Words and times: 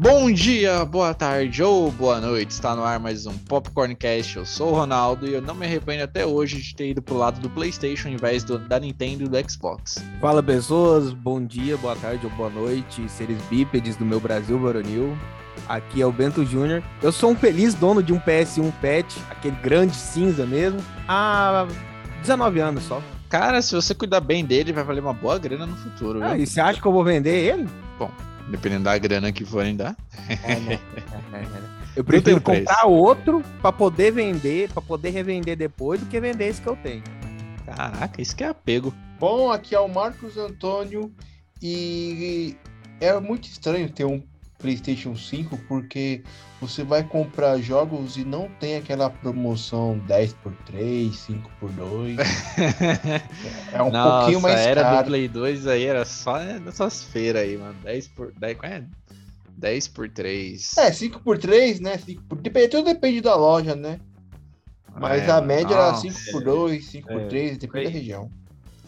Bom 0.00 0.30
dia, 0.30 0.84
boa 0.84 1.12
tarde 1.12 1.60
ou 1.60 1.90
boa 1.90 2.20
noite. 2.20 2.52
Está 2.52 2.72
no 2.76 2.84
ar 2.84 3.00
mais 3.00 3.26
um 3.26 3.36
Popcorncast. 3.36 4.36
Eu 4.36 4.46
sou 4.46 4.68
o 4.68 4.74
Ronaldo 4.76 5.26
e 5.26 5.34
eu 5.34 5.42
não 5.42 5.56
me 5.56 5.66
arrependo 5.66 6.04
até 6.04 6.24
hoje 6.24 6.62
de 6.62 6.72
ter 6.72 6.90
ido 6.90 7.02
pro 7.02 7.16
lado 7.16 7.40
do 7.40 7.50
PlayStation 7.50 8.06
ao 8.06 8.14
invés 8.14 8.44
do, 8.44 8.60
da 8.60 8.78
Nintendo 8.78 9.24
e 9.24 9.28
do 9.28 9.50
Xbox. 9.50 9.96
Fala 10.20 10.40
pessoas, 10.40 11.12
bom 11.12 11.44
dia, 11.44 11.76
boa 11.78 11.96
tarde 11.96 12.24
ou 12.24 12.32
boa 12.34 12.48
noite, 12.48 13.08
seres 13.08 13.42
bípedes 13.50 13.96
do 13.96 14.04
meu 14.04 14.20
Brasil 14.20 14.56
varonil. 14.56 15.18
Aqui 15.68 16.00
é 16.00 16.06
o 16.06 16.12
Bento 16.12 16.46
Júnior. 16.46 16.80
Eu 17.02 17.10
sou 17.10 17.32
um 17.32 17.34
feliz 17.34 17.74
dono 17.74 18.00
de 18.00 18.12
um 18.12 18.20
PS1 18.20 18.72
Pet, 18.80 19.20
aquele 19.28 19.56
grande 19.56 19.96
cinza 19.96 20.46
mesmo, 20.46 20.78
há 21.08 21.66
19 22.20 22.60
anos 22.60 22.84
só. 22.84 23.02
Cara, 23.28 23.60
se 23.60 23.74
você 23.74 23.96
cuidar 23.96 24.20
bem 24.20 24.44
dele, 24.44 24.72
vai 24.72 24.84
valer 24.84 25.00
uma 25.00 25.12
boa 25.12 25.40
grana 25.40 25.66
no 25.66 25.74
futuro. 25.74 26.22
Ah, 26.22 26.34
viu? 26.34 26.44
e 26.44 26.46
você 26.46 26.60
acha 26.60 26.80
que 26.80 26.86
eu 26.86 26.92
vou 26.92 27.02
vender 27.02 27.52
ele? 27.52 27.68
Bom, 27.98 28.12
dependendo 28.50 28.84
da 28.84 28.96
grana 28.98 29.32
que 29.32 29.44
forem 29.44 29.76
dar. 29.76 29.96
É, 30.28 30.56
né? 30.56 30.80
É, 31.32 31.38
né? 31.40 31.78
Eu 31.96 32.04
prefiro 32.04 32.40
preço. 32.40 32.64
comprar 32.64 32.86
outro 32.86 33.42
pra 33.60 33.72
poder 33.72 34.12
vender, 34.12 34.68
pra 34.70 34.80
poder 34.80 35.10
revender 35.10 35.56
depois 35.56 36.00
do 36.00 36.06
que 36.06 36.20
vender 36.20 36.48
esse 36.48 36.60
que 36.60 36.68
eu 36.68 36.76
tenho. 36.76 37.02
Caraca, 37.66 38.22
isso 38.22 38.36
que 38.36 38.44
é 38.44 38.48
apego. 38.48 38.94
Bom, 39.18 39.50
aqui 39.50 39.74
é 39.74 39.80
o 39.80 39.88
Marcos 39.88 40.36
Antônio 40.36 41.12
e 41.60 42.56
é 43.00 43.18
muito 43.20 43.48
estranho 43.48 43.90
ter 43.90 44.04
um 44.04 44.22
PlayStation 44.58 45.14
5 45.16 45.56
porque 45.68 46.22
você 46.60 46.82
vai 46.82 47.04
comprar 47.04 47.58
jogos 47.58 48.16
e 48.16 48.24
não 48.24 48.48
tem 48.58 48.76
aquela 48.76 49.08
promoção 49.08 49.98
10 50.06 50.32
por 50.34 50.52
3, 50.66 51.14
5 51.16 51.50
por 51.60 51.70
2. 51.70 52.16
É 53.72 53.82
um 53.82 53.90
Nossa, 53.90 54.18
pouquinho 54.18 54.40
mais 54.40 54.60
era 54.60 54.82
do 54.82 54.84
caro. 54.84 55.06
Play 55.06 55.28
2 55.28 55.66
aí, 55.66 55.84
era 55.84 56.04
só 56.04 56.38
nessas 56.38 57.04
feiras 57.04 57.42
aí, 57.42 57.56
mano. 57.56 57.76
10 57.84 58.08
por 58.08 58.32
10, 58.32 58.58
qual 58.58 58.72
é? 58.72 58.84
10 59.56 59.88
por 59.88 60.08
3. 60.08 60.76
É, 60.78 60.92
5 60.92 61.20
por 61.20 61.38
3, 61.38 61.80
né? 61.80 61.98
5 61.98 62.22
por... 62.24 62.38
Depende, 62.40 62.68
tudo 62.68 62.84
depende 62.86 63.20
da 63.20 63.34
loja, 63.36 63.74
né? 63.76 64.00
Mas 65.00 65.22
É, 65.22 65.30
a 65.30 65.40
média 65.40 65.74
era 65.74 65.92
nossa. 65.92 66.00
5 66.10 66.32
por 66.32 66.42
2, 66.44 66.84
5 66.86 67.08
por 67.08 67.20
É. 67.20 67.26
3, 67.26 67.58
depende 67.58 67.84
da 67.86 67.90
região. 67.90 68.30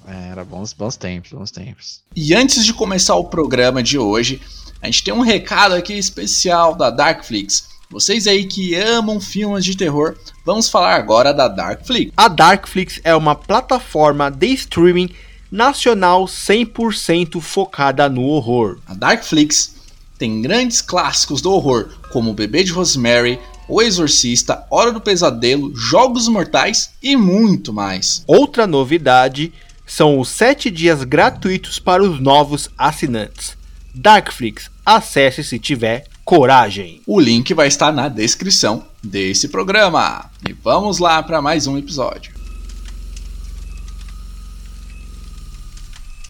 É, 0.07 0.29
era 0.31 0.45
bons, 0.45 0.73
bons 0.73 0.97
tempos, 0.97 1.31
bons 1.33 1.51
tempos. 1.51 2.03
E 2.17 2.35
antes 2.35 2.65
de 2.65 2.73
começar 2.73 3.15
o 3.17 3.25
programa 3.25 3.83
de 3.83 3.99
hoje, 3.99 4.41
a 4.83 4.87
gente 4.87 5.05
tem 5.05 5.13
um 5.13 5.21
recado 5.21 5.75
aqui 5.75 5.93
especial 5.93 6.75
da 6.75 6.91
Darkflix. 6.91 7.69
Vocês 7.91 8.27
aí 8.27 8.45
que 8.45 8.75
amam 8.75 9.21
filmes 9.21 9.65
de 9.65 9.77
terror, 9.77 10.17
vamos 10.45 10.69
falar 10.69 10.95
agora 10.95 11.35
da 11.35 11.49
Darkflix. 11.49 12.13
A 12.17 12.29
Darkflix 12.29 13.01
é 13.03 13.15
uma 13.15 13.35
plataforma 13.35 14.31
de 14.31 14.47
streaming 14.55 15.11
nacional 15.51 16.25
100% 16.25 17.41
focada 17.41 18.09
no 18.09 18.23
horror. 18.23 18.79
A 18.87 18.95
Darkflix 18.95 19.75
tem 20.17 20.41
grandes 20.41 20.81
clássicos 20.81 21.43
do 21.43 21.51
horror, 21.51 21.89
como 22.13 22.33
Bebê 22.33 22.63
de 22.63 22.73
Rosemary, 22.73 23.39
O 23.69 23.83
Exorcista, 23.83 24.65
Hora 24.71 24.93
do 24.93 25.01
Pesadelo, 25.01 25.75
Jogos 25.75 26.29
Mortais 26.29 26.91
e 27.03 27.17
muito 27.17 27.73
mais. 27.73 28.23
Outra 28.27 28.67
novidade 28.67 29.53
são 29.85 30.21
os 30.21 30.29
7 30.29 30.71
dias 30.71 31.03
gratuitos 31.03 31.79
para 31.79 32.03
os 32.03 32.21
novos 32.21 32.71
assinantes. 32.79 33.60
Darkflix, 33.95 34.71
acesse 34.85 35.43
se 35.43 35.59
tiver 35.59 36.07
coragem. 36.25 37.03
O 37.07 37.19
link 37.19 37.53
vai 37.55 37.69
estar 37.69 37.93
na 37.93 38.09
descrição 38.09 38.87
desse 39.03 39.49
programa. 39.49 40.31
E 40.49 40.53
vamos 40.53 40.99
lá 40.99 41.23
para 41.23 41.43
mais 41.43 41.67
um 41.67 41.77
episódio. 41.77 42.33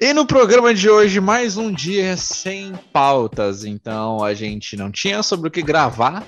E 0.00 0.14
no 0.14 0.24
programa 0.24 0.72
de 0.72 0.88
hoje, 0.88 1.20
mais 1.20 1.58
um 1.58 1.70
dia 1.70 2.16
sem 2.16 2.72
pautas. 2.90 3.64
Então 3.64 4.24
a 4.24 4.32
gente 4.32 4.74
não 4.74 4.90
tinha 4.90 5.22
sobre 5.22 5.48
o 5.48 5.50
que 5.50 5.60
gravar. 5.60 6.26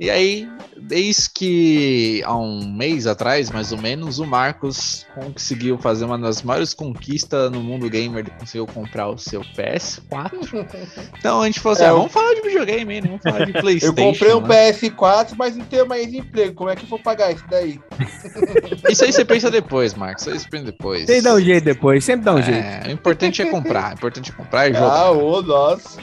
E 0.00 0.10
aí, 0.10 0.48
desde 0.76 1.30
que 1.30 2.22
há 2.24 2.36
um 2.36 2.66
mês 2.66 3.06
atrás, 3.06 3.50
mais 3.50 3.70
ou 3.70 3.78
menos, 3.78 4.18
o 4.18 4.26
Marcos 4.26 5.06
conseguiu 5.14 5.78
fazer 5.78 6.04
uma 6.04 6.18
das 6.18 6.42
maiores 6.42 6.74
conquistas 6.74 7.50
no 7.50 7.60
mundo 7.62 7.88
gamer. 7.88 8.20
Ele 8.20 8.30
conseguiu 8.38 8.66
comprar 8.66 9.08
o 9.08 9.18
seu 9.18 9.42
PS4. 9.42 10.34
Então 11.18 11.40
a 11.40 11.46
gente 11.46 11.60
falou 11.60 11.74
assim: 11.74 11.84
É, 11.84 11.86
ah, 11.86 11.90
eu- 11.90 11.96
vamos 11.98 12.12
falar 12.12 12.34
de 12.34 12.40
videogame, 12.42 13.00
né? 13.00 13.06
Vamos 13.08 13.22
falar 13.22 13.44
de 13.46 13.52
PlayStation. 13.60 13.86
Eu 14.00 14.12
comprei 14.12 14.34
um 14.34 14.40
né? 14.40 14.72
PS4, 14.72 15.34
mas 15.36 15.56
não 15.56 15.64
tenho 15.64 15.86
mais 15.86 16.12
emprego. 16.12 16.54
Como 16.54 16.70
é 16.70 16.76
que 16.76 16.84
eu 16.84 16.88
vou 16.88 16.98
pagar 16.98 17.32
isso 17.32 17.44
daí? 17.48 17.80
Isso 18.90 19.04
aí 19.04 19.12
você 19.12 19.24
pensa 19.24 19.50
depois, 19.50 19.94
Marcos. 19.94 20.22
Isso 20.26 20.30
aí 20.30 20.38
você 20.38 20.48
pensa 20.48 20.64
depois. 20.66 21.06
Vocês 21.06 21.22
dão 21.22 21.36
um 21.36 21.40
jeito 21.40 21.64
depois, 21.64 22.04
sempre 22.04 22.24
dá 22.24 22.34
um 22.34 22.42
jeito. 22.42 22.58
É, 22.64 22.82
o 22.88 22.90
importante 22.90 23.40
é 23.42 23.46
comprar. 23.46 23.92
O 23.92 23.94
importante 23.94 24.30
é 24.30 24.34
comprar 24.34 24.68
e 24.68 24.74
jogar. 24.74 24.92
Ah, 24.92 25.10
ô, 25.10 25.40
nossa. 25.42 25.98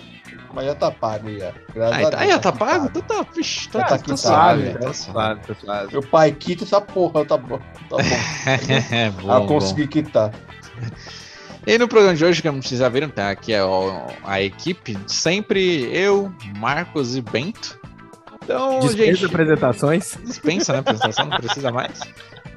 Mas 0.53 0.65
já 0.65 0.75
tá 0.75 0.91
pago 0.91 1.29
já. 1.31 1.53
Graças 1.73 1.97
Aí 1.97 2.05
a 2.05 2.09
tá, 2.11 2.17
Deus, 2.19 2.31
aí, 2.33 2.39
tá 2.39 2.51
pago? 2.51 2.85
Então 2.87 3.01
tá, 3.01 3.25
vixi, 3.35 3.69
tá, 3.69 3.79
Já 3.79 3.85
tá, 3.85 3.97
tá 3.97 4.17
suave, 4.17 4.73
tá 4.77 4.93
suave. 4.93 5.41
Tá 5.41 5.55
claro. 5.55 5.89
Meu 5.91 6.01
pai 6.03 6.31
quita 6.33 6.63
essa 6.63 6.81
porra, 6.81 7.23
tá 7.25 7.37
bom. 7.37 7.57
Tá 7.57 7.97
bom. 7.97 7.97
É, 8.91 9.07
Ah, 9.07 9.11
bom, 9.11 9.33
eu 9.33 9.39
bom. 9.41 9.47
consegui 9.47 9.87
quitar. 9.87 10.31
E 11.65 11.77
no 11.77 11.87
programa 11.87 12.15
de 12.15 12.25
hoje, 12.25 12.41
como 12.41 12.61
vocês 12.61 12.79
já 12.79 12.89
viram, 12.89 13.07
tá 13.09 13.29
aqui 13.29 13.53
é 13.53 13.63
o- 13.63 14.07
a 14.23 14.41
equipe, 14.41 14.97
sempre 15.07 15.83
eu, 15.95 16.33
Marcos 16.57 17.15
e 17.15 17.21
Bento. 17.21 17.79
Então, 18.43 18.79
Dispensa 18.79 19.05
gente, 19.13 19.25
apresentações. 19.27 20.17
dispensa, 20.25 20.73
né? 20.73 20.79
Apresentação, 20.79 21.25
não 21.27 21.37
precisa 21.37 21.71
mais. 21.71 21.99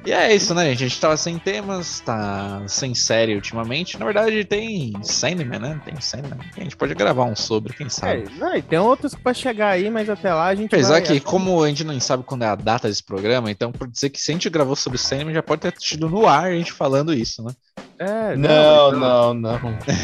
E 0.05 0.11
é 0.11 0.35
isso, 0.35 0.53
né, 0.53 0.65
gente? 0.69 0.83
A 0.83 0.87
gente 0.87 1.01
tava 1.01 1.17
sem 1.17 1.39
temas, 1.39 1.99
tá 1.99 2.61
sem 2.67 2.93
série 2.93 3.33
ultimamente. 3.33 3.97
Na 3.97 4.05
verdade, 4.05 4.45
tem 4.45 4.93
Sandman, 5.01 5.59
né? 5.59 5.81
Tem 5.83 5.99
Sandman. 5.99 6.37
A 6.55 6.59
gente 6.61 6.77
pode 6.77 6.93
gravar 6.93 7.23
um 7.23 7.35
sobre, 7.35 7.73
quem 7.73 7.89
sabe. 7.89 8.25
É, 8.27 8.39
não, 8.39 8.55
e 8.55 8.61
tem 8.61 8.77
outros 8.77 9.15
pra 9.15 9.33
chegar 9.33 9.69
aí, 9.69 9.89
mas 9.89 10.07
até 10.07 10.31
lá 10.31 10.45
a 10.45 10.55
gente 10.55 10.73
Apesar 10.73 10.93
vai... 10.93 11.01
que, 11.01 11.19
como 11.19 11.63
a 11.63 11.67
gente 11.67 11.83
não 11.83 11.99
sabe 11.99 12.23
quando 12.23 12.43
é 12.43 12.47
a 12.47 12.55
data 12.55 12.87
desse 12.87 13.03
programa, 13.03 13.49
então 13.49 13.71
por 13.71 13.87
dizer 13.87 14.11
que 14.11 14.21
se 14.21 14.31
a 14.31 14.33
gente 14.33 14.49
gravou 14.49 14.75
sobre 14.75 14.99
Sandman, 14.99 15.33
já 15.33 15.41
pode 15.41 15.61
ter 15.61 15.71
tido 15.71 16.07
no 16.07 16.27
ar 16.27 16.45
a 16.45 16.55
gente 16.55 16.71
falando 16.71 17.11
isso, 17.11 17.43
né? 17.43 17.51
É, 17.97 18.35
Não, 18.35 18.91
não, 18.91 19.33
não. 19.33 19.59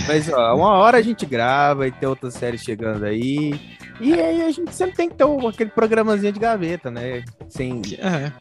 Mas 0.08 0.32
ó, 0.32 0.56
uma 0.56 0.74
hora 0.78 0.98
a 0.98 1.02
gente 1.02 1.26
grava 1.26 1.88
e 1.88 1.92
tem 1.92 2.08
outras 2.08 2.34
séries 2.34 2.62
chegando 2.64 3.04
aí. 3.06 3.60
E 4.00 4.14
aí 4.14 4.42
a 4.42 4.52
gente 4.52 4.74
sempre 4.74 4.96
tem 4.96 5.10
que 5.10 5.16
ter 5.16 5.26
aquele 5.48 5.70
programazinho 5.70 6.32
de 6.32 6.40
gaveta, 6.40 6.90
né? 6.90 7.24
Sem, 7.50 7.82
É, 8.00 8.32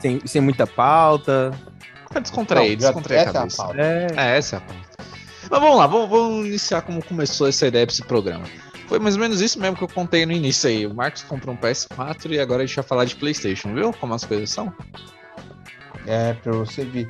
sem, 0.00 0.20
sem 0.26 0.40
muita 0.40 0.66
pauta. 0.66 1.52
descontrair, 2.22 2.70
já- 2.72 2.88
descontrair 2.88 3.20
a 3.20 3.24
é 3.24 3.28
a 3.28 3.32
cabeça. 3.32 3.56
pauta. 3.62 3.80
É, 3.80 4.06
É, 4.16 4.36
essa 4.38 4.56
é 4.56 4.58
a 4.58 4.60
pauta. 4.62 4.80
Mas 5.50 5.60
vamos 5.60 5.76
lá, 5.78 5.86
vamos, 5.86 6.08
vamos 6.08 6.46
iniciar 6.46 6.82
como 6.82 7.04
começou 7.04 7.48
essa 7.48 7.66
ideia 7.66 7.86
pra 7.86 7.92
esse 7.92 8.02
programa. 8.04 8.44
Foi 8.86 8.98
mais 8.98 9.14
ou 9.14 9.20
menos 9.20 9.40
isso 9.40 9.60
mesmo 9.60 9.76
que 9.76 9.84
eu 9.84 9.88
contei 9.88 10.26
no 10.26 10.32
início 10.32 10.68
aí. 10.68 10.84
O 10.86 10.92
Marcos 10.94 11.22
comprou 11.22 11.54
um 11.54 11.58
PS4 11.58 12.32
e 12.32 12.40
agora 12.40 12.62
a 12.62 12.66
gente 12.66 12.74
vai 12.76 12.84
falar 12.84 13.04
de 13.04 13.14
PlayStation, 13.16 13.72
viu? 13.74 13.92
Como 13.92 14.12
as 14.14 14.24
coisas 14.24 14.50
são? 14.50 14.72
É, 16.06 16.32
pra 16.34 16.52
você 16.52 16.84
ver. 16.84 17.08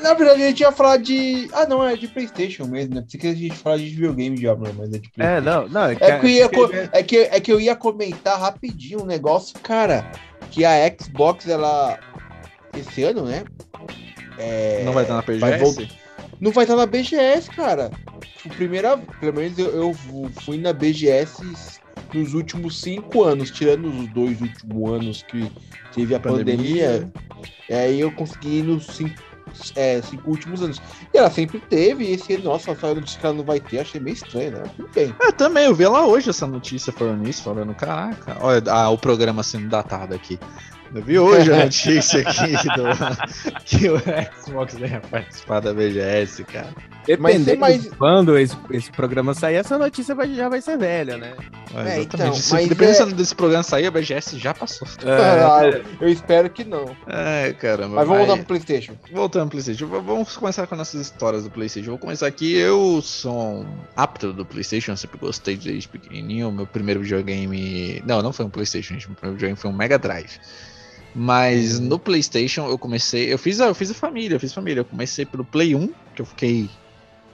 Na 0.00 0.12
verdade, 0.14 0.42
a 0.42 0.46
gente 0.48 0.60
ia 0.60 0.70
falar 0.70 0.98
de. 0.98 1.48
Ah, 1.52 1.66
não, 1.66 1.82
é 1.82 1.96
de 1.96 2.06
PlayStation 2.06 2.66
mesmo, 2.66 2.94
né? 2.94 3.00
Pensei 3.00 3.18
que 3.18 3.26
a 3.26 3.34
gente 3.34 3.54
falar 3.56 3.78
de 3.78 3.86
videogame 3.86 4.36
já, 4.36 4.54
mas 4.54 4.68
é 4.92 4.98
de 4.98 5.10
PlayStation. 5.10 5.20
é, 5.20 5.40
não, 5.40 5.68
não. 5.68 5.84
É 5.86 5.94
que, 5.96 6.04
eu 6.04 6.28
ia 6.28 6.48
co- 6.48 6.70
é, 6.92 7.02
que, 7.02 7.16
é 7.18 7.40
que 7.40 7.50
eu 7.52 7.60
ia 7.60 7.74
comentar 7.74 8.38
rapidinho 8.38 9.02
um 9.02 9.06
negócio, 9.06 9.58
cara, 9.60 10.08
que 10.50 10.64
a 10.64 10.74
Xbox, 11.00 11.48
ela. 11.48 11.98
Esse 12.76 13.02
ano, 13.04 13.24
né? 13.24 13.44
É, 14.38 14.82
não 14.84 14.92
vai 14.92 15.04
estar 15.04 15.14
na 15.14 15.22
vai 15.22 15.58
PGS? 15.58 15.58
vol- 15.76 15.86
não 16.40 16.50
vai 16.52 16.64
estar 16.64 16.76
na 16.76 16.86
BGS, 16.86 17.50
cara. 17.50 17.90
Tipo, 18.42 18.54
primeira, 18.54 18.98
pelo 19.20 19.34
menos 19.34 19.58
eu, 19.58 19.66
eu 19.74 19.94
fu- 19.94 20.30
fui 20.44 20.58
na 20.58 20.72
BGS 20.72 21.42
nos 22.12 22.34
últimos 22.34 22.80
cinco 22.82 23.24
anos, 23.24 23.50
tirando 23.50 23.88
os 23.88 24.08
dois 24.08 24.40
últimos 24.40 24.92
anos 24.92 25.22
que 25.22 25.50
teve 25.94 26.14
a 26.14 26.20
pandemia. 26.20 27.10
É, 27.68 27.80
aí 27.80 28.00
eu 28.00 28.12
consegui 28.12 28.58
ir 28.58 28.62
nos 28.62 28.86
cinco, 28.94 29.14
é, 29.74 30.00
cinco 30.02 30.30
últimos 30.30 30.62
anos. 30.62 30.80
E 31.12 31.18
ela 31.18 31.30
sempre 31.30 31.58
teve, 31.58 32.04
e 32.04 32.12
esse 32.12 32.36
nossa, 32.38 32.74
saiu 32.76 32.94
notícia 32.96 33.18
que 33.18 33.26
ela 33.26 33.34
não 33.34 33.44
vai 33.44 33.58
ter, 33.58 33.78
achei 33.80 34.00
meio 34.00 34.14
estranho, 34.14 34.52
né? 34.52 34.62
Tudo 34.76 34.88
bem. 34.94 35.14
Eu 35.20 35.32
também, 35.32 35.64
eu 35.64 35.74
vi 35.74 35.86
lá 35.86 36.06
hoje 36.06 36.30
essa 36.30 36.46
notícia 36.46 36.92
falando 36.92 37.26
isso, 37.28 37.42
falando, 37.42 37.74
caraca, 37.74 38.36
olha 38.40 38.62
ah, 38.70 38.90
o 38.90 38.98
programa 38.98 39.42
sendo 39.42 39.68
datado 39.68 40.14
aqui. 40.14 40.38
Eu 40.94 41.02
vi 41.02 41.18
hoje 41.18 41.52
a 41.52 41.56
notícia 41.64 42.20
aqui 42.20 42.52
do, 42.74 43.60
que 43.64 43.88
o 43.88 43.98
Xbox 43.98 44.74
ia 44.74 45.00
participar 45.00 45.60
da 45.60 45.74
BGS, 45.74 46.44
cara. 46.44 46.74
Dependendo 47.06 47.60
Mas- 47.60 47.82
de 47.84 47.90
quando 47.90 48.36
esse, 48.38 48.56
esse 48.70 48.90
programa 48.90 49.32
sair, 49.34 49.54
essa 49.56 49.78
notícia 49.78 50.14
vai- 50.14 50.34
já 50.34 50.48
vai 50.48 50.60
ser 50.60 50.76
velha, 50.76 51.16
né? 51.16 51.34
É, 51.74 52.00
exatamente. 52.00 52.14
então, 52.14 52.34
Se- 52.34 52.52
mas 52.52 52.68
dependendo 52.68 53.14
desse 53.14 53.34
programa 53.34 53.62
sair, 53.62 53.86
a 53.86 53.90
BGS 53.90 54.38
já 54.38 54.52
passou. 54.52 54.86
Ah, 55.06 55.62
eu 56.00 56.08
espero 56.08 56.50
que 56.50 56.64
não. 56.64 56.96
É, 57.06 57.52
caramba. 57.52 57.96
Mas 57.96 58.08
vamos 58.08 58.26
voltar 58.26 58.36
pro 58.38 58.46
PlayStation. 58.46 58.94
Voltando 59.12 59.42
ao 59.44 59.48
PlayStation, 59.48 59.86
vamos 59.86 60.36
começar 60.36 60.66
com 60.66 60.74
as 60.74 60.78
nossas 60.78 61.00
histórias 61.00 61.44
do 61.44 61.50
PlayStation. 61.50 61.90
Vou 61.90 61.98
começar 61.98 62.26
aqui. 62.26 62.52
Eu 62.54 63.00
sou 63.02 63.60
um 63.62 63.66
apto 63.94 64.32
do 64.32 64.44
PlayStation, 64.44 64.92
eu 64.92 64.96
sempre 64.96 65.18
gostei 65.18 65.56
desde 65.56 65.88
pequenininho. 65.88 66.50
Meu 66.50 66.66
primeiro 66.66 67.00
videogame. 67.00 68.02
Não, 68.06 68.20
não 68.22 68.32
foi 68.32 68.44
um 68.46 68.50
PlayStation, 68.50 68.94
gente. 68.94 69.06
Meu 69.08 69.16
primeiro 69.16 69.36
videogame 69.36 69.56
foi 69.60 69.70
um 69.70 69.74
Mega 69.74 69.98
Drive. 69.98 70.38
Mas 71.14 71.78
no 71.80 71.98
PlayStation 71.98 72.68
eu 72.68 72.76
comecei. 72.78 73.32
Eu 73.32 73.38
fiz, 73.38 73.60
a, 73.60 73.66
eu 73.66 73.74
fiz 73.74 73.90
a 73.90 73.94
família, 73.94 74.36
eu 74.36 74.40
fiz 74.40 74.52
família. 74.52 74.80
Eu 74.80 74.84
comecei 74.84 75.24
pelo 75.24 75.44
Play 75.44 75.74
1, 75.74 75.88
que 76.14 76.20
eu 76.22 76.26
fiquei, 76.26 76.68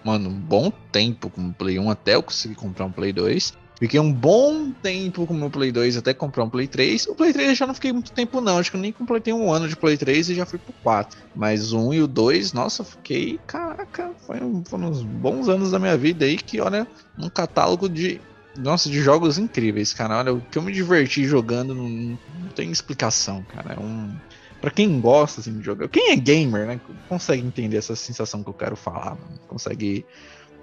mano, 0.04 0.30
um 0.30 0.38
bom 0.38 0.72
tempo 0.90 1.30
com 1.30 1.48
o 1.48 1.52
Play 1.52 1.78
1 1.78 1.90
até 1.90 2.14
eu 2.14 2.22
conseguir 2.22 2.54
comprar 2.54 2.86
um 2.86 2.92
Play 2.92 3.12
2. 3.12 3.62
Fiquei 3.82 3.98
um 3.98 4.12
bom 4.12 4.70
tempo 4.70 5.26
com 5.26 5.34
o 5.34 5.36
meu 5.36 5.50
Play 5.50 5.72
2 5.72 5.96
até 5.96 6.14
comprar 6.14 6.44
um 6.44 6.48
Play 6.48 6.68
3. 6.68 7.06
O 7.08 7.16
Play 7.16 7.32
3 7.32 7.48
eu 7.48 7.54
já 7.56 7.66
não 7.66 7.74
fiquei 7.74 7.92
muito 7.92 8.12
tempo, 8.12 8.40
não. 8.40 8.58
Acho 8.58 8.70
que 8.70 8.76
eu 8.76 8.80
nem 8.80 8.92
completei 8.92 9.34
um 9.34 9.52
ano 9.52 9.66
de 9.66 9.74
Play 9.74 9.96
3 9.96 10.28
e 10.28 10.34
já 10.36 10.46
fui 10.46 10.60
pro 10.60 10.72
4. 10.84 11.18
Mas 11.34 11.72
o 11.72 11.88
1 11.88 11.94
e 11.94 12.02
o 12.02 12.06
2, 12.06 12.52
nossa, 12.52 12.84
fiquei. 12.84 13.40
Caraca, 13.44 14.12
foi 14.24 14.40
um, 14.40 14.62
foram 14.64 14.88
uns 14.88 15.02
bons 15.02 15.48
anos 15.48 15.72
da 15.72 15.80
minha 15.80 15.96
vida 15.96 16.24
aí 16.24 16.36
que, 16.36 16.60
olha, 16.60 16.86
um 17.18 17.28
catálogo 17.28 17.88
de. 17.88 18.20
Nossa, 18.56 18.88
de 18.88 19.00
jogos 19.00 19.36
incríveis, 19.36 19.92
cara. 19.92 20.18
Olha, 20.18 20.32
o 20.32 20.40
que 20.40 20.58
eu 20.58 20.62
me 20.62 20.70
diverti 20.70 21.24
jogando 21.24 21.74
não, 21.74 21.88
não 21.88 22.48
tem 22.54 22.70
explicação, 22.70 23.42
cara. 23.52 23.74
É 23.74 23.80
um. 23.80 24.14
Pra 24.62 24.70
quem 24.70 25.00
gosta 25.00 25.40
assim, 25.40 25.58
de 25.58 25.64
jogar. 25.64 25.88
Quem 25.88 26.12
é 26.12 26.16
gamer, 26.16 26.66
né? 26.66 26.80
Consegue 27.08 27.44
entender 27.44 27.76
essa 27.76 27.96
sensação 27.96 28.44
que 28.44 28.48
eu 28.48 28.54
quero 28.54 28.76
falar, 28.76 29.16
mano. 29.16 29.40
Consegue 29.48 30.06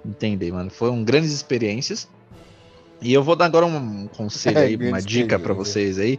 entender, 0.04 0.50
mano. 0.50 0.70
Foram 0.70 1.04
grandes 1.04 1.30
experiências. 1.32 2.08
E 3.02 3.12
eu 3.12 3.22
vou 3.22 3.36
dar 3.36 3.44
agora 3.44 3.66
um 3.66 4.08
conselho 4.08 4.58
É, 4.58 4.62
aí, 4.62 4.76
uma 4.76 5.02
dica 5.02 5.38
para 5.38 5.52
vocês 5.52 5.98
aí. 5.98 6.18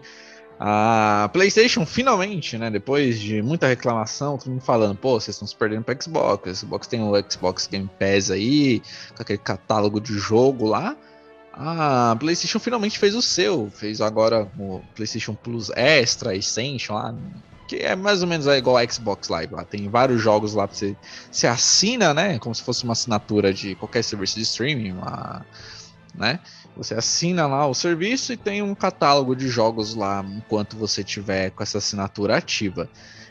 A 0.59 1.27
PlayStation 1.33 1.83
finalmente, 1.87 2.55
né, 2.55 2.69
depois 2.69 3.19
de 3.19 3.41
muita 3.41 3.65
reclamação, 3.65 4.37
todo 4.37 4.51
mundo 4.51 4.61
falando, 4.61 4.95
pô, 4.95 5.19
vocês 5.19 5.35
estão 5.35 5.47
se 5.47 5.55
perdendo 5.55 5.83
para 5.83 5.99
Xbox. 5.99 6.51
O 6.51 6.55
Xbox 6.55 6.85
tem 6.85 7.01
o 7.01 7.13
Xbox 7.27 7.65
Game 7.65 7.89
Pass 7.99 8.29
aí, 8.29 8.79
com 9.15 9.23
aquele 9.23 9.39
catálogo 9.39 9.99
de 9.99 10.13
jogo 10.13 10.67
lá. 10.67 10.95
A 11.51 12.15
PlayStation 12.19 12.59
finalmente 12.59 12.99
fez 12.99 13.15
o 13.15 13.23
seu, 13.23 13.71
fez 13.71 14.01
agora 14.01 14.47
o 14.59 14.81
PlayStation 14.95 15.33
Plus 15.33 15.71
Extra, 15.71 16.35
Essential 16.35 16.95
lá, 16.95 17.15
que 17.71 17.77
é 17.77 17.95
mais 17.95 18.21
ou 18.21 18.27
menos 18.27 18.45
igual 18.47 18.75
a 18.75 18.85
Xbox 18.85 19.29
Live 19.29 19.53
lá. 19.53 19.63
Tem 19.63 19.87
vários 19.87 20.21
jogos 20.21 20.53
lá 20.53 20.67
pra 20.67 20.75
você. 20.75 20.97
Você 21.31 21.47
assina, 21.47 22.13
né? 22.13 22.37
Como 22.37 22.53
se 22.53 22.61
fosse 22.61 22.83
uma 22.83 22.91
assinatura 22.91 23.53
de 23.53 23.75
qualquer 23.75 24.03
serviço 24.03 24.35
de 24.35 24.41
streaming, 24.41 24.91
uma, 24.91 25.45
né? 26.13 26.41
Você 26.75 26.93
assina 26.93 27.47
lá 27.47 27.65
o 27.65 27.73
serviço 27.73 28.33
e 28.33 28.37
tem 28.37 28.61
um 28.61 28.75
catálogo 28.75 29.33
de 29.35 29.47
jogos 29.47 29.95
lá 29.95 30.21
enquanto 30.35 30.75
você 30.75 31.01
tiver 31.01 31.51
com 31.51 31.63
essa 31.63 31.77
assinatura 31.77 32.35
ativa. 32.35 32.89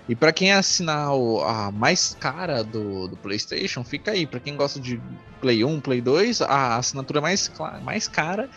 E 0.09 0.17
para 0.17 0.33
quem 0.33 0.53
assinar 0.53 1.15
o- 1.15 1.43
a 1.43 1.71
mais 1.71 2.17
cara 2.19 2.65
do, 2.65 3.09
do 3.09 3.17
PlayStation, 3.19 3.85
fica 3.85 4.13
aí. 4.13 4.27
Para 4.27 4.41
quem 4.41 4.57
gosta 4.57 4.81
de 4.81 4.99
Play 5.39 5.63
1, 5.65 5.81
Play 5.81 6.01
2, 6.01 6.41
a 6.41 6.77
assinatura 6.77 7.21
mais, 7.21 7.51
mais 7.85 8.09
cara 8.09 8.49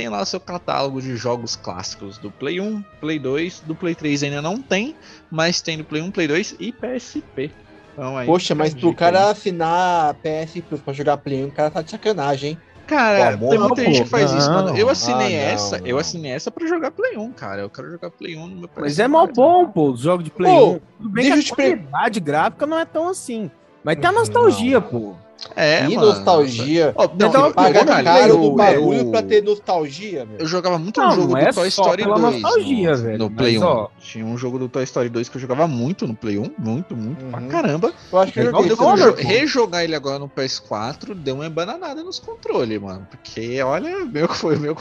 tem 0.00 0.08
lá 0.08 0.22
o 0.22 0.24
seu 0.24 0.40
catálogo 0.40 1.02
de 1.02 1.14
jogos 1.14 1.56
clássicos 1.56 2.16
do 2.16 2.30
Play 2.30 2.58
1, 2.58 2.82
Play 3.02 3.18
2, 3.18 3.60
do 3.66 3.74
Play 3.74 3.94
3 3.94 4.22
ainda 4.22 4.40
não 4.40 4.56
tem, 4.56 4.96
mas 5.30 5.60
tem 5.60 5.76
do 5.76 5.84
Play 5.84 6.00
1, 6.00 6.10
Play 6.10 6.26
2 6.26 6.56
e 6.58 6.72
PSP. 6.72 7.50
Então, 7.92 8.16
aí 8.16 8.26
Poxa, 8.26 8.54
mas 8.54 8.72
pro 8.72 8.88
dica 8.88 9.04
aí. 9.08 9.12
cara 9.12 9.28
assinar 9.30 10.14
PS 10.14 10.62
Plus 10.66 10.80
pra 10.80 10.94
jogar 10.94 11.18
Play 11.18 11.44
1, 11.44 11.48
o 11.48 11.52
cara 11.52 11.70
tá 11.70 11.82
de 11.82 11.90
sacanagem, 11.90 12.52
hein? 12.52 12.58
Cara, 12.86 13.36
Pô, 13.36 13.50
tem 13.50 13.58
muita 13.58 13.84
gente 13.84 14.02
que 14.04 14.08
faz 14.08 14.32
isso, 14.32 14.50
mano. 14.50 14.74
Eu 14.76 14.88
assinei 14.88 15.38
Ah, 15.38 15.44
não, 15.44 15.52
essa, 15.52 15.76
eu 15.84 15.92
não. 15.96 15.98
assinei 15.98 16.32
essa 16.32 16.50
pra 16.50 16.66
jogar 16.66 16.90
Play 16.92 17.18
1, 17.18 17.32
cara. 17.32 17.60
Eu 17.60 17.68
quero 17.70 17.90
jogar 17.90 18.10
Play 18.10 18.36
1 18.36 18.46
no 18.48 18.56
meu 18.56 18.70
Mas 18.74 18.94
PS4, 18.96 19.04
é 19.04 19.08
mó 19.08 19.26
né? 19.26 19.32
bom, 19.36 19.66
pô, 19.68 19.90
os 19.90 20.00
jogos 20.00 20.24
de 20.24 20.30
Play 20.30 20.50
Pô, 20.50 20.66
1. 20.72 20.80
Tudo 20.96 21.08
bem 21.10 21.26
eu 21.28 21.38
que 21.42 21.52
a 21.52 21.54
qualidade 21.54 22.20
gráfica 22.20 22.66
não 22.66 22.78
é 22.78 22.84
tão 22.86 23.06
assim. 23.08 23.50
Mas 23.84 23.96
tem 23.96 24.06
a 24.08 24.12
Não. 24.12 24.20
nostalgia, 24.20 24.80
pô. 24.80 25.14
É, 25.56 25.86
que 25.86 25.94
mano. 25.96 26.08
nostalgia. 26.08 26.92
Ó, 26.96 27.08
não, 27.18 27.28
Então, 27.28 27.46
eu- 27.46 27.54
Pagar 27.54 27.84
caro 28.04 28.36
do 28.36 28.52
bagulho 28.52 28.98
eu- 29.00 29.10
pra 29.10 29.22
ter 29.22 29.42
nostalgia, 29.42 30.24
meu. 30.24 30.38
Eu 30.38 30.46
jogava 30.46 30.78
muito 30.78 31.00
Não, 31.00 31.08
um 31.08 31.12
jogo 31.12 31.32
não 31.34 31.40
do 31.40 31.48
é 31.48 31.52
Toy 31.52 31.68
Story 31.68 32.02
pela 32.02 32.18
2 32.18 32.40
nostalgia, 32.42 32.90
no, 32.90 32.96
velho, 32.96 33.18
no 33.18 33.24
mas, 33.30 33.36
Play 33.36 33.58
1. 33.58 33.62
ó. 33.64 33.88
Tinha 34.00 34.24
um 34.24 34.36
jogo 34.38 34.58
do 34.58 34.68
Toy 34.68 34.84
Story 34.84 35.08
2 35.08 35.28
que 35.28 35.36
eu 35.36 35.40
jogava 35.40 35.66
muito 35.66 36.06
no 36.06 36.14
Play 36.14 36.38
1, 36.38 36.50
muito, 36.58 36.96
muito, 36.96 37.24
pra 37.26 37.40
Uhum. 37.40 37.48
caramba. 37.48 37.92
Eu 38.12 38.18
acho 38.18 38.32
que 38.32 38.40
eu 38.40 38.44
joguei 38.44 38.58
Quando 38.60 38.66
eu 38.68 38.74
esse 38.74 38.76
fui 38.82 38.86
Honor, 38.86 38.98
jogo. 38.98 39.22
jo- 39.22 39.28
rejogar 39.28 39.84
ele 39.84 39.94
agora 39.94 40.18
no 40.18 40.28
PS4, 40.28 41.14
deu 41.14 41.34
uma 41.36 41.46
embananada 41.46 42.02
nos 42.02 42.18
controles, 42.18 42.80
mano. 42.80 43.06
Porque, 43.10 43.62
olha, 43.62 44.04
meu, 44.04 44.28
foi 44.34 44.56
meio 44.56 44.76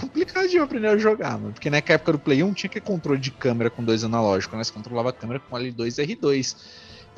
eu 0.59 0.63
aprender 0.63 0.87
a 0.87 0.97
jogar, 0.97 1.37
mano. 1.37 1.53
Porque 1.53 1.69
na 1.69 1.77
época 1.77 2.11
do 2.13 2.19
Play 2.19 2.43
1 2.43 2.53
tinha 2.53 2.69
que 2.69 2.79
controle 2.79 3.19
de 3.19 3.31
câmera 3.31 3.69
com 3.69 3.83
dois 3.83 4.03
analógicos, 4.03 4.57
né? 4.57 4.63
Você 4.63 4.71
controlava 4.73 5.09
a 5.09 5.13
câmera 5.13 5.39
com 5.39 5.55
L2 5.55 5.97
e 5.97 6.01
R2. 6.05 6.55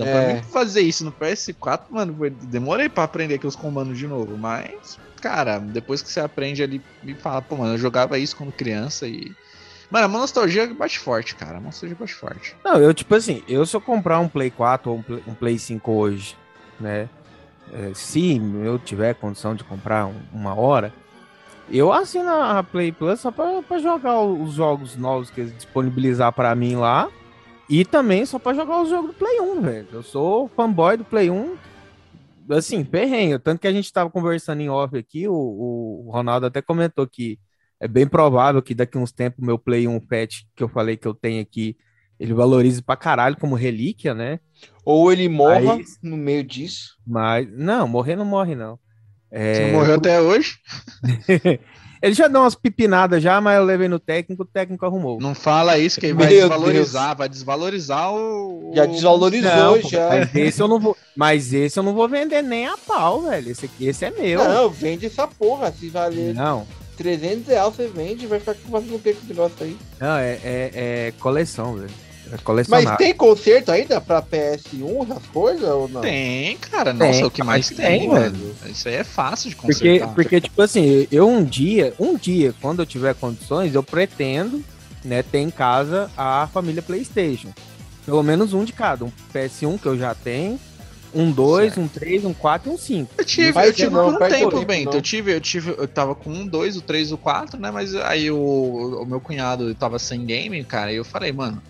Então, 0.01 0.13
pra 0.13 0.21
É. 0.24 0.33
mim 0.36 0.44
fazer 0.44 0.81
isso 0.81 1.03
no 1.06 1.12
PS4, 1.12 1.81
mano, 1.89 2.15
demorei 2.44 2.89
pra 2.89 3.03
aprender 3.03 3.36
aqui 3.36 3.48
os 3.48 3.56
comandos 3.56 3.98
de 3.98 4.07
novo. 4.07 4.38
Mas, 4.38 4.98
cara, 5.21 5.59
depois 5.59 6.01
que 6.01 6.09
você 6.09 6.19
aprende 6.19 6.62
ali, 6.63 6.81
me 7.03 7.13
fala, 7.15 7.42
pô, 7.42 7.56
mano, 7.57 7.74
eu 7.74 7.77
jogava 7.77 8.18
isso 8.18 8.36
quando 8.36 8.51
criança 8.51 9.07
e. 9.07 9.31
Mano, 9.89 10.06
a 10.06 10.19
nostalgia 10.19 10.74
bate 10.74 10.98
forte, 11.00 11.36
cara. 11.36 11.57
A 11.57 11.62
nostalgia 11.62 11.98
bate 12.00 12.13
forte. 12.13 12.56
Não, 12.63 12.77
eu, 12.77 12.94
tipo 12.94 13.13
assim, 13.13 13.44
eu 13.48 13.65
se 13.65 13.75
eu 13.75 13.81
comprar 13.81 14.19
um 14.19 14.27
Play 14.30 14.50
4 14.50 14.89
ou 14.92 14.98
um 15.00 15.01
Play, 15.01 15.24
um 15.27 15.33
Play 15.33 15.59
5 15.59 15.92
hoje, 15.92 16.36
né? 16.80 17.09
é, 17.74 17.92
se 17.94 18.36
eu 18.65 18.77
tiver 18.80 19.13
condição 19.15 19.56
de 19.56 19.63
comprar 19.63 20.06
um- 20.06 20.19
uma 20.33 20.54
hora, 20.59 20.94
eu 21.69 21.94
assino 21.94 22.30
a 22.30 22.62
Play 22.63 22.92
Plus 22.92 23.21
só 23.21 23.31
pra, 23.31 23.62
pra 23.62 23.80
jogar 23.80 24.19
os 24.19 24.54
jogos 24.54 24.97
novos 24.97 25.30
que 25.30 25.39
eles 25.39 25.56
disponibilizar 25.56 26.33
pra 26.33 26.54
mim 26.54 26.75
lá. 26.75 27.07
E 27.71 27.85
também 27.85 28.25
só 28.25 28.38
pra 28.38 28.53
jogar 28.53 28.81
os 28.81 28.89
jogos 28.89 29.12
do 29.12 29.13
Play 29.18 29.39
1, 29.39 29.62
velho. 29.62 29.88
Eu 29.94 30.03
sou 30.03 30.50
fanboy 30.50 30.97
do 30.97 31.06
Play 31.06 31.29
1. 31.29 31.56
Assim, 32.50 32.83
perrenho. 32.83 33.39
Tanto 33.39 33.62
que 33.62 33.68
a 33.68 33.71
gente 33.71 33.91
tava 33.94 34.09
conversando 34.09 34.59
em 34.62 34.69
off 34.69 34.97
aqui, 34.97 35.25
o, 35.25 35.33
o 35.33 36.12
Ronaldo 36.12 36.47
até 36.47 36.62
comentou 36.62 37.07
que 37.07 37.39
é 37.79 37.88
bem 37.88 38.06
provável 38.06 38.62
que 38.62 38.75
daqui 38.75 38.97
uns 38.97 39.13
tempos 39.13 39.41
o 39.41 39.45
meu 39.45 39.57
Play 39.57 39.88
1 39.88 40.00
Pet, 40.01 40.45
que 40.53 40.62
eu 40.62 40.68
falei 40.68 40.97
que 40.97 41.07
eu 41.07 41.13
tenho 41.13 41.41
aqui, 41.41 41.77
ele 42.19 42.33
valorize 42.33 42.81
pra 42.81 42.97
caralho 42.97 43.38
como 43.38 43.56
relíquia, 43.56 44.13
né? 44.13 44.41
Ou 44.83 45.09
ele 45.09 45.29
morra 45.29 45.75
Aí- 45.75 45.85
no 46.03 46.18
meio 46.18 46.44
disso. 46.44 46.97
Mas, 47.07 47.47
não, 47.50 47.88
morrer 47.88 48.18
não 48.18 48.25
morre, 48.25 48.53
não. 48.53 48.77
É, 49.31 49.53
Você 49.53 49.71
morreu 49.71 49.95
até 49.95 50.19
hoje? 50.19 50.57
Ele 52.01 52.15
já 52.15 52.27
deu 52.27 52.42
umas 52.42 52.56
pipinadas 52.56 53.21
já, 53.21 53.39
mas 53.39 53.57
eu 53.57 53.63
levei 53.63 53.88
no 53.88 54.00
técnico, 54.00 54.42
o 54.44 54.45
técnico 54.45 54.86
arrumou. 54.86 55.19
Não 55.21 55.36
fala 55.36 55.77
isso, 55.77 56.00
que 56.00 56.12
vai 56.13 56.27
Meu 56.27 56.50
desvalorizar, 56.50 57.15
vai 57.15 57.30
desvalorizar 57.30 58.12
o. 58.12 58.71
Já 58.74 58.86
desvalorizou, 58.88 59.51
Não, 59.51 59.81
já. 59.81 60.09
Mas 60.09 60.36
esse 60.36 60.62
eu 60.62 60.68
não 60.68 60.80
vou, 60.80 60.98
mas 61.15 61.53
esse 61.53 61.77
eu 61.77 61.83
não 61.83 61.94
vou 61.94 62.09
vender 62.09 62.42
nem 62.42 62.65
a 62.65 62.75
pau, 62.75 63.21
velho. 63.21 63.51
Esse 63.51 63.65
aqui, 63.65 63.86
esse 63.86 64.03
é 64.06 64.09
meu. 64.12 64.44
Não, 64.44 64.69
vende 64.69 65.06
essa 65.06 65.27
porra. 65.27 65.71
Se 65.71 65.89
valer 65.89 66.33
Não, 66.33 66.65
300 66.98 67.48
reais, 67.48 67.75
você 67.75 67.88
vende, 67.88 68.25
vai 68.25 68.39
ficar 68.39 68.56
fazendo 68.56 68.95
o 68.95 69.00
que 69.00 69.13
com 69.13 69.19
esse 69.19 69.30
negócio 69.30 69.57
aí. 69.62 69.77
não, 70.00 70.18
é, 70.18 70.39
é, 70.44 70.71
é 70.74 71.13
coleção, 71.19 71.75
velho. 71.75 71.92
É 72.31 72.36
Mas 72.36 72.42
colecionável. 72.44 72.98
tem 72.98 73.13
conserto 73.13 73.72
ainda 73.72 74.00
pra 74.00 74.22
PS1, 74.22 75.04
essas 75.04 75.26
coisas, 75.28 75.69
ou 75.69 75.90
não? 75.90 76.00
Tem, 76.00 76.56
cara. 76.57 76.94
Nossa, 76.94 77.11
Tem, 77.11 77.26
o 77.26 77.31
que 77.31 77.44
mais 77.44 77.69
mas 77.69 77.78
tem, 77.78 78.00
tem, 78.00 78.07
mano. 78.07 78.31
velho. 78.38 78.71
Isso 78.71 78.88
aí 78.88 78.95
é 78.95 79.04
fácil 79.04 79.50
de 79.50 79.56
Porque, 79.57 79.73
consertar. 79.73 80.16
porque, 80.16 80.42
tipo 80.42 80.61
assim, 80.61 81.07
eu 81.11 81.28
um 81.28 81.44
dia, 81.44 81.94
um 82.00 82.16
dia, 82.16 82.54
quando 82.61 82.81
eu 82.81 82.85
tiver 82.85 83.14
condições, 83.16 83.76
eu 83.76 83.83
pretendo, 83.83 84.64
né, 85.04 85.21
ter 85.21 85.40
em 85.40 85.52
casa 85.52 86.09
a 86.16 86.47
família 86.54 86.81
PlayStation. 86.81 87.50
Pelo 88.06 88.23
menos 88.23 88.54
um 88.54 88.64
de 88.64 88.71
cada. 88.71 89.04
Um 89.04 89.11
PS1 89.33 89.78
que 89.80 89.85
eu 89.88 89.97
já 89.97 90.16
tenho, 90.16 90.57
um 91.14 91.30
2, 91.30 91.78
um 91.78 91.88
3, 91.90 92.23
um 92.23 92.33
4 92.33 92.71
e 92.71 92.73
um 92.73 92.78
5. 92.78 93.14
Eu 93.18 93.26
tive, 93.26 93.68
eu 93.68 93.73
tive 93.73 93.90
não, 93.90 94.14
por 94.14 94.23
um 94.23 94.30
tempo, 94.30 94.50
tempo, 94.52 94.66
Bento. 94.66 94.95
Eu 94.97 95.02
tive, 95.02 95.33
eu 95.33 95.42
tive, 95.42 95.76
eu 95.78 95.88
tava 95.88 96.16
com 96.16 96.30
um, 96.30 96.47
dois, 96.47 96.78
o 96.78 96.81
três, 96.81 97.11
o 97.11 97.18
quatro, 97.18 97.59
né? 97.59 97.69
Mas 97.69 97.94
aí 97.94 98.31
o, 98.31 98.38
o 99.02 99.06
meu 99.06 99.19
cunhado 99.19 99.76
tava 99.76 100.00
sem 100.00 100.26
game, 100.26 100.64
cara, 100.64 100.94
e 100.94 100.95
eu 100.95 101.04
falei, 101.04 101.31
mano, 101.33 101.61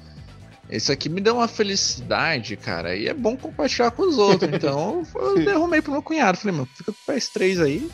esse 0.71 0.91
aqui 0.91 1.09
me 1.09 1.19
deu 1.21 1.35
uma 1.35 1.47
felicidade, 1.47 2.55
cara, 2.55 2.95
e 2.95 3.07
é 3.07 3.13
bom 3.13 3.35
compartilhar 3.37 3.91
com 3.91 4.03
os 4.03 4.17
outros. 4.17 4.49
Então 4.53 5.03
eu 5.15 5.35
derrumei 5.45 5.81
pro 5.81 5.91
meu 5.91 6.01
cunhado. 6.01 6.37
Falei, 6.37 6.55
mano, 6.55 6.69
fica 6.75 6.91
com 6.91 7.11
o 7.11 7.15
PS3 7.15 7.63
aí. 7.63 7.91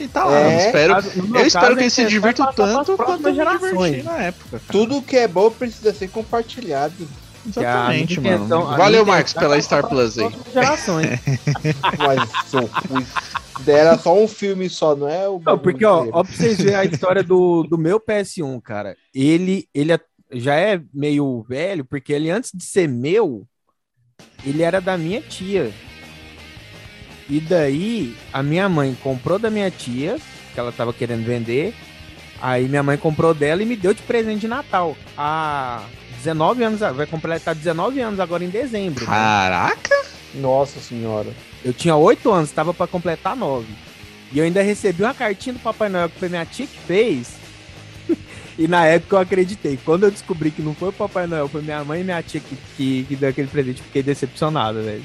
E 0.00 0.06
tá 0.08 0.24
lá. 0.24 0.38
É, 0.38 0.54
eu 0.54 0.58
espero, 0.66 0.94
eu 1.38 1.46
espero 1.46 1.76
que 1.76 1.82
ele 1.82 1.90
se 1.90 2.04
divirta 2.06 2.52
tanto 2.54 2.56
quanto 2.74 2.90
eu 2.92 2.96
próximas 2.96 3.20
me 3.24 3.32
diverti 3.32 3.60
gerações. 3.60 4.04
na 4.04 4.16
época. 4.18 4.50
Cara. 4.60 4.62
Tudo 4.72 5.02
que 5.02 5.16
é 5.16 5.26
bom 5.28 5.50
precisa 5.50 5.92
ser 5.92 6.08
compartilhado. 6.08 7.08
Exatamente, 7.46 8.14
Que 8.14 8.18
a 8.18 8.22
minha 8.22 8.38
mano. 8.38 8.44
intenção- 8.56 8.76
Valeu, 8.76 9.06
Marcos, 9.06 9.32
pela 9.32 9.56
é 9.56 9.60
Star 9.60 9.88
Plus 9.88 10.18
aí. 10.18 10.30
gerações. 10.52 11.08
Mas. 11.98 13.66
Era 13.66 13.98
só 13.98 14.16
um 14.16 14.28
filme 14.28 14.68
só, 14.70 14.94
não 14.94 15.08
é 15.08 15.28
o 15.28 15.40
Não, 15.44 15.58
porque, 15.58 15.84
ó, 15.84 16.06
ó, 16.12 16.22
pra 16.22 16.32
vocês 16.32 16.58
verem 16.58 16.74
a 16.76 16.84
história 16.84 17.22
do, 17.22 17.64
do 17.64 17.76
meu 17.76 17.98
PS1, 18.00 18.60
cara. 18.62 18.96
Ele, 19.14 19.66
ele 19.74 19.92
é- 19.92 20.00
já 20.32 20.54
é 20.56 20.80
meio 20.92 21.42
velho, 21.48 21.84
porque 21.84 22.12
ele, 22.12 22.30
antes 22.30 22.50
de 22.54 22.64
ser 22.64 22.88
meu, 22.88 23.46
ele 24.44 24.62
era 24.62 24.80
da 24.80 24.96
minha 24.96 25.20
tia. 25.20 25.72
E 27.28 27.40
daí, 27.40 28.16
a 28.32 28.42
minha 28.42 28.68
mãe 28.68 28.96
comprou 29.02 29.38
da 29.38 29.50
minha 29.50 29.70
tia, 29.70 30.16
que 30.54 30.60
ela 30.60 30.72
tava 30.72 30.92
querendo 30.92 31.24
vender. 31.24 31.74
Aí 32.40 32.68
minha 32.68 32.82
mãe 32.82 32.96
comprou 32.96 33.34
dela 33.34 33.62
e 33.62 33.66
me 33.66 33.76
deu 33.76 33.92
de 33.92 34.02
presente 34.02 34.40
de 34.40 34.48
Natal. 34.48 34.96
Há 35.16 35.84
19 36.18 36.62
anos, 36.62 36.80
vai 36.80 37.06
completar 37.06 37.54
19 37.54 38.00
anos 38.00 38.20
agora 38.20 38.44
em 38.44 38.48
dezembro. 38.48 39.04
né? 39.04 39.10
Caraca! 39.10 39.94
Nossa 40.34 40.80
senhora. 40.80 41.30
Eu 41.64 41.72
tinha 41.72 41.96
8 41.96 42.30
anos, 42.30 42.48
estava 42.48 42.72
para 42.72 42.86
completar 42.86 43.34
9. 43.36 43.66
E 44.32 44.38
eu 44.38 44.44
ainda 44.44 44.62
recebi 44.62 45.02
uma 45.02 45.14
cartinha 45.14 45.54
do 45.54 45.58
Papai 45.58 45.88
Noel 45.88 46.08
que 46.08 46.18
foi 46.18 46.28
minha 46.28 46.46
tia 46.46 46.66
que 46.66 46.78
fez. 46.78 47.37
E 48.58 48.66
na 48.68 48.84
época 48.86 49.16
eu 49.16 49.20
acreditei. 49.20 49.78
Quando 49.84 50.04
eu 50.04 50.10
descobri 50.10 50.50
que 50.50 50.60
não 50.62 50.74
foi 50.74 50.88
o 50.88 50.92
Papai 50.92 51.26
Noel, 51.26 51.48
foi 51.48 51.62
minha 51.62 51.84
mãe 51.84 52.00
e 52.00 52.04
minha 52.04 52.22
tia 52.22 52.40
que, 52.40 52.56
que, 52.76 53.04
que 53.08 53.16
deu 53.16 53.28
aquele 53.30 53.48
presente, 53.48 53.80
fiquei 53.82 54.02
decepcionado, 54.02 54.82
velho. 54.82 55.02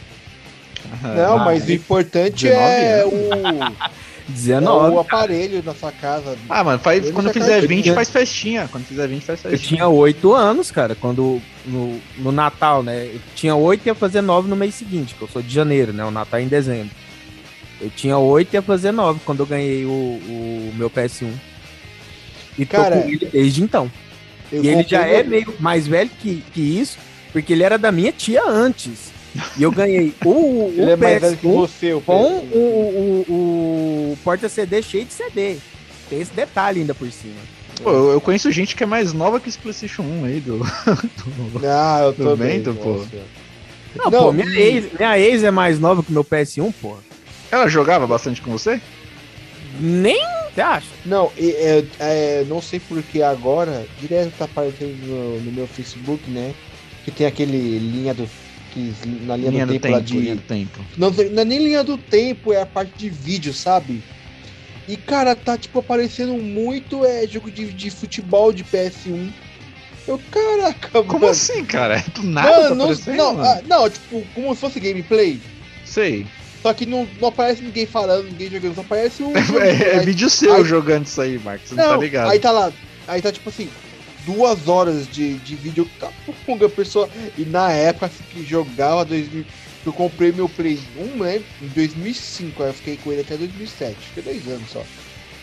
Não, 1.15 1.39
Ah, 1.39 1.45
mas 1.45 1.65
o 1.67 1.71
é. 1.71 1.75
importante 1.75 2.45
19 2.45 2.51
é 2.83 3.05
o, 3.05 3.63
é 3.63 3.91
19. 4.27 4.95
o 4.95 4.99
aparelho 4.99 5.63
na 5.63 5.73
sua 5.73 5.91
casa. 5.91 6.35
Ah, 6.49 6.63
mano, 6.63 6.79
faz, 6.79 7.05
Eu 7.05 7.13
quando 7.13 7.31
fizer 7.31 7.59
caí. 7.59 7.67
20, 7.67 7.91
faz 7.93 8.09
festinha. 8.09 8.67
Quando 8.71 8.85
fizer 8.85 9.07
20, 9.07 9.21
faz 9.23 9.43
Eu 9.45 9.51
festinha. 9.51 9.77
tinha 9.77 9.87
8 9.87 10.33
anos, 10.33 10.71
cara, 10.71 10.95
quando 10.95 11.41
no, 11.65 11.99
no 12.17 12.31
Natal, 12.31 12.83
né? 12.83 13.05
Eu 13.13 13.21
tinha 13.35 13.55
8 13.55 13.85
e 13.85 13.87
ia 13.89 13.95
fazer 13.95 14.21
9 14.21 14.49
no 14.49 14.55
mês 14.55 14.75
seguinte, 14.75 15.15
que 15.15 15.21
eu 15.21 15.27
sou 15.29 15.41
de 15.41 15.53
janeiro, 15.53 15.93
né? 15.93 16.03
O 16.03 16.11
Natal 16.11 16.39
é 16.39 16.43
em 16.43 16.47
dezembro. 16.47 16.93
Eu 17.79 17.89
tinha 17.89 18.17
8 18.17 18.53
e 18.53 18.55
ia 18.57 18.61
fazer 18.61 18.91
9 18.91 19.19
quando 19.25 19.39
eu 19.41 19.45
ganhei 19.45 19.85
o, 19.85 19.89
o 19.89 20.73
meu 20.75 20.89
PS1. 20.89 21.31
E 22.57 22.65
Cara, 22.65 22.97
tô 22.97 23.01
com 23.03 23.09
ele 23.09 23.25
desde 23.31 23.63
então. 23.63 23.91
E 24.51 24.67
ele 24.67 24.83
já 24.83 25.05
é 25.07 25.23
meio 25.23 25.53
mais 25.59 25.87
velho 25.87 26.09
que, 26.21 26.43
que 26.53 26.61
isso, 26.61 26.97
porque 27.31 27.53
ele 27.53 27.63
era 27.63 27.77
da 27.77 27.91
minha 27.91 28.11
tia 28.11 28.43
antes. 28.47 29.11
E 29.57 29.63
eu 29.63 29.71
ganhei 29.71 30.13
o, 30.23 30.29
o 30.29 30.73
Ele 30.77 30.91
é 30.91 30.95
mais 30.95 31.21
velho 31.21 31.37
que 31.37 31.47
PS1 31.47 31.51
você, 31.55 31.93
o 31.93 32.01
com 32.01 32.13
PS1. 32.21 32.51
o, 32.53 33.25
o, 33.27 34.11
o 34.13 34.17
porta-CD 34.23 34.81
cheio 34.83 35.05
de 35.05 35.13
CD. 35.13 35.57
Tem 36.09 36.21
esse 36.21 36.31
detalhe 36.33 36.81
ainda 36.81 36.93
por 36.93 37.11
cima. 37.11 37.33
Pô, 37.81 37.89
eu, 37.89 38.11
eu 38.11 38.21
conheço 38.21 38.51
gente 38.51 38.75
que 38.75 38.83
é 38.83 38.85
mais 38.85 39.11
nova 39.13 39.39
que 39.39 39.49
esse 39.49 39.57
PlayStation 39.57 40.03
1 40.03 40.25
aí 40.25 40.39
do. 40.39 40.59
do- 40.61 41.67
Ah, 41.67 42.01
eu 42.03 42.13
tô 42.13 42.35
bem, 42.35 42.61
bem, 42.61 42.73
pô? 42.75 43.03
Não, 43.95 44.11
Não, 44.11 44.23
pô, 44.25 44.31
minha, 44.31 44.45
e- 44.47 44.59
ex, 44.61 44.85
minha 44.97 45.17
ex 45.19 45.43
é 45.43 45.49
mais 45.49 45.79
nova 45.79 46.03
que 46.03 46.09
o 46.11 46.13
meu 46.13 46.23
PS1, 46.23 46.71
pô. 46.79 46.95
Ela 47.51 47.67
jogava 47.67 48.05
bastante 48.05 48.39
com 48.41 48.51
você? 48.51 48.79
Nem 49.79 50.21
você 50.53 50.61
acha? 50.61 50.87
Não, 51.05 51.31
e- 51.37 51.51
é, 51.51 51.83
é, 51.99 52.45
não 52.47 52.61
sei 52.61 52.79
porque 52.79 53.21
agora, 53.21 53.85
direto 53.99 54.33
tá 54.37 54.45
aparecendo 54.45 54.95
no, 55.05 55.39
no 55.41 55.51
meu 55.51 55.67
Facebook, 55.67 56.29
né? 56.29 56.53
Que 57.05 57.11
tem 57.11 57.25
aquele 57.27 57.79
linha 57.79 58.13
do. 58.13 58.29
Que, 58.73 58.93
na 59.25 59.35
linha, 59.35 59.49
Linha 59.51 59.65
do 59.67 59.73
do 59.73 59.79
tempo, 59.79 59.93
lá 59.93 59.97
tempo, 59.99 60.09
de. 60.11 60.19
linha 60.19 60.35
do 60.35 60.41
tempo. 60.41 60.79
Não, 60.97 61.09
não 61.11 61.41
é 61.41 61.45
nem 61.45 61.59
linha 61.59 61.83
do 61.83 61.97
tempo, 61.97 62.51
é 62.53 62.61
a 62.61 62.65
parte 62.65 62.93
de 62.97 63.09
vídeo, 63.09 63.53
sabe? 63.53 64.01
E 64.87 64.97
cara, 64.97 65.35
tá 65.35 65.57
tipo 65.57 65.79
aparecendo 65.79 66.33
muito 66.33 67.05
é, 67.05 67.25
jogo 67.27 67.49
de, 67.51 67.71
de 67.71 67.89
futebol 67.89 68.51
de 68.51 68.63
PS1. 68.63 69.31
Eu, 70.05 70.19
caraca, 70.29 70.89
Como 71.03 71.19
mano. 71.19 71.27
assim, 71.31 71.63
cara? 71.63 72.03
Do 72.13 72.23
nada 72.23 72.49
Mano, 72.49 72.69
tá 72.69 72.75
não, 72.75 73.15
não, 73.15 73.33
mano? 73.35 73.45
ah, 73.47 73.61
não, 73.65 73.89
tipo, 73.89 74.21
como 74.35 74.53
se 74.53 74.59
fosse 74.59 74.79
gameplay. 74.79 75.39
Sei. 75.85 76.25
Só 76.63 76.73
que 76.73 76.85
não, 76.85 77.05
não 77.19 77.27
aparece 77.27 77.61
ninguém 77.61 77.85
falando, 77.85 78.29
ninguém 78.29 78.49
jogando, 78.49 78.73
só 78.75 78.81
aparece 78.81 79.21
um. 79.21 79.33
É, 79.61 79.97
é 79.97 79.99
vídeo 79.99 80.29
seu 80.29 80.53
aí- 80.53 80.63
jogando 80.63 81.05
isso 81.05 81.21
aí, 81.21 81.37
Marcos. 81.37 81.69
Você 81.69 81.75
não, 81.75 81.89
tá 81.89 81.97
ligado. 81.97 82.31
Aí 82.31 82.39
tá 82.39 82.51
lá, 82.51 82.73
aí 83.05 83.21
tá 83.21 83.31
tipo 83.33 83.49
assim, 83.49 83.69
duas 84.25 84.69
horas 84.69 85.07
de, 85.09 85.35
de 85.39 85.55
vídeo, 85.57 85.85
capunga, 85.99 86.67
a 86.67 86.69
pessoa. 86.69 87.09
E 87.37 87.43
na 87.43 87.69
época 87.71 88.05
assim, 88.05 88.23
que 88.29 88.45
jogava 88.45 89.03
2000, 89.03 89.45
eu 89.85 89.91
comprei 89.91 90.31
meu 90.31 90.47
Play 90.47 90.79
1, 90.97 91.17
né? 91.17 91.43
Em 91.61 91.67
2005, 91.67 92.63
aí 92.63 92.69
eu 92.69 92.73
fiquei 92.73 92.95
com 92.95 93.11
ele 93.11 93.21
até 93.21 93.35
2007, 93.35 94.07
fiquei 94.07 94.23
dois 94.23 94.47
anos 94.47 94.69
só. 94.71 94.83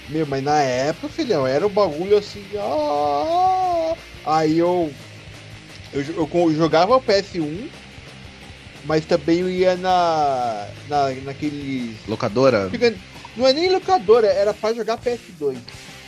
Meu, 0.08 0.26
mas 0.26 0.42
na 0.42 0.58
época, 0.62 1.08
filhão, 1.10 1.46
era 1.46 1.66
um 1.66 1.70
bagulho 1.70 2.16
assim. 2.16 2.42
ah, 2.58 3.94
aí 4.24 4.58
eu, 4.58 4.90
eu, 5.92 6.00
eu, 6.02 6.28
eu 6.32 6.54
jogava 6.54 6.96
o 6.96 7.00
PS1, 7.00 7.68
mas 8.84 9.04
também 9.04 9.40
eu 9.40 9.50
ia 9.50 9.76
na. 9.76 10.66
na 10.88 11.10
naqueles. 11.24 11.96
Locadora? 12.08 12.70
Não 13.36 13.46
é 13.46 13.52
nem 13.52 13.70
locadora, 13.72 14.26
era 14.26 14.52
pra 14.52 14.72
jogar 14.72 14.98
PS2. 14.98 15.56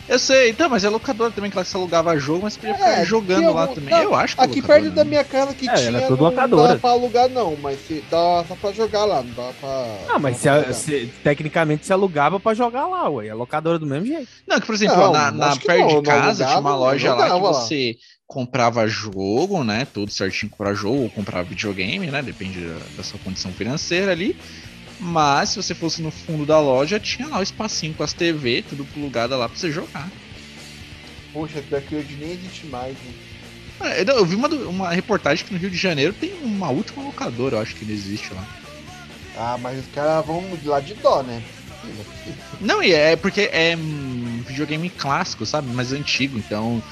Eu 0.08 0.18
sei, 0.18 0.50
então, 0.50 0.68
mas 0.68 0.82
é 0.82 0.88
locadora 0.88 1.30
também, 1.30 1.48
que 1.48 1.56
lá 1.56 1.64
você 1.64 1.76
alugava 1.76 2.18
jogo, 2.18 2.40
mas 2.42 2.56
podia 2.56 2.74
ficar 2.74 2.98
É, 3.00 3.04
jogando 3.04 3.38
tinha 3.38 3.50
lá 3.52 3.60
algum- 3.62 3.74
também. 3.76 3.90
não, 3.94 4.02
eu 4.02 4.14
acho 4.16 4.34
que 4.34 4.40
é 4.42 4.44
Aqui 4.44 4.56
locadora, 4.60 4.80
perto 4.82 4.94
da 4.96 5.04
né? 5.04 5.10
minha 5.10 5.24
casa 5.24 5.54
que 5.54 5.68
É, 5.68 5.74
tinha, 5.74 5.88
era 5.90 6.00
tudo 6.08 6.16
não 6.24 6.30
locadora. 6.30 6.72
dá 6.74 6.78
pra 6.80 6.90
alugar 6.90 7.28
não, 7.28 7.56
mas 7.62 7.78
se, 7.86 8.04
dá 8.10 8.44
só 8.48 8.56
pra 8.56 8.72
jogar 8.72 9.04
lá, 9.04 9.22
não 9.22 9.32
dá 9.32 9.52
pra... 9.60 9.96
Ah, 10.12 10.18
mas 10.18 10.38
se, 10.38 10.48
a- 10.48 10.72
se- 10.72 11.06
tecnicamente 11.22 11.86
se 11.86 11.92
alugava 11.92 12.40
pra 12.40 12.52
jogar 12.52 12.88
lá, 12.88 13.08
ué. 13.08 13.28
É 13.28 13.34
locadora 13.34 13.78
do 13.78 13.86
mesmo 13.86 14.06
jeito. 14.06 14.26
Não, 14.44 14.58
que 14.58 14.66
por 14.66 14.74
exemplo, 14.74 14.96
Não, 14.96 15.12
na, 15.12 15.30
na 15.30 15.56
perto 15.56 15.78
não, 15.80 15.86
de 15.86 15.94
não 15.94 16.02
casa 16.02 16.44
tinha 16.46 16.58
uma 16.58 16.74
loja 16.76 17.14
lá 17.14 17.30
que 17.30 17.40
você 17.40 17.96
comprava 18.32 18.88
jogo, 18.88 19.62
né? 19.62 19.84
Tudo 19.84 20.10
certinho 20.10 20.50
comprar 20.50 20.72
jogo, 20.74 21.02
ou 21.02 21.10
comprava 21.10 21.48
videogame, 21.48 22.10
né? 22.10 22.22
Depende 22.22 22.66
da, 22.66 22.78
da 22.96 23.02
sua 23.02 23.20
condição 23.20 23.52
financeira 23.52 24.10
ali. 24.10 24.34
Mas 24.98 25.50
se 25.50 25.56
você 25.56 25.74
fosse 25.74 26.00
no 26.00 26.10
fundo 26.10 26.46
da 26.46 26.58
loja, 26.58 26.98
tinha 26.98 27.28
lá 27.28 27.40
o 27.40 27.42
espacinho 27.42 27.94
com 27.94 28.02
as 28.02 28.14
TV, 28.14 28.62
tudo 28.62 28.86
plugado 28.86 29.36
lá 29.36 29.48
pra 29.48 29.58
você 29.58 29.70
jogar. 29.70 30.10
Poxa, 31.32 31.60
daqui 31.70 31.94
hoje 31.94 32.16
nem 32.16 32.30
existe 32.30 32.66
mais, 32.66 32.94
né? 32.94 33.12
Eu 34.06 34.16
eu 34.16 34.24
vi 34.24 34.36
uma, 34.36 34.48
uma 34.48 34.90
reportagem 34.90 35.44
que 35.44 35.52
no 35.52 35.58
Rio 35.58 35.70
de 35.70 35.76
Janeiro 35.76 36.12
tem 36.12 36.32
uma 36.42 36.70
última 36.70 37.02
locadora, 37.02 37.56
eu 37.56 37.60
acho 37.60 37.74
que 37.74 37.84
não 37.84 37.92
existe 37.92 38.32
lá. 38.32 38.46
Ah, 39.36 39.58
mas 39.58 39.80
os 39.80 39.86
caras 39.88 40.24
vão 40.24 40.56
de 40.56 40.68
lá 40.68 40.80
de 40.80 40.94
dó, 40.94 41.22
né? 41.22 41.42
Não, 42.60 42.82
e 42.82 42.92
é 42.92 43.16
porque 43.16 43.50
é 43.52 43.76
hum, 43.76 44.42
videogame 44.46 44.88
clássico, 44.90 45.44
sabe? 45.44 45.72
Mais 45.72 45.92
antigo, 45.92 46.38
então. 46.38 46.82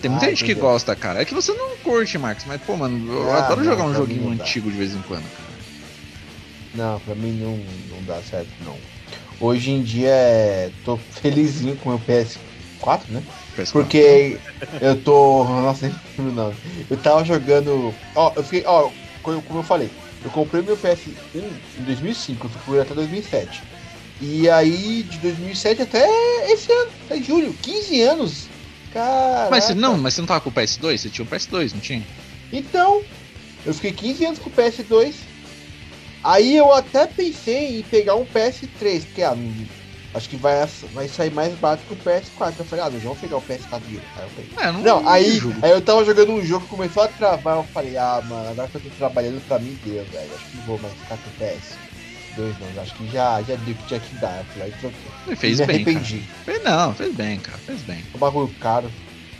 Tem 0.00 0.10
muita 0.10 0.26
Ah, 0.26 0.28
gente 0.30 0.44
que 0.44 0.54
gosta, 0.54 0.96
cara. 0.96 1.20
É 1.20 1.24
que 1.24 1.34
você 1.34 1.52
não 1.52 1.76
curte, 1.82 2.16
Marcos, 2.18 2.44
mas, 2.46 2.60
pô, 2.62 2.76
mano, 2.76 3.12
eu 3.12 3.30
Ah, 3.32 3.38
adoro 3.46 3.62
não, 3.62 3.70
jogar 3.72 3.84
um 3.84 3.94
joguinho 3.94 4.24
não 4.24 4.32
antigo 4.32 4.70
de 4.70 4.76
vez 4.76 4.94
em 4.94 5.02
quando, 5.02 5.22
cara. 5.22 5.50
Não, 6.74 7.00
pra 7.00 7.14
mim 7.14 7.32
não, 7.32 7.56
não 7.94 8.02
dá 8.04 8.20
certo, 8.22 8.48
não. 8.64 8.76
Hoje 9.40 9.70
em 9.70 9.82
dia, 9.82 10.10
é... 10.10 10.70
tô 10.84 10.96
felizinho 10.96 11.76
com 11.76 11.90
o 11.90 11.92
meu 11.92 12.00
PS4, 12.00 13.00
né? 13.08 13.22
PS4. 13.56 13.72
Porque 13.72 14.38
eu 14.80 15.00
tô. 15.02 15.44
Nossa, 15.44 15.86
nem 15.86 15.96
lembro 16.18 16.32
o 16.32 16.34
nome. 16.34 16.56
Eu 16.88 16.96
tava 16.96 17.24
jogando. 17.24 17.94
Ó, 18.14 18.32
eu 18.36 18.42
fiquei. 18.44 18.64
Ó, 18.66 18.90
como 19.22 19.42
como 19.42 19.60
eu 19.60 19.64
falei, 19.64 19.90
eu 20.24 20.30
comprei 20.30 20.62
meu 20.62 20.76
PS1 20.76 21.12
em 21.34 21.82
2005, 21.84 22.46
eu 22.46 22.50
fui 22.64 22.80
até 22.80 22.94
2007. 22.94 23.62
E 24.20 24.48
aí, 24.50 25.02
de 25.02 25.18
2007 25.18 25.82
até 25.82 26.06
esse 26.52 26.70
ano, 26.70 26.90
até 27.06 27.22
julho, 27.22 27.54
15 27.62 28.02
anos. 28.02 28.48
Cara. 28.92 29.48
Mas 29.50 29.64
você 29.64 29.74
não, 29.74 29.96
mas 29.96 30.14
você 30.14 30.20
não 30.20 30.28
tava 30.28 30.40
com 30.40 30.50
o 30.50 30.52
PS2? 30.52 30.98
Você 30.98 31.08
tinha 31.10 31.24
o 31.24 31.28
PS2, 31.28 31.72
não 31.72 31.80
tinha? 31.80 32.02
Então, 32.52 33.02
eu 33.64 33.74
fiquei 33.74 33.92
15 33.92 34.24
anos 34.26 34.38
com 34.38 34.50
o 34.50 34.52
PS2. 34.52 35.14
Aí 36.22 36.56
eu 36.56 36.72
até 36.72 37.06
pensei 37.06 37.78
em 37.78 37.82
pegar 37.82 38.14
um 38.14 38.26
PS3, 38.26 39.02
porque 39.04 39.22
ah, 39.22 39.34
acho 40.12 40.28
que 40.28 40.36
vai, 40.36 40.68
vai 40.92 41.08
sair 41.08 41.32
mais 41.32 41.54
barato 41.54 41.82
que 41.86 41.94
o 41.94 41.96
PS4. 41.96 42.54
Eu 42.58 42.64
falei, 42.64 42.84
ah, 42.84 42.90
não, 42.90 42.98
vamos 43.00 43.18
pegar 43.18 43.36
o 43.36 43.42
PS4 43.42 43.80
dele. 43.80 44.02
Aí. 44.16 44.48
É, 44.58 44.72
não, 44.72 44.80
Não, 44.80 45.08
aí, 45.08 45.40
aí 45.62 45.70
eu 45.70 45.80
tava 45.80 46.04
jogando 46.04 46.32
um 46.32 46.44
jogo, 46.44 46.66
começou 46.66 47.04
a 47.04 47.08
travar, 47.08 47.56
eu 47.56 47.64
falei, 47.64 47.96
ah, 47.96 48.20
mano, 48.24 48.50
agora 48.50 48.68
que 48.68 48.76
eu 48.76 48.80
tô 48.82 48.90
trabalhando 48.98 49.40
pra 49.46 49.58
mim, 49.58 49.78
deu, 49.84 50.04
velho. 50.04 50.30
Acho 50.34 50.44
que 50.50 50.56
não 50.58 50.64
vou 50.64 50.78
mais 50.78 50.92
ficar 50.94 51.16
com 51.16 51.30
o 51.30 51.48
PS. 51.48 51.78
Dois 52.36 52.54
não, 52.60 52.82
acho 52.82 52.94
que 52.94 53.08
já, 53.10 53.42
já 53.42 53.56
deu 53.56 53.74
o 53.74 53.76
que 53.78 53.86
tinha 53.86 54.00
que 54.00 54.14
dar. 54.16 54.44
Falei, 54.54 54.72
troquei. 54.80 55.36
Fez 55.36 55.60
Me 55.60 55.66
bem, 55.66 55.84
cara. 55.84 55.96
arrependi. 55.96 56.24
Fez, 56.44 56.62
não, 56.64 56.94
fez 56.94 57.14
bem, 57.14 57.38
cara, 57.40 57.58
fez 57.58 57.82
bem. 57.82 58.04
O 58.14 58.18
bagulho 58.18 58.54
caro. 58.60 58.90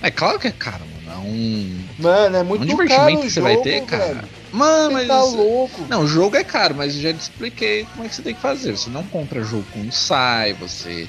É 0.03 0.11
claro 0.11 0.39
que 0.39 0.49
é 0.49 0.53
caro, 0.53 0.85
mano. 0.87 1.13
É 1.13 1.19
um. 1.19 1.85
Mano, 1.99 2.37
é 2.37 2.43
muito 2.43 2.63
um 2.65 2.67
caro 2.67 2.79
divertimento 2.87 3.21
o 3.21 3.23
que 3.25 3.31
você 3.31 3.41
vai 3.41 3.53
jogo, 3.53 3.65
ter, 3.65 3.85
cara. 3.85 4.07
velho. 4.15 4.29
Mano, 4.53 4.87
Você 4.89 4.93
mas. 4.95 5.09
tá 5.09 5.23
louco. 5.23 5.87
Não, 5.89 6.03
o 6.03 6.07
jogo 6.07 6.37
é 6.37 6.43
caro, 6.45 6.75
mas 6.75 6.97
eu 6.97 7.03
já 7.03 7.13
te 7.13 7.21
expliquei 7.21 7.85
como 7.93 8.05
é 8.05 8.09
que 8.09 8.15
você 8.15 8.23
tem 8.23 8.35
que 8.35 8.41
fazer. 8.41 8.77
Você 8.77 8.89
não 8.91 9.05
compra 9.05 9.43
jogo 9.45 9.65
quando 9.73 9.93
sai, 9.93 10.53
você 10.55 11.09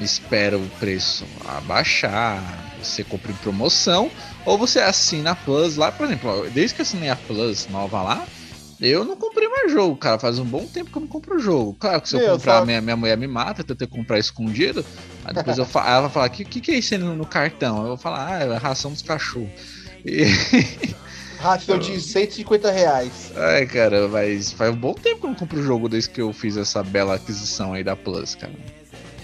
espera 0.00 0.56
o 0.58 0.68
preço 0.78 1.26
abaixar, 1.44 2.42
você 2.80 3.02
compra 3.02 3.32
em 3.32 3.36
promoção, 3.36 4.10
ou 4.44 4.56
você 4.58 4.78
assina 4.78 5.32
a 5.32 5.34
Plus 5.34 5.76
lá, 5.76 5.90
por 5.90 6.06
exemplo, 6.06 6.30
ó, 6.30 6.48
desde 6.48 6.74
que 6.74 6.80
eu 6.80 6.84
assinei 6.84 7.08
a 7.10 7.16
Plus 7.16 7.66
nova 7.68 8.02
lá, 8.02 8.26
eu 8.80 9.04
não 9.04 9.16
comprei 9.16 9.48
mais 9.48 9.72
jogo, 9.72 9.96
cara. 9.96 10.18
Faz 10.18 10.38
um 10.38 10.44
bom 10.44 10.64
tempo 10.66 10.90
que 10.90 10.96
eu 10.96 11.00
não 11.02 11.08
compro 11.08 11.38
jogo. 11.38 11.76
Claro 11.78 12.00
que 12.00 12.08
se 12.08 12.16
eu 12.16 12.20
Meu, 12.20 12.32
comprar, 12.32 12.60
só- 12.60 12.64
minha, 12.66 12.80
minha 12.80 12.96
mulher 12.96 13.16
me 13.16 13.26
mata, 13.26 13.60
eu 13.60 13.64
tentei 13.64 13.86
comprar 13.86 14.18
escondido. 14.18 14.84
Aí 15.24 15.34
depois 15.34 15.58
eu 15.58 15.64
fa... 15.66 15.80
ela 15.88 16.02
vai 16.02 16.10
falar: 16.10 16.26
o 16.26 16.30
que, 16.30 16.44
que, 16.44 16.60
que 16.60 16.70
é 16.72 16.74
isso 16.78 16.94
aí 16.94 17.00
no, 17.00 17.14
no 17.16 17.26
cartão? 17.26 17.78
Eu 17.82 17.88
vou 17.88 17.96
falar: 17.96 18.26
ah, 18.28 18.44
é 18.44 18.54
a 18.54 18.58
ração 18.58 18.92
dos 18.92 19.02
cachorros. 19.02 19.48
E... 20.04 20.24
Ração 21.38 21.78
de 21.78 22.00
150 22.00 22.68
reais. 22.70 23.30
Ai, 23.36 23.64
cara, 23.66 24.08
mas 24.08 24.50
faz 24.50 24.72
um 24.74 24.76
bom 24.76 24.92
tempo 24.92 25.20
que 25.20 25.26
eu 25.26 25.30
não 25.30 25.36
compro 25.36 25.62
jogo 25.62 25.88
desde 25.88 26.10
que 26.10 26.20
eu 26.20 26.32
fiz 26.32 26.56
essa 26.56 26.82
bela 26.82 27.14
aquisição 27.14 27.72
aí 27.74 27.84
da 27.84 27.94
Plus, 27.94 28.34
cara. 28.34 28.52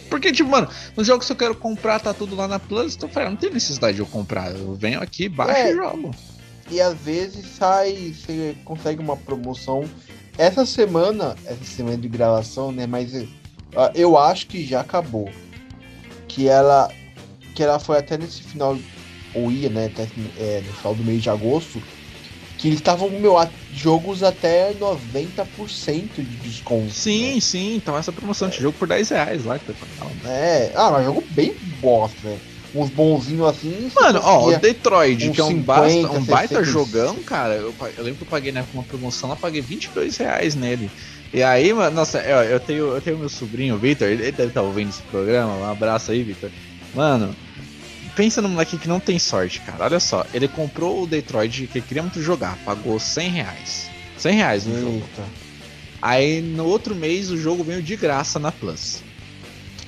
Porque, 0.08 0.30
tipo, 0.30 0.48
mano, 0.48 0.68
nos 0.96 1.08
jogos 1.08 1.26
que 1.26 1.32
eu 1.32 1.36
quero 1.36 1.56
comprar, 1.56 1.98
tá 1.98 2.14
tudo 2.14 2.36
lá 2.36 2.46
na 2.46 2.60
Plus, 2.60 2.94
então, 2.94 3.08
cara, 3.08 3.30
não 3.30 3.36
tem 3.36 3.50
necessidade 3.50 3.96
de 3.96 4.02
eu 4.02 4.06
comprar. 4.06 4.52
Eu 4.52 4.74
venho 4.74 5.02
aqui, 5.02 5.28
baixo 5.28 5.58
É. 5.58 5.72
e 5.72 5.74
jogo. 5.74 6.14
E 6.74 6.80
às 6.80 6.98
vezes 6.98 7.46
sai, 7.56 8.12
você 8.12 8.56
consegue 8.64 9.00
uma 9.00 9.16
promoção. 9.16 9.84
Essa 10.36 10.66
semana, 10.66 11.36
essa 11.46 11.62
semana 11.62 11.96
de 11.96 12.08
gravação, 12.08 12.72
né? 12.72 12.84
Mas 12.84 13.12
eu 13.94 14.18
acho 14.18 14.48
que 14.48 14.66
já 14.66 14.80
acabou. 14.80 15.30
Que 16.26 16.48
ela, 16.48 16.90
que 17.54 17.62
ela 17.62 17.78
foi 17.78 17.98
até 17.98 18.18
nesse 18.18 18.42
final, 18.42 18.76
ou 19.32 19.52
ia, 19.52 19.68
né? 19.68 19.86
Até, 19.86 20.08
é, 20.36 20.64
no 20.66 20.72
final 20.72 20.94
do 20.96 21.04
mês 21.04 21.22
de 21.22 21.30
agosto. 21.30 21.80
Que 22.58 22.66
eles 22.66 22.80
estavam, 22.80 23.08
meu, 23.08 23.36
jogos 23.72 24.24
até 24.24 24.74
90% 24.74 26.08
de 26.16 26.24
desconto. 26.24 26.90
Sim, 26.90 27.38
sim, 27.38 27.76
então 27.76 27.96
essa 27.96 28.10
promoção 28.10 28.48
de 28.48 28.60
jogo 28.60 28.76
por 28.76 28.88
10 28.88 29.10
reais 29.10 29.44
lá 29.44 29.60
que 29.60 29.66
tá 29.66 29.74
falando. 29.74 30.26
É, 30.26 30.72
ah, 30.74 30.90
mas 30.90 31.04
jogo 31.04 31.22
bem 31.30 31.54
bosta, 31.80 32.16
né? 32.24 32.36
Uns 32.74 32.90
bonzinhos 32.90 33.46
assim. 33.46 33.90
Mano, 33.94 34.20
ó, 34.22 34.48
o 34.48 34.58
Detroit, 34.58 35.30
que 35.30 35.40
é 35.40 35.44
um, 35.44 35.48
50, 35.48 35.64
basta, 35.64 36.10
um 36.10 36.24
baita 36.24 36.64
60. 36.64 36.64
jogão, 36.64 37.14
cara. 37.22 37.54
Eu, 37.54 37.74
eu 37.96 38.02
lembro 38.02 38.18
que 38.18 38.24
eu 38.24 38.28
paguei 38.28 38.50
né, 38.50 38.66
com 38.70 38.78
uma 38.78 38.84
promoção 38.84 39.28
lá, 39.28 39.36
paguei 39.36 39.60
22 39.60 40.16
reais 40.16 40.56
nele. 40.56 40.90
E 41.32 41.42
aí, 41.42 41.72
mano, 41.72 41.94
nossa, 41.94 42.18
eu, 42.18 42.38
eu 42.38 42.60
tenho, 42.60 42.94
eu 42.94 43.00
tenho 43.00 43.18
meu 43.18 43.28
sobrinho, 43.28 43.78
Vitor, 43.78 44.08
ele 44.08 44.30
deve 44.32 44.48
estar 44.48 44.62
ouvindo 44.62 44.88
esse 44.88 45.02
programa. 45.02 45.56
Um 45.56 45.70
abraço 45.70 46.10
aí, 46.10 46.22
Vitor. 46.22 46.50
Mano, 46.94 47.34
pensa 48.16 48.42
no 48.42 48.48
moleque 48.48 48.78
que 48.78 48.88
não 48.88 49.00
tem 49.00 49.18
sorte, 49.18 49.60
cara. 49.60 49.84
Olha 49.84 50.00
só, 50.00 50.26
ele 50.34 50.48
comprou 50.48 51.02
o 51.02 51.06
Detroit 51.06 51.66
que 51.66 51.78
ele 51.78 51.86
queria 51.86 52.02
muito 52.02 52.20
jogar, 52.20 52.56
pagou 52.64 52.98
100 52.98 53.30
reais. 53.30 53.90
100 54.18 54.34
reais 54.34 54.66
no 54.66 54.80
jogo. 54.80 54.96
Eita. 54.96 55.24
Aí 56.00 56.40
no 56.42 56.66
outro 56.66 56.94
mês 56.94 57.30
o 57.30 57.36
jogo 57.36 57.64
veio 57.64 57.82
de 57.82 57.96
graça 57.96 58.38
na 58.38 58.52
Plus. 58.52 59.02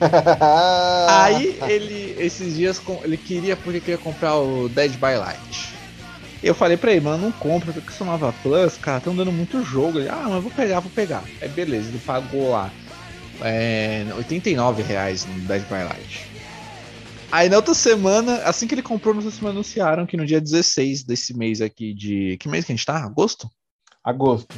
Aí 1.08 1.58
ele, 1.68 2.14
esses 2.18 2.56
dias, 2.56 2.80
ele 3.02 3.16
queria, 3.16 3.56
porque 3.56 3.80
queria 3.80 3.98
comprar 3.98 4.36
o 4.36 4.68
Dead 4.68 4.92
by 4.92 5.16
Light. 5.16 5.74
Eu 6.42 6.54
falei 6.54 6.76
pra 6.76 6.92
ele, 6.92 7.00
mano, 7.00 7.24
não 7.24 7.32
compra, 7.32 7.72
porque 7.72 7.88
essa 7.88 8.04
nova 8.04 8.32
Plus, 8.42 8.76
cara, 8.76 8.98
estão 8.98 9.16
dando 9.16 9.32
muito 9.32 9.64
jogo. 9.64 9.98
Ele, 9.98 10.08
ah, 10.08 10.26
mas 10.28 10.42
vou 10.42 10.52
pegar, 10.52 10.80
vou 10.80 10.90
pegar. 10.90 11.24
Aí 11.40 11.48
beleza, 11.48 11.88
ele 11.88 11.98
pagou 11.98 12.50
lá 12.50 12.70
é, 13.42 14.06
89 14.16 14.82
reais 14.82 15.24
no 15.24 15.40
Dead 15.40 15.62
by 15.62 15.84
Light. 15.84 16.26
Aí 17.30 17.48
na 17.48 17.56
outra 17.56 17.74
semana, 17.74 18.36
assim 18.44 18.66
que 18.66 18.74
ele 18.74 18.82
comprou, 18.82 19.14
na 19.14 19.20
outra 19.20 19.34
semana 19.34 19.54
anunciaram 19.54 20.06
que 20.06 20.16
no 20.16 20.24
dia 20.24 20.40
16 20.40 21.02
desse 21.04 21.36
mês 21.36 21.60
aqui 21.60 21.92
de. 21.92 22.36
Que 22.38 22.48
mês 22.48 22.64
que 22.64 22.72
a 22.72 22.76
gente 22.76 22.86
tá? 22.86 22.98
Agosto? 23.04 23.50
Agosto. 24.04 24.54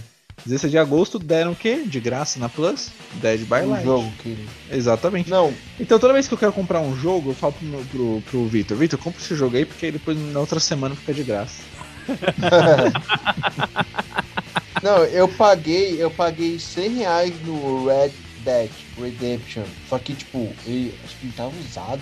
16 0.46 0.70
de 0.70 0.78
agosto 0.78 1.18
deram 1.18 1.52
o 1.52 1.56
quê? 1.56 1.82
De 1.84 2.00
graça 2.00 2.38
na 2.38 2.48
Plus? 2.48 2.90
Dead 3.14 3.40
by 3.40 3.66
Um 3.66 3.70
Light. 3.70 3.84
jogo 3.84 4.12
que. 4.22 4.36
Exatamente. 4.70 5.28
Não, 5.28 5.52
Então 5.78 5.98
toda 5.98 6.12
vez 6.12 6.28
que 6.28 6.34
eu 6.34 6.38
quero 6.38 6.52
comprar 6.52 6.80
um 6.80 6.96
jogo, 6.96 7.30
eu 7.30 7.34
falo 7.34 7.52
pro, 7.52 7.66
meu- 7.66 7.84
pro, 7.90 8.22
pro 8.30 8.46
Vitor, 8.46 8.76
Vitor, 8.76 8.98
compra 8.98 9.20
esse 9.20 9.34
jogo 9.34 9.56
aí, 9.56 9.64
porque 9.64 9.86
aí 9.86 9.92
depois 9.92 10.16
na 10.32 10.40
outra 10.40 10.60
semana 10.60 10.94
fica 10.94 11.12
de 11.12 11.22
graça. 11.22 11.62
não, 14.82 14.98
eu 15.04 15.28
paguei, 15.28 16.02
eu 16.02 16.10
paguei 16.10 16.58
100 16.58 16.94
reais 16.94 17.32
no 17.44 17.86
Red 17.86 18.10
Dead 18.44 18.70
Redemption. 19.00 19.64
Só 19.88 19.98
que, 19.98 20.14
tipo, 20.14 20.50
ele, 20.66 20.94
acho 21.04 21.16
que 21.16 21.26
ele 21.26 21.32
tava 21.36 21.52
usado. 21.68 22.00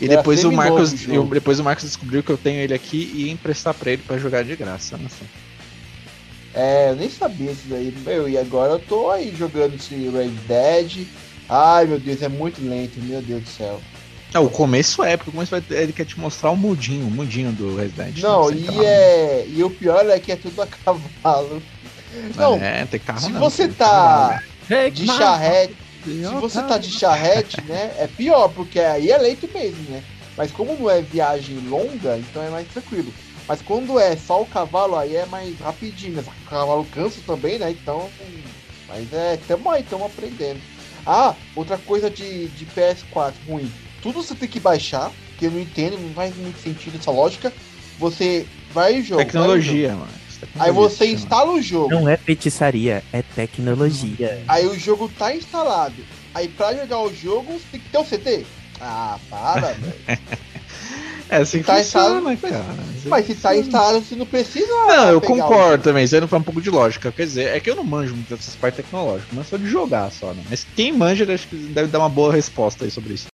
E 0.00 0.04
Era 0.04 0.16
depois 0.18 0.44
o 0.44 0.52
Marcos. 0.52 0.92
e 0.92 0.96
jogo. 1.14 1.32
depois 1.34 1.58
o 1.58 1.64
Marcos 1.64 1.84
descobriu 1.84 2.22
que 2.22 2.30
eu 2.30 2.36
tenho 2.36 2.60
ele 2.60 2.74
aqui 2.74 3.10
e 3.14 3.26
ia 3.26 3.32
emprestar 3.32 3.72
pra 3.72 3.92
ele 3.92 4.02
pra 4.06 4.18
jogar 4.18 4.44
de 4.44 4.54
graça. 4.54 4.98
Né? 4.98 5.08
É, 6.56 6.90
eu 6.90 6.96
nem 6.96 7.10
sabia 7.10 7.52
isso 7.52 7.68
daí. 7.68 7.92
Meu, 8.04 8.28
e 8.28 8.38
agora 8.38 8.72
eu 8.72 8.78
tô 8.78 9.10
aí 9.10 9.34
jogando 9.36 9.74
esse 9.74 9.94
Red 10.08 10.30
Dead. 10.48 11.06
Ai, 11.48 11.86
meu 11.86 11.98
Deus, 11.98 12.22
é 12.22 12.28
muito 12.28 12.66
lento, 12.66 12.98
meu 13.02 13.20
Deus 13.20 13.42
do 13.42 13.48
céu. 13.48 13.80
Não, 14.32 14.44
o 14.44 14.50
começo 14.50 15.02
é, 15.02 15.16
porque 15.16 15.30
o 15.30 15.32
começo 15.32 15.50
vai, 15.50 15.62
ele 15.70 15.92
quer 15.92 16.04
te 16.04 16.18
mostrar 16.18 16.50
o 16.50 16.56
mudinho, 16.56 17.06
o 17.06 17.10
mudinho 17.10 17.52
do 17.52 17.76
Resident. 17.76 18.20
Não, 18.20 18.50
e, 18.50 18.84
é, 18.84 19.46
e 19.48 19.62
o 19.62 19.70
pior 19.70 20.08
é 20.08 20.18
que 20.18 20.32
é 20.32 20.36
tudo 20.36 20.62
a 20.62 20.66
cavalo. 20.84 21.62
Não, 22.34 22.54
É, 22.56 22.84
tem 22.86 23.00
carro 23.00 23.20
se 23.20 23.32
não, 23.32 23.40
você 23.40 23.68
tem 23.68 23.76
tá 23.76 24.42
Hey, 24.68 24.90
de 24.90 25.06
charrete, 25.06 25.74
Se 26.02 26.24
se 26.24 26.34
você 26.34 26.60
tá 26.62 26.76
de 26.78 26.90
charrete, 26.90 27.62
né, 27.62 27.92
é 27.98 28.06
pior, 28.06 28.48
porque 28.48 28.80
aí 28.80 29.10
é 29.10 29.18
lento 29.18 29.48
mesmo, 29.54 29.90
né? 29.90 30.02
Mas 30.36 30.50
como 30.50 30.74
não 30.74 30.90
é 30.90 31.00
viagem 31.00 31.56
longa, 31.60 32.18
então 32.18 32.42
é 32.42 32.50
mais 32.50 32.66
tranquilo. 32.68 33.12
Mas 33.48 33.62
quando 33.62 33.98
é 33.98 34.16
só 34.16 34.42
o 34.42 34.46
cavalo, 34.46 34.96
aí 34.96 35.16
é 35.16 35.26
mais 35.26 35.58
rapidinho, 35.60 36.14
né? 36.14 36.24
O 36.46 36.50
cavalo 36.50 36.84
cansa 36.86 37.20
também, 37.26 37.58
né? 37.58 37.70
Então. 37.70 38.10
Mas 38.88 39.12
é, 39.12 39.38
tamo 39.46 39.70
aí, 39.70 39.82
tamo 39.82 40.04
aprendendo. 40.04 40.60
Ah, 41.04 41.34
outra 41.54 41.78
coisa 41.78 42.10
de, 42.10 42.48
de 42.48 42.66
PS4 42.66 43.34
ruim. 43.48 43.70
Tudo 44.02 44.22
você 44.22 44.34
tem 44.34 44.48
que 44.48 44.58
baixar, 44.58 45.12
que 45.38 45.46
eu 45.46 45.50
não 45.50 45.60
entendo, 45.60 45.98
não 45.98 46.12
faz 46.14 46.36
muito 46.36 46.60
sentido 46.60 46.98
essa 46.98 47.10
lógica. 47.10 47.52
Você 47.98 48.46
vai 48.72 49.00
vai 49.00 49.00
em 49.00 49.02
Tecnologia, 49.02 49.94
mano. 49.94 50.06
jogo. 50.06 50.52
Aí 50.58 50.70
você 50.70 51.06
instala 51.06 51.52
o 51.52 51.62
jogo. 51.62 51.90
Não 51.90 52.08
é 52.08 52.16
feitiçaria, 52.16 53.02
é 53.12 53.22
tecnologia. 53.22 54.42
Aí 54.46 54.66
o 54.66 54.78
jogo 54.78 55.08
tá 55.08 55.34
instalado. 55.34 55.96
Aí 56.34 56.48
pra 56.48 56.74
jogar 56.74 57.00
o 57.00 57.14
jogo, 57.14 57.54
você 57.54 57.64
tem 57.72 57.80
que 57.80 57.88
ter 57.88 57.98
o 57.98 58.04
CD. 58.04 58.44
Ah, 58.80 59.18
para, 59.30 59.60
velho. 59.72 59.94
É 61.28 61.38
assim 61.38 61.58
que 61.58 61.64
Tá 61.64 61.76
funciona, 61.76 62.32
instalado, 62.32 62.64
cara. 62.64 62.86
Mas 63.06 63.26
se 63.26 63.34
tá 63.34 63.56
instalado, 63.56 64.00
você 64.00 64.14
não 64.16 64.26
precisa. 64.26 64.66
Não, 64.66 65.10
eu 65.10 65.20
concordo 65.20 65.82
também, 65.82 66.04
isso 66.04 66.14
aí 66.14 66.20
não 66.20 66.28
foi 66.28 66.38
um 66.38 66.42
pouco 66.42 66.60
de 66.60 66.70
lógica. 66.70 67.10
Quer 67.12 67.24
dizer, 67.24 67.56
é 67.56 67.60
que 67.60 67.70
eu 67.70 67.76
não 67.76 67.84
manjo 67.84 68.14
muito 68.14 68.34
dessas 68.34 68.54
partes 68.56 68.84
tecnológicas, 68.84 69.32
mas 69.32 69.48
só 69.48 69.56
de 69.56 69.66
jogar 69.66 70.10
só, 70.10 70.32
né? 70.32 70.42
Mas 70.48 70.66
quem 70.76 70.92
manja, 70.92 71.32
acho 71.32 71.48
que 71.48 71.56
deve 71.56 71.88
dar 71.88 71.98
uma 71.98 72.08
boa 72.08 72.32
resposta 72.32 72.84
aí 72.84 72.90
sobre 72.90 73.14
isso. 73.14 73.26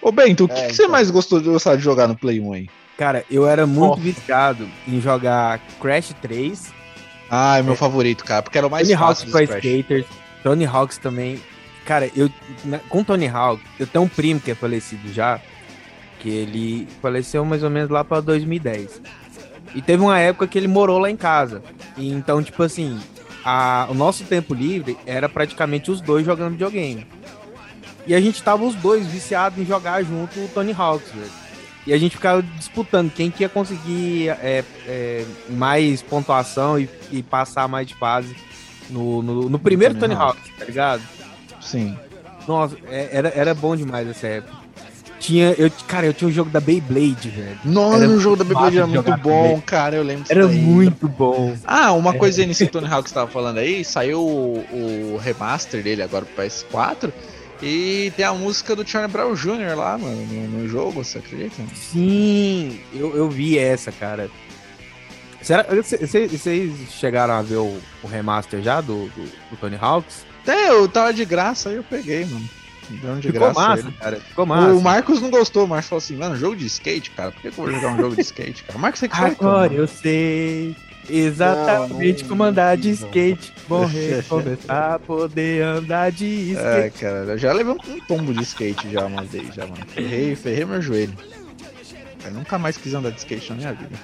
Ô 0.00 0.12
Bento, 0.12 0.44
o 0.44 0.48
que, 0.48 0.54
É, 0.58 0.66
que 0.68 0.74
você 0.74 0.82
então. 0.82 0.92
mais 0.92 1.10
gostou 1.10 1.40
de 1.40 1.48
gostar 1.48 1.76
de 1.76 1.82
jogar 1.82 2.06
no 2.06 2.16
Play 2.16 2.40
1 2.40 2.52
aí? 2.52 2.68
Cara, 2.96 3.24
eu 3.30 3.46
era 3.46 3.66
muito 3.66 3.90
Nossa. 3.90 4.00
viciado 4.00 4.68
em 4.86 5.00
jogar 5.00 5.60
Crash 5.80 6.14
3, 6.20 6.72
Ah, 7.30 7.58
é 7.58 7.62
meu 7.62 7.74
É. 7.74 7.76
favorito, 7.76 8.24
cara, 8.24 8.42
porque 8.42 8.56
era 8.56 8.66
o 8.66 8.70
mais 8.70 8.88
Tony 8.88 8.94
Hawk's 8.98 9.22
fácil 9.22 9.24
dos 9.26 9.34
Crash. 9.50 9.64
Skaters, 9.64 10.06
Tony 10.42 10.64
Hawk's 10.64 10.96
também. 10.96 11.38
Cara, 11.84 12.10
eu 12.16 12.30
na- 12.64 12.78
com 12.88 13.04
Tony 13.04 13.28
Hawk, 13.28 13.62
eu 13.78 13.86
tenho 13.86 14.04
um 14.04 14.08
primo 14.08 14.40
que 14.40 14.50
é 14.50 14.54
falecido 14.54 15.12
já, 15.12 15.38
que 16.20 16.28
ele 16.30 16.88
faleceu 17.02 17.44
mais 17.44 17.62
ou 17.62 17.68
menos 17.68 17.90
lá 17.90 18.02
pra 18.02 18.20
2010. 18.20 19.02
E 19.74 19.82
teve 19.82 20.02
uma 20.02 20.18
época 20.18 20.46
que 20.46 20.56
ele 20.56 20.68
morou 20.68 20.98
lá 20.98 21.10
em 21.10 21.16
casa. 21.16 21.62
E 21.98 22.10
então, 22.10 22.42
tipo 22.42 22.62
assim, 22.62 22.98
a- 23.44 23.86
o 23.90 23.94
nosso 23.94 24.24
tempo 24.24 24.54
livre 24.54 24.96
era 25.04 25.28
praticamente 25.28 25.90
os 25.90 26.00
dois 26.00 26.24
jogando 26.24 26.52
videogame. 26.52 27.06
E 28.08 28.14
a 28.14 28.20
gente 28.22 28.42
tava 28.42 28.64
os 28.64 28.74
dois 28.74 29.06
viciados 29.06 29.58
em 29.58 29.66
jogar 29.66 30.02
junto 30.02 30.40
o 30.40 30.48
Tony 30.48 30.74
Hawk's, 30.76 31.12
velho. 31.12 31.30
E 31.86 31.92
a 31.92 31.98
gente 31.98 32.16
ficava 32.16 32.42
disputando 32.42 33.12
quem 33.12 33.30
que 33.30 33.42
ia 33.42 33.50
conseguir 33.50 34.30
é, 34.30 34.64
é, 34.86 35.24
mais 35.50 36.00
pontuação 36.00 36.80
e, 36.80 36.88
e 37.12 37.22
passar 37.22 37.68
mais 37.68 37.86
de 37.86 37.94
fase 37.94 38.34
no, 38.88 39.22
no, 39.22 39.48
no 39.50 39.58
primeiro 39.58 39.94
Tony 39.94 40.14
Tony 40.14 40.26
Hawk, 40.26 40.40
tá 40.58 40.64
ligado? 40.64 41.02
Sim. 41.60 41.98
Nossa, 42.46 42.76
é- 42.90 43.10
era, 43.12 43.28
era 43.28 43.54
bom 43.54 43.76
demais 43.76 44.08
essa 44.08 44.26
época. 44.26 44.56
Tinha, 45.20 45.54
eu, 45.58 45.70
cara, 45.86 46.06
eu 46.06 46.14
tinha 46.14 46.28
um 46.28 46.32
jogo 46.32 46.48
da 46.48 46.60
Beyblade, 46.60 47.28
velho. 47.28 47.58
Nossa, 47.62 48.08
o 48.08 48.20
jogo 48.20 48.36
da 48.36 48.44
Beyblade 48.44 48.78
era 48.78 48.86
muito 48.86 49.16
bom, 49.18 49.60
cara, 49.66 49.96
eu 49.96 50.02
lembro 50.02 50.24
Era 50.30 50.46
muito 50.46 51.08
bom. 51.08 51.54
Ah, 51.66 51.92
uma 51.92 52.14
coisa 52.14 52.40
aí 52.40 52.46
nesse 52.46 52.66
Tony 52.68 52.86
Hawk 52.86 53.02
que 53.02 53.10
você 53.10 53.14
tava 53.14 53.30
falando 53.30 53.58
aí, 53.58 53.84
saiu 53.84 54.20
o, 54.20 55.14
o 55.14 55.18
remaster 55.18 55.82
dele 55.82 56.02
agora 56.02 56.24
pro 56.24 56.44
PS4 56.44 57.12
e 57.60 58.12
tem 58.16 58.24
a 58.24 58.32
música 58.32 58.76
do 58.76 58.86
Charlie 58.86 59.12
Brown 59.12 59.34
Jr. 59.34 59.76
lá 59.76 59.98
mano, 59.98 60.24
no, 60.26 60.48
no 60.60 60.68
jogo, 60.68 61.02
você 61.02 61.18
acredita? 61.18 61.62
Sim, 61.74 62.80
eu, 62.94 63.16
eu 63.16 63.28
vi 63.28 63.58
essa, 63.58 63.90
cara. 63.90 64.30
Será, 65.42 65.66
vocês 65.82 66.72
chegaram 66.90 67.34
a 67.34 67.42
ver 67.42 67.56
o, 67.56 67.80
o 68.02 68.06
remaster 68.06 68.60
já 68.62 68.80
do, 68.80 69.08
do, 69.08 69.24
do 69.50 69.56
Tony 69.56 69.78
Hawk's? 69.80 70.26
Até 70.42 70.70
eu 70.70 70.88
tava 70.88 71.12
de 71.12 71.24
graça 71.24 71.68
aí 71.68 71.76
eu 71.76 71.84
peguei, 71.84 72.24
mano. 72.24 72.48
De 72.90 73.26
Ficou 73.26 73.32
graça 73.32 73.60
massa, 73.60 73.82
ele. 73.82 73.92
cara. 73.92 74.20
Ficou 74.20 74.46
massa. 74.46 74.74
O 74.74 74.80
Marcos 74.80 75.20
não 75.20 75.30
gostou, 75.30 75.64
o 75.64 75.68
Marcos 75.68 75.88
falou 75.88 75.98
assim, 75.98 76.16
mano, 76.16 76.36
jogo 76.36 76.56
de 76.56 76.66
skate, 76.66 77.10
cara, 77.10 77.32
por 77.32 77.42
que, 77.42 77.48
eu 77.48 77.52
vou 77.52 77.70
jogar 77.70 77.88
um 77.92 77.96
jogo 77.98 78.14
de 78.14 78.22
skate, 78.22 78.64
cara? 78.64 78.78
O 78.78 78.80
Marcos 78.80 79.02
é 79.02 79.08
que 79.08 79.16
Agora 79.16 79.72
eu 79.72 79.86
sei 79.86 80.74
exatamente 81.08 82.22
Não, 82.22 82.22
não- 82.22 82.28
como 82.28 82.42
andar 82.44 82.76
de 82.76 82.88
não. 82.88 82.94
skate. 82.94 83.52
Morrer, 83.68 84.24
começar 84.28 84.94
a 84.94 84.98
poder 84.98 85.62
andar 85.62 86.10
de 86.12 86.56
É, 86.56 86.86
skate. 86.86 86.98
cara, 87.00 87.16
eu 87.32 87.38
já 87.38 87.52
levei 87.52 87.72
um 87.74 88.00
tombo 88.06 88.32
de 88.34 88.42
skate 88.42 88.90
já 88.90 89.06
uma 89.06 89.22
vez, 89.24 89.54
já, 89.54 89.66
mano. 89.66 89.84
Ferrei, 89.88 90.34
ferrei 90.36 90.64
meu 90.64 90.80
joelho. 90.82 91.14
Eu 92.24 92.32
nunca 92.32 92.58
mais 92.58 92.76
quis 92.76 92.92
andar 92.94 93.10
de 93.10 93.18
skate 93.18 93.50
na 93.50 93.56
minha 93.56 93.72
vida. 93.72 93.96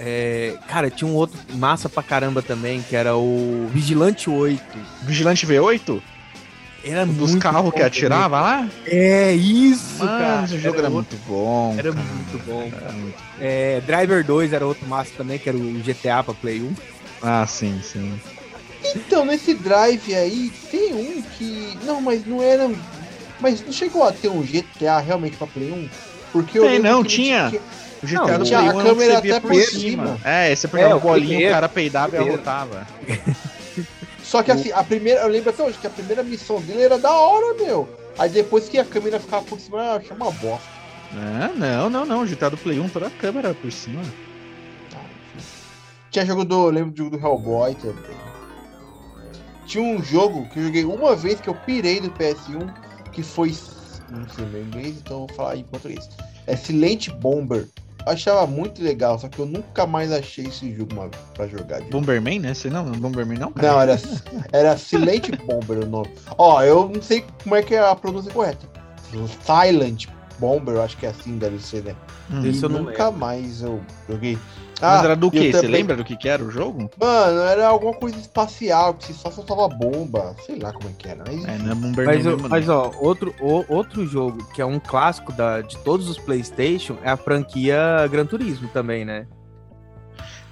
É, 0.00 0.54
cara, 0.68 0.90
tinha 0.90 1.10
um 1.10 1.14
outro 1.14 1.38
massa 1.54 1.88
pra 1.88 2.02
caramba 2.02 2.40
também, 2.40 2.80
que 2.82 2.94
era 2.94 3.16
o 3.16 3.68
Vigilante 3.72 4.30
8. 4.30 4.62
Vigilante 5.02 5.44
V8? 5.46 6.00
Era 6.88 7.04
Dos 7.06 7.30
muito 7.32 7.38
carros 7.42 7.72
que 7.74 7.82
atirava 7.82 8.40
lá? 8.40 8.68
É 8.86 9.32
isso, 9.32 9.98
Mano, 10.04 10.18
cara. 10.18 10.44
esse 10.44 10.58
jogo 10.58 10.78
era, 10.78 10.88
outro- 10.90 11.16
muito 11.18 11.28
bom. 11.28 11.74
Era 11.78 11.92
cara. 11.92 12.04
muito 12.04 12.46
bom. 12.46 12.70
Era 12.80 12.92
muito- 12.92 13.18
É, 13.40 13.80
Driver 13.86 14.24
2 14.24 14.52
era 14.52 14.66
outro 14.66 14.86
massa 14.88 15.10
também, 15.16 15.38
que 15.38 15.48
era 15.48 15.58
o 15.58 15.60
GTA 15.82 16.22
pra 16.24 16.34
Play 16.34 16.60
1. 16.62 16.72
Ah, 17.22 17.46
sim, 17.46 17.80
sim. 17.82 18.18
Então, 18.94 19.24
nesse 19.24 19.54
drive 19.54 20.14
aí, 20.14 20.50
tem 20.70 20.94
um 20.94 21.20
que. 21.36 21.76
Não, 21.84 22.00
mas 22.00 22.24
não 22.24 22.42
era. 22.42 22.70
Mas 23.40 23.60
não 23.64 23.72
chegou 23.72 24.02
a 24.04 24.12
ter 24.12 24.28
um 24.28 24.40
GTA 24.42 24.98
realmente 25.00 25.36
pra 25.36 25.46
Play 25.46 25.70
1? 25.70 25.88
Porque 26.32 26.58
eu 26.58 26.62
Tem, 26.62 26.72
lembro 26.72 26.90
não, 26.90 27.02
que 27.02 27.08
tinha. 27.10 27.52
O 28.02 28.06
GTA 28.06 28.14
Não, 28.32 28.38
do 28.38 28.44
tinha 28.44 28.58
Play 28.60 28.70
a 28.70 28.74
1 28.74 28.82
câmera 28.82 29.14
você 29.16 29.20
via 29.20 29.36
até 29.36 29.40
por 29.48 29.54
cima. 29.64 30.18
É, 30.24 30.54
você 30.54 30.68
pegava 30.68 30.92
É, 30.92 30.94
o 30.94 30.98
o 30.98 31.00
bolinho, 31.00 31.24
o 31.24 31.28
primeiro. 31.28 31.54
cara 31.54 31.68
peidava 31.68 32.14
e 32.16 32.18
arrotava. 32.18 32.86
Só 34.28 34.42
que 34.42 34.52
assim, 34.52 34.70
a 34.72 34.84
primeira. 34.84 35.22
Eu 35.22 35.28
lembro 35.28 35.48
até 35.48 35.62
hoje 35.62 35.78
que 35.78 35.86
a 35.86 35.90
primeira 35.90 36.22
missão 36.22 36.60
dele 36.60 36.82
era 36.82 36.98
da 36.98 37.10
hora, 37.10 37.54
meu. 37.64 37.88
Aí 38.18 38.28
depois 38.28 38.68
que 38.68 38.76
a 38.76 38.84
câmera 38.84 39.18
ficava 39.18 39.42
por 39.46 39.58
cima, 39.58 39.78
eu 39.78 39.92
achei 39.92 40.14
uma 40.14 40.30
bosta. 40.30 40.68
Ah, 41.14 41.50
não, 41.56 41.88
não, 41.88 42.04
não. 42.04 42.26
GTA 42.26 42.50
do 42.50 42.58
Play 42.58 42.78
1, 42.78 42.90
toda 42.90 43.06
a 43.06 43.10
câmera 43.10 43.54
por 43.54 43.72
cima. 43.72 44.02
Tinha 46.10 46.26
jogo 46.26 46.44
do. 46.44 46.66
Eu 46.66 46.70
lembro 46.70 46.90
do 46.90 46.96
jogo 46.98 47.16
do 47.16 47.26
Hellboy 47.26 47.74
também. 47.76 48.18
Tinha 49.64 49.82
um 49.82 50.02
jogo 50.02 50.46
que 50.50 50.58
eu 50.58 50.64
joguei 50.64 50.84
uma 50.84 51.16
vez 51.16 51.40
que 51.40 51.48
eu 51.48 51.54
pirei 51.54 51.98
do 51.98 52.10
PS1, 52.10 53.10
que 53.12 53.22
foi. 53.22 53.54
Não 54.10 54.28
sei 54.28 54.44
meu 54.44 54.62
inglês, 54.62 54.98
então 54.98 55.22
eu 55.22 55.26
vou 55.26 55.36
falar 55.36 55.56
em 55.56 55.64
português. 55.64 56.06
É 56.46 56.54
Silent 56.54 57.08
Bomber. 57.12 57.66
Eu 58.08 58.14
achava 58.14 58.46
muito 58.46 58.82
legal, 58.82 59.18
só 59.18 59.28
que 59.28 59.38
eu 59.38 59.44
nunca 59.44 59.86
mais 59.86 60.10
achei 60.10 60.46
esse 60.46 60.74
jogo 60.74 60.94
uma- 60.94 61.10
pra 61.34 61.46
jogar. 61.46 61.80
de 61.82 61.90
Bomberman, 61.90 62.38
né? 62.40 62.54
Você 62.54 62.70
não? 62.70 62.84
Bomberman 62.92 63.38
não, 63.38 63.52
cara? 63.52 63.68
Não, 63.72 63.80
era, 63.82 64.00
era 64.50 64.78
Silent 64.78 65.30
Bomber 65.44 65.80
o 65.80 65.86
nome. 65.86 66.10
Ó, 66.38 66.62
eu 66.62 66.88
não 66.88 67.02
sei 67.02 67.22
como 67.42 67.54
é 67.54 67.62
que 67.62 67.74
é 67.74 67.80
a 67.80 67.94
pronúncia 67.94 68.32
correta. 68.32 68.66
Silent 69.44 70.06
Bomber, 70.38 70.74
eu 70.76 70.82
acho 70.82 70.96
que 70.96 71.04
é 71.04 71.10
assim, 71.10 71.36
deve 71.36 71.58
ser, 71.58 71.82
né? 71.84 71.94
Hum. 72.30 72.46
Esse 72.46 72.60
E 72.60 72.62
eu 72.62 72.68
não 72.70 72.82
nunca 72.84 73.10
mais 73.10 73.60
eu 73.60 73.80
joguei. 74.08 74.38
Mas 74.80 75.00
Ah, 75.00 75.04
era 75.04 75.16
do 75.16 75.30
quê? 75.30 75.52
Você 75.52 75.66
lembra 75.66 75.96
do 75.96 76.04
que, 76.04 76.16
que 76.16 76.28
era 76.28 76.42
o 76.44 76.50
jogo? 76.50 76.88
Mano, 77.00 77.40
era 77.40 77.66
alguma 77.66 77.92
coisa 77.94 78.16
espacial, 78.18 78.94
que 78.94 79.12
só 79.12 79.30
soltava 79.30 79.68
bomba. 79.68 80.36
Sei 80.46 80.56
lá 80.58 80.72
como 80.72 80.88
é 80.88 80.92
que 80.96 81.08
era. 81.08 81.24
Mas... 81.26 81.44
É, 81.44 81.58
não 81.58 81.72
é 81.72 81.74
Bomberman 81.74 82.04
Mas, 82.16 82.24
mesmo, 82.26 82.48
mas 82.48 82.68
ó, 82.68 82.92
outro, 83.00 83.34
o- 83.40 83.64
outro 83.68 84.06
jogo 84.06 84.44
que 84.54 84.62
é 84.62 84.64
um 84.66 84.78
clássico 84.78 85.32
da, 85.32 85.60
de 85.62 85.76
todos 85.78 86.08
os 86.08 86.18
PlayStation 86.18 86.96
é 87.02 87.10
a 87.10 87.16
franquia 87.16 88.06
Gran 88.10 88.24
Turismo 88.26 88.68
também, 88.68 89.04
né? 89.04 89.26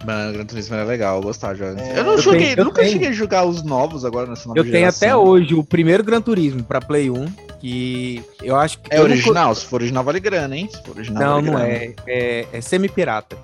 Mano, 0.04 0.32
Gran 0.34 0.44
Turismo 0.44 0.74
era 0.74 0.84
legal, 0.84 1.16
eu 1.16 1.22
gostava 1.22 1.54
de 1.54 1.60
jogar. 1.60 1.80
É, 1.80 1.98
eu 1.98 2.04
não 2.04 2.12
eu 2.12 2.18
joguei, 2.18 2.40
tenho- 2.48 2.58
eu 2.58 2.64
nunca 2.66 2.80
tenho. 2.80 2.92
cheguei 2.92 3.08
a 3.08 3.12
jogar 3.12 3.44
os 3.46 3.62
novos 3.62 4.04
agora 4.04 4.28
nessa 4.28 4.46
nova 4.48 4.60
Eu 4.60 4.70
tenho 4.70 4.88
até 4.88 5.16
hoje 5.16 5.54
o 5.54 5.64
primeiro 5.64 6.04
Gran 6.04 6.20
Turismo 6.20 6.62
pra 6.62 6.80
Play 6.80 7.10
1, 7.10 7.26
que 7.60 8.22
eu 8.42 8.56
acho 8.56 8.78
que. 8.80 8.92
É 8.94 9.00
original? 9.00 9.54
Se 9.54 9.64
for 9.64 9.76
original, 9.76 10.04
vale 10.04 10.20
grana, 10.20 10.54
hein? 10.56 10.68
Se 10.70 10.82
for 10.82 10.94
original, 10.96 11.22
Não, 11.22 11.34
vale 11.36 11.46
não 11.46 11.54
grana. 11.54 11.68
é. 11.72 11.94
É, 12.06 12.46
é 12.52 12.60
semi-pirata. 12.60 13.36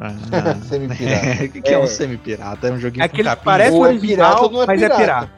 Ah, 0.00 0.14
Semi-pirata. 0.68 1.44
O 1.44 1.48
que, 1.52 1.62
que 1.62 1.70
é, 1.72 1.78
um 1.78 1.84
É. 1.84 1.86
semi-pirata? 1.86 2.68
É 2.68 2.72
um 2.72 2.78
joguinho 2.78 3.02
É 3.02 3.06
aquele 3.06 3.28
com 3.28 3.36
que 3.36 3.44
parece 3.44 3.76
Ou 3.76 3.84
é 3.86 3.88
original, 3.90 4.48
pirata 4.50 4.62
é 4.62 4.66
mas 4.66 4.80
pirata. 4.80 4.94
é 4.94 5.04
pirata. 5.04 5.30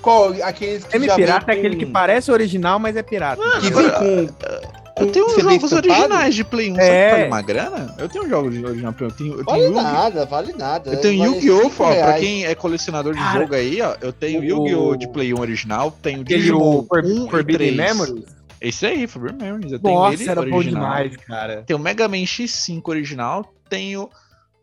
Qual? 0.00 0.32
Aqueles 0.42 0.84
que 0.84 0.90
Semi-pirata 0.92 1.44
é 1.44 1.54
vem 1.54 1.58
aquele 1.58 1.76
que 1.76 1.86
com- 1.86 1.92
parece 1.92 2.32
original, 2.32 2.78
mas 2.78 2.96
é 2.96 3.02
pirata. 3.02 3.42
Que 3.60 3.66
entendeu? 3.66 3.82
vem 3.82 3.90
com. 3.90 4.32
com 4.32 5.04
Eu 5.04 5.12
tenho 5.12 5.26
uns 5.26 5.34
jogos 5.34 5.52
estampado? 5.64 5.76
originais 5.88 6.34
de 6.34 6.44
Play 6.44 6.72
1, 6.72 6.78
É. 6.80 6.80
sabe 6.80 7.04
que 7.04 7.10
vale 7.10 7.26
uma 7.26 7.42
grana? 7.42 7.94
Eu 7.98 8.08
tenho 8.08 8.28
jogos 8.28 8.52
de 8.54 8.64
original 8.64 8.92
Play 8.94 9.08
1. 9.08 9.10
Eu 9.10 9.16
tenho, 9.16 9.30
eu 9.32 9.44
tenho 9.44 9.44
Vale 9.44 9.64
Yu-Gi- 9.64 9.82
nada, 9.82 10.24
vale 10.26 10.52
nada. 10.54 10.90
Eu 10.92 11.00
tenho 11.02 11.18
Vale 11.18 11.46
Yu-Gi-Oh! 11.46 11.70
Pra 11.70 12.12
quem 12.14 12.44
é 12.46 12.54
colecionador 12.54 13.12
de 13.12 13.18
Cara, 13.20 13.40
jogo 13.40 13.54
aí, 13.54 13.82
ó. 13.82 13.94
Eu 14.00 14.12
tenho 14.12 14.40
o- 14.40 14.44
Yu-Gi-Oh! 14.44 14.96
de 14.96 15.06
Play 15.08 15.34
1 15.34 15.38
original, 15.40 15.90
tenho 16.02 16.24
Digimon 16.24 16.78
o 16.78 16.86
For- 16.86 17.04
1 17.04 17.26
e 17.26 17.30
Forbidden 17.30 17.74
3. 17.76 17.76
Memories. 17.76 18.24
Esse 18.60 18.86
aí, 18.86 19.06
Forbidden 19.06 19.38
Memories. 19.48 19.72
Eu 19.72 19.78
tenho 19.78 19.94
Nossa, 19.94 20.14
ele 20.22 20.30
era 20.30 20.42
bom 20.42 20.56
original. 20.56 20.82
demais, 20.82 21.16
cara. 21.18 21.62
Tenho 21.66 21.78
o 21.78 21.82
Mega 21.82 22.08
Man 22.08 22.16
X5 22.24 22.80
original, 22.88 23.52
tenho 23.70 24.10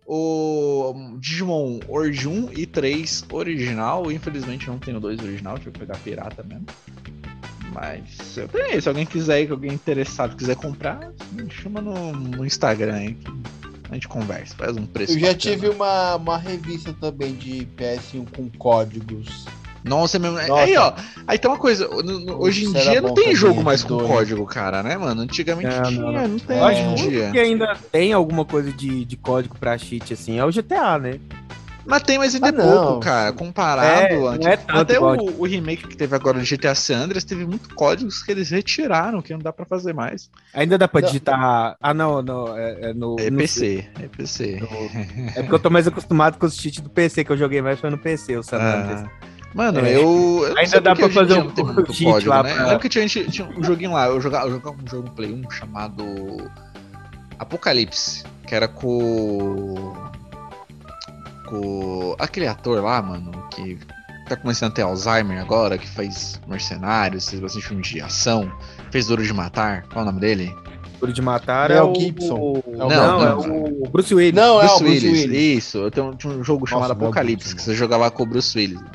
o 0.05 1.17
Digimon 1.19 1.79
Origin 1.87 2.27
1 2.27 2.53
e 2.53 2.65
3 2.65 3.25
original. 3.31 4.11
Infelizmente 4.11 4.67
não 4.67 4.77
tenho 4.77 4.99
dois 4.99 5.19
original, 5.19 5.57
tive 5.57 5.71
que 5.71 5.79
pegar 5.79 5.97
pirata 5.99 6.43
mesmo. 6.43 6.65
Mas 7.73 8.37
eu 8.37 8.47
tenho. 8.47 8.81
Se 8.81 8.87
alguém 8.87 9.05
quiser, 9.05 9.45
que 9.45 9.51
alguém 9.51 9.73
interessado 9.73 10.35
quiser 10.35 10.55
comprar, 10.55 11.11
me 11.31 11.49
chama 11.49 11.81
no, 11.81 12.13
no 12.13 12.45
Instagram 12.45 12.95
aí 12.95 13.13
que 13.13 13.31
a 13.89 13.93
gente 13.93 14.07
conversa, 14.07 14.55
faz 14.55 14.75
um 14.75 14.85
preço. 14.85 15.13
Eu 15.13 15.19
já 15.19 15.27
bacana. 15.27 15.39
tive 15.39 15.69
uma, 15.69 16.15
uma 16.15 16.37
revista 16.37 16.93
também 16.93 17.35
de 17.35 17.67
PS1 17.77 18.27
com 18.35 18.49
códigos. 18.57 19.45
Nossa, 19.87 20.17
é 20.17 20.19
mesmo. 20.19 20.37
Nossa. 20.37 20.61
Aí, 20.63 20.77
ó. 20.77 20.93
Aí 21.27 21.37
tem 21.39 21.49
uma 21.49 21.57
coisa. 21.57 21.87
no- 21.87 22.19
no- 22.19 22.41
hoje 22.41 22.65
em 22.65 22.73
dia 22.73 23.01
não 23.01 23.13
tem 23.13 23.33
jogo 23.35 23.63
mais 23.63 23.83
com 23.83 23.97
dois. 23.97 24.07
código, 24.09 24.45
cara, 24.45 24.83
né, 24.83 24.97
mano? 24.97 25.21
Antigamente 25.21 25.75
Não, 25.75 25.83
tinha, 25.83 26.01
não, 26.01 26.11
não, 26.11 26.27
não. 26.27 26.39
tem 26.39 26.57
É. 26.59 26.65
hoje 26.65 26.81
em 26.81 26.95
dia. 26.95 27.31
que 27.31 27.39
ainda 27.39 27.75
tem 27.91 28.13
alguma 28.13 28.45
coisa 28.45 28.71
de, 28.71 29.05
de 29.05 29.17
código 29.17 29.55
pra 29.59 29.77
cheat, 29.77 30.13
assim. 30.13 30.37
É 30.39 30.45
o 30.45 30.51
GTA, 30.51 30.97
né? 30.99 31.19
Mas 31.89 32.01
tem, 32.03 32.17
mas 32.17 32.35
ainda 32.35 32.47
é 32.47 32.49
Ah, 32.49 32.53
não. 32.53 32.85
pouco, 32.85 32.99
cara. 32.99 33.31
Comparado. 33.31 34.13
É, 34.13 34.15
não 34.17 34.27
antes- 34.27 34.45
é 34.45 34.57
tanto 34.57 34.77
Até 34.77 34.99
o, 34.99 35.39
o 35.39 35.45
remake 35.45 35.87
que 35.87 35.95
teve 35.95 36.13
agora 36.13 36.37
de 36.37 36.45
GTA 36.57 36.75
San 36.75 36.97
Andreas 36.97 37.23
teve 37.23 37.45
muito 37.45 37.73
códigos 37.73 38.21
que 38.21 38.29
eles 38.29 38.49
retiraram, 38.49 39.21
que 39.21 39.31
não 39.31 39.39
dá 39.39 39.53
pra 39.53 39.65
fazer 39.65 39.93
mais. 39.93 40.29
Ainda 40.53 40.77
dá 40.77 40.85
pra 40.85 40.99
Não. 40.99 41.07
digitar. 41.07 41.77
Ah, 41.81 41.93
não, 41.93 42.21
não. 42.21 42.57
É, 42.57 42.89
é 42.89 42.93
no. 42.93 43.15
É 43.17 43.29
no- 43.29 43.37
PC, 43.37 43.85
é 44.01 44.07
PC. 44.09 44.59
É 45.33 45.41
porque 45.43 45.55
eu 45.55 45.59
tô 45.59 45.69
mais 45.69 45.87
acostumado 45.87 46.37
com 46.37 46.45
os 46.45 46.57
cheats 46.57 46.81
do 46.81 46.89
PC, 46.89 47.23
que 47.23 47.31
eu 47.31 47.37
joguei 47.37 47.61
mais 47.61 47.79
foi 47.79 47.89
no 47.89 47.97
PC, 47.97 48.35
o 48.35 48.43
San 48.43 48.57
Andreas. 48.57 49.03
Ah, 49.05 49.09
Mano, 49.53 49.79
É. 49.79 49.95
eu. 49.95 50.43
eu 50.43 50.49
não 50.53 50.57
Ainda 50.57 50.81
dá 50.81 50.95
pra 50.95 51.09
fazer 51.09 51.33
um 51.39 51.45
não 51.45 51.83
código, 51.85 52.29
lá 52.29 52.43
né? 52.43 52.53
pra- 52.53 52.61
Eu 52.61 52.65
lembro 52.67 52.79
que 52.81 52.89
tinha, 52.89 53.07
tinha, 53.07 53.25
tinha 53.25 53.47
um 53.47 53.63
joguinho 53.63 53.93
lá, 53.93 54.07
eu 54.07 54.21
jogava, 54.21 54.45
eu 54.47 54.51
jogava 54.53 54.77
um 54.83 54.87
jogo 54.87 55.07
no 55.07 55.11
Play 55.13 55.31
1 55.33 55.49
chamado 55.51 56.03
Apocalipse, 57.39 58.23
que 58.45 58.53
era 58.53 58.67
com. 58.67 59.93
com 61.47 62.15
aquele 62.19 62.47
ator 62.47 62.83
lá, 62.83 63.01
mano, 63.01 63.31
que 63.51 63.77
tá 64.27 64.35
começando 64.35 64.71
a 64.71 64.75
ter 64.75 64.81
Alzheimer 64.81 65.39
agora, 65.41 65.77
que 65.77 65.87
faz 65.87 66.39
Mercenários, 66.47 67.29
fez 67.29 67.41
bastante 67.41 67.65
filme 67.65 67.81
de 67.81 68.01
ação, 68.01 68.51
fez 68.91 69.07
Duro 69.07 69.23
de 69.23 69.33
Matar, 69.33 69.83
qual 69.91 69.99
é 69.99 70.01
o 70.03 70.05
nome 70.11 70.19
dele? 70.19 70.53
Duro 70.99 71.13
de 71.13 71.21
matar 71.21 71.69
Mel 71.69 71.77
é 71.77 71.83
o 71.83 71.93
Gibson. 71.95 72.63
É 72.73 72.75
não, 72.75 72.87
Mel 72.89 73.21
é 73.21 73.35
o 73.35 73.89
Bruce 73.91 74.15
Willis. 74.15 74.33
Não, 74.33 74.59
é 74.59 74.65
o 74.65 74.79
Bruce 74.79 74.83
Willis, 74.83 75.03
Willis. 75.25 75.57
isso. 75.65 75.77
Eu 75.77 75.91
tenho, 75.91 76.15
tinha 76.15 76.33
um 76.33 76.43
jogo 76.43 76.61
Nossa, 76.61 76.71
chamado 76.73 76.91
Apocalipse, 76.93 77.55
que 77.55 77.61
você 77.61 77.75
jogava 77.75 78.09
com 78.09 78.23
o 78.23 78.25
Bruce 78.25 78.57
Willis. 78.57 78.81
Mano. 78.81 78.89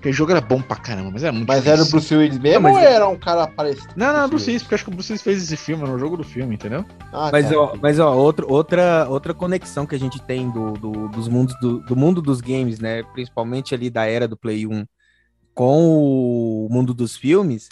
Aquele 0.00 0.14
jogo 0.14 0.30
era 0.32 0.40
bom 0.40 0.62
pra 0.62 0.76
caramba, 0.76 1.10
mas 1.12 1.22
era 1.22 1.30
muito 1.30 1.46
Mas 1.46 1.58
difícil. 1.62 1.72
era 1.74 1.82
o 1.82 1.90
Bruce 1.90 2.14
Willis 2.14 2.38
mesmo 2.38 2.54
Não, 2.54 2.60
mas 2.62 2.72
ou 2.72 2.78
era 2.78 3.06
um 3.06 3.18
cara 3.18 3.46
parecido? 3.46 3.92
Não, 3.94 4.14
não, 4.14 4.28
Bruce 4.30 4.46
Willis, 4.48 4.62
porque 4.62 4.74
acho 4.76 4.84
que 4.84 4.90
o 4.90 4.94
Bruce 4.94 5.12
Willis 5.12 5.22
fez 5.22 5.42
esse 5.42 5.58
filme, 5.58 5.82
era 5.82 5.92
um 5.92 5.98
jogo 5.98 6.16
do 6.16 6.24
filme, 6.24 6.54
entendeu? 6.54 6.86
Ah, 7.12 7.28
Mas, 7.30 7.50
tá. 7.50 7.58
ó, 7.58 7.76
mas 7.82 8.00
ó, 8.00 8.16
outro, 8.16 8.46
outra, 8.50 9.06
outra 9.10 9.34
conexão 9.34 9.84
que 9.84 9.94
a 9.94 9.98
gente 9.98 10.18
tem 10.22 10.50
do, 10.50 10.72
do, 10.72 11.08
dos 11.08 11.28
mundos, 11.28 11.54
do, 11.60 11.80
do 11.80 11.94
mundo 11.94 12.22
dos 12.22 12.40
games, 12.40 12.80
né? 12.80 13.02
Principalmente 13.12 13.74
ali 13.74 13.90
da 13.90 14.06
era 14.06 14.26
do 14.26 14.38
Play 14.38 14.66
1 14.66 14.86
com 15.54 15.86
o 16.66 16.68
mundo 16.70 16.94
dos 16.94 17.14
filmes, 17.14 17.68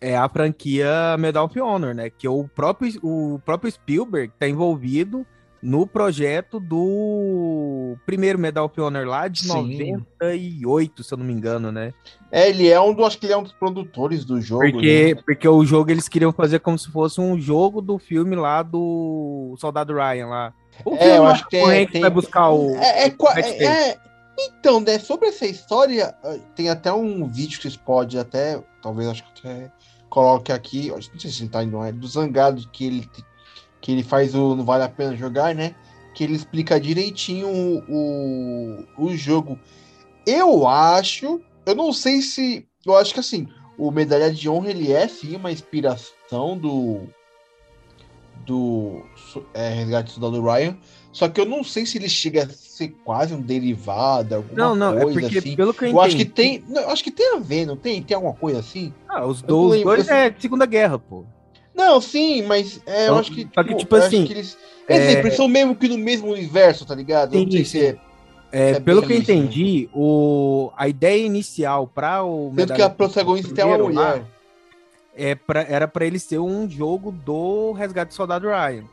é 0.00 0.16
a 0.16 0.28
franquia 0.28 1.16
Medal 1.18 1.46
of 1.46 1.58
Honor, 1.58 1.94
né? 1.94 2.10
Que 2.10 2.28
o 2.28 2.46
próprio, 2.46 2.92
o 3.02 3.40
próprio 3.42 3.72
Spielberg 3.72 4.32
tá 4.38 4.46
envolvido 4.46 5.26
no 5.62 5.86
projeto 5.86 6.60
do 6.60 7.96
primeiro 8.06 8.38
Medal 8.38 8.66
of 8.66 8.80
Honor 8.80 9.06
lá 9.06 9.26
de 9.28 9.40
Sim. 9.40 9.48
98, 9.48 11.02
se 11.02 11.12
eu 11.12 11.18
não 11.18 11.24
me 11.24 11.32
engano, 11.32 11.72
né? 11.72 11.92
É, 12.30 12.48
ele 12.48 12.68
é 12.68 12.80
um 12.80 12.92
dos, 12.94 13.06
acho 13.06 13.18
que 13.18 13.26
ele 13.26 13.32
é 13.32 13.36
um 13.36 13.42
dos 13.42 13.52
produtores 13.52 14.24
do 14.24 14.40
jogo. 14.40 14.70
Porque, 14.70 15.14
né? 15.14 15.22
porque 15.24 15.48
o 15.48 15.64
jogo 15.64 15.90
eles 15.90 16.08
queriam 16.08 16.32
fazer 16.32 16.60
como 16.60 16.78
se 16.78 16.90
fosse 16.90 17.20
um 17.20 17.40
jogo 17.40 17.80
do 17.80 17.98
filme 17.98 18.36
lá 18.36 18.62
do 18.62 19.54
Soldado 19.58 19.94
Ryan 19.94 20.26
lá. 20.26 20.54
O 20.84 20.94
É, 20.94 21.18
eu 21.18 21.26
acho 21.26 21.46
que 21.48 21.60
o 21.60 21.66
tem- 21.66 21.82
Hank 21.82 21.92
tem- 21.92 22.00
vai 22.00 22.10
buscar 22.10 22.50
o. 22.50 22.76
É, 22.76 23.06
é, 23.06 23.14
Matt 23.20 23.36
é- 23.38 23.64
é- 23.64 23.98
então, 24.40 24.78
né, 24.78 25.00
sobre 25.00 25.28
essa 25.28 25.46
história, 25.46 26.14
eh, 26.22 26.38
tem 26.54 26.68
até 26.70 26.92
um 26.92 27.26
vídeo 27.26 27.56
que 27.56 27.62
vocês 27.62 27.76
podem 27.76 28.20
até, 28.20 28.62
talvez 28.80 29.08
acho 29.08 29.24
que 29.24 29.48
até 29.48 29.72
coloque 30.08 30.52
aqui, 30.52 30.88
não 30.90 31.00
sei 31.18 31.30
se 31.30 31.48
tá 31.48 31.64
indo, 31.64 31.82
é 31.82 31.90
do 31.90 32.06
Zangado 32.06 32.62
que 32.72 32.86
ele 32.86 33.08
que 33.80 33.92
ele 33.92 34.02
faz 34.02 34.34
o 34.34 34.54
não 34.56 34.64
vale 34.64 34.84
a 34.84 34.88
pena 34.88 35.16
jogar, 35.16 35.54
né? 35.54 35.74
Que 36.14 36.24
ele 36.24 36.34
explica 36.34 36.80
direitinho 36.80 37.48
o, 37.48 37.84
o, 37.88 39.04
o 39.06 39.16
jogo. 39.16 39.58
Eu 40.26 40.66
acho, 40.66 41.40
eu 41.64 41.74
não 41.74 41.92
sei 41.92 42.20
se, 42.22 42.66
eu 42.84 42.96
acho 42.96 43.14
que 43.14 43.20
assim, 43.20 43.46
o 43.78 43.90
Medalha 43.90 44.30
de 44.32 44.48
Honra 44.48 44.70
ele 44.70 44.92
é 44.92 45.06
sim 45.08 45.36
uma 45.36 45.52
inspiração 45.52 46.58
do 46.58 47.08
do 48.46 49.02
é, 49.52 49.68
Resgate 49.74 50.06
do 50.08 50.20
Soldado 50.20 50.42
Ryan, 50.42 50.76
só 51.12 51.28
que 51.28 51.38
eu 51.40 51.44
não 51.44 51.62
sei 51.62 51.84
se 51.84 51.98
ele 51.98 52.08
chega 52.08 52.44
a 52.44 52.48
ser 52.48 52.88
quase 53.04 53.34
um 53.34 53.42
derivado, 53.42 54.34
alguma 54.36 54.54
Não, 54.56 54.74
não, 54.74 54.98
é 54.98 55.02
coisa 55.02 55.20
porque 55.20 55.38
assim. 55.38 55.54
pelo 55.56 55.74
que 55.74 55.84
eu, 55.84 55.88
Eu 55.90 56.00
acho 56.00 56.16
que 56.16 56.24
tem, 56.24 56.64
não, 56.66 56.80
eu 56.80 56.90
acho 56.90 57.04
que 57.04 57.10
tem 57.10 57.34
a 57.36 57.38
ver, 57.38 57.66
não 57.66 57.76
tem? 57.76 58.02
Tem 58.02 58.14
alguma 58.14 58.32
coisa 58.34 58.60
assim? 58.60 58.92
Ah, 59.06 59.26
os, 59.26 59.42
eu 59.42 59.48
do- 59.48 59.54
não 59.56 59.64
os 59.66 59.72
lembro, 59.72 59.88
dois 59.90 60.08
assim. 60.08 60.14
é 60.18 60.34
Segunda 60.38 60.64
Guerra, 60.64 60.98
pô. 60.98 61.24
Não, 61.78 62.00
sim, 62.00 62.42
mas 62.42 62.82
é, 62.84 63.04
eu 63.08 63.14
Só- 63.14 63.20
acho 63.20 63.30
que 63.32 63.48
só 63.54 63.62
que, 63.62 63.74
tipo 63.76 63.94
eu 63.94 63.98
acho 64.00 64.08
assim, 64.08 64.24
que 64.26 64.32
eles, 64.32 64.58
exemplo, 64.88 65.26
eles 65.28 65.36
são 65.36 65.46
mesmo 65.46 65.76
que 65.76 65.86
no 65.88 65.96
mesmo 65.96 66.28
universo, 66.32 66.84
tá 66.84 66.92
ligado? 66.94 67.36
Eu 67.36 67.44
não 67.44 67.50
sei 67.52 67.64
se 67.64 67.86
é, 67.86 67.98
É, 68.50 68.70
É 68.72 68.80
pelo 68.80 69.00
que 69.02 69.12
eu 69.12 69.16
né? 69.16 69.22
entendi, 69.22 69.88
o, 69.94 70.72
a 70.76 70.88
ideia 70.88 71.24
inicial 71.24 71.86
para 71.86 72.24
o 72.24 72.52
tanto 72.56 72.74
que 72.74 72.82
a 72.82 72.90
protagonista 72.90 73.60
é 73.60 73.64
uma 73.64 73.76
primeiro 73.76 73.94
lá, 74.00 74.10
mulher. 74.16 74.26
é 75.14 75.34
pra, 75.36 75.60
era 75.62 75.86
para 75.86 76.04
ele 76.04 76.18
ser 76.18 76.38
um 76.40 76.68
jogo 76.68 77.12
do 77.12 77.70
Resgate 77.72 78.08
do 78.08 78.14
Soldado 78.14 78.48
Ryan. 78.48 78.84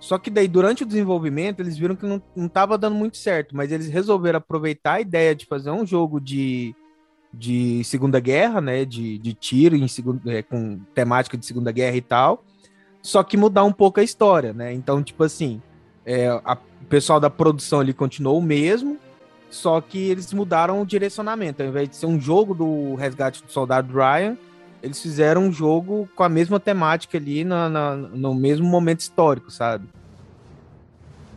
Só 0.00 0.16
que 0.18 0.30
daí, 0.30 0.48
durante 0.48 0.82
o 0.84 0.86
desenvolvimento, 0.86 1.60
eles 1.60 1.76
viram 1.76 1.94
que 1.96 2.06
não, 2.06 2.22
não 2.34 2.48
tava 2.48 2.76
dando 2.78 2.94
muito 2.96 3.16
certo, 3.16 3.54
mas 3.56 3.70
eles 3.72 3.88
resolveram 3.88 4.38
aproveitar 4.38 4.94
a 4.94 5.00
ideia 5.00 5.34
de 5.34 5.44
fazer 5.46 5.70
um 5.70 5.84
jogo 5.86 6.20
de, 6.20 6.74
de 7.32 7.82
Segunda 7.84 8.18
Guerra, 8.20 8.60
né? 8.60 8.84
De, 8.84 9.18
de 9.18 9.34
tiro 9.34 9.76
em 9.76 9.86
segunda, 9.88 10.32
é, 10.32 10.42
com 10.42 10.78
temática 10.94 11.36
de 11.36 11.44
Segunda 11.46 11.70
Guerra 11.72 11.96
e 11.96 12.00
tal, 12.02 12.44
só 13.02 13.22
que 13.22 13.36
mudar 13.36 13.64
um 13.64 13.72
pouco 13.72 14.00
a 14.00 14.02
história, 14.02 14.52
né? 14.52 14.72
Então, 14.72 15.02
tipo 15.02 15.22
assim, 15.24 15.60
é, 16.04 16.28
a- 16.44 16.58
o 16.82 16.84
pessoal 16.86 17.20
da 17.20 17.28
produção 17.30 17.80
ali 17.80 17.92
continuou 17.92 18.38
o 18.38 18.42
mesmo, 18.42 18.98
só 19.50 19.80
que 19.80 19.98
eles 19.98 20.32
mudaram 20.32 20.80
o 20.82 20.86
direcionamento. 20.86 21.62
Ao 21.62 21.68
invés 21.68 21.88
de 21.88 21.96
ser 21.96 22.06
um 22.06 22.20
jogo 22.20 22.54
do 22.54 22.94
Resgate 22.94 23.42
do 23.44 23.50
Soldado 23.52 23.92
Ryan, 23.92 24.36
eles 24.82 25.00
fizeram 25.02 25.42
um 25.42 25.52
jogo 25.52 26.08
com 26.14 26.22
a 26.22 26.28
mesma 26.28 26.60
temática 26.60 27.18
ali 27.18 27.44
na, 27.44 27.68
na- 27.68 27.96
no 27.96 28.34
mesmo 28.34 28.66
momento 28.66 29.00
histórico, 29.00 29.50
sabe? 29.50 29.88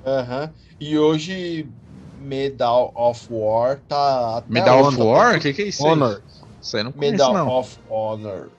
Aham. 0.05 0.51
E 0.79 0.97
hoje, 0.97 1.67
Medal 2.21 2.91
of 2.95 3.27
War 3.29 3.79
tá 3.87 4.37
até 4.37 4.45
Medal 4.53 4.79
hoje, 4.79 4.87
of 4.89 4.97
tá 4.97 5.03
War? 5.03 5.35
O 5.35 5.39
que, 5.39 5.53
que 5.53 5.61
é 5.61 5.65
isso? 5.65 5.85
Honor. 5.85 6.21
Isso 6.61 6.77
aí 6.77 6.83
não 6.83 6.91
conheço, 6.91 7.11
Medal 7.13 7.33
não. 7.33 7.47
of 7.49 7.77
Honor. 7.89 8.49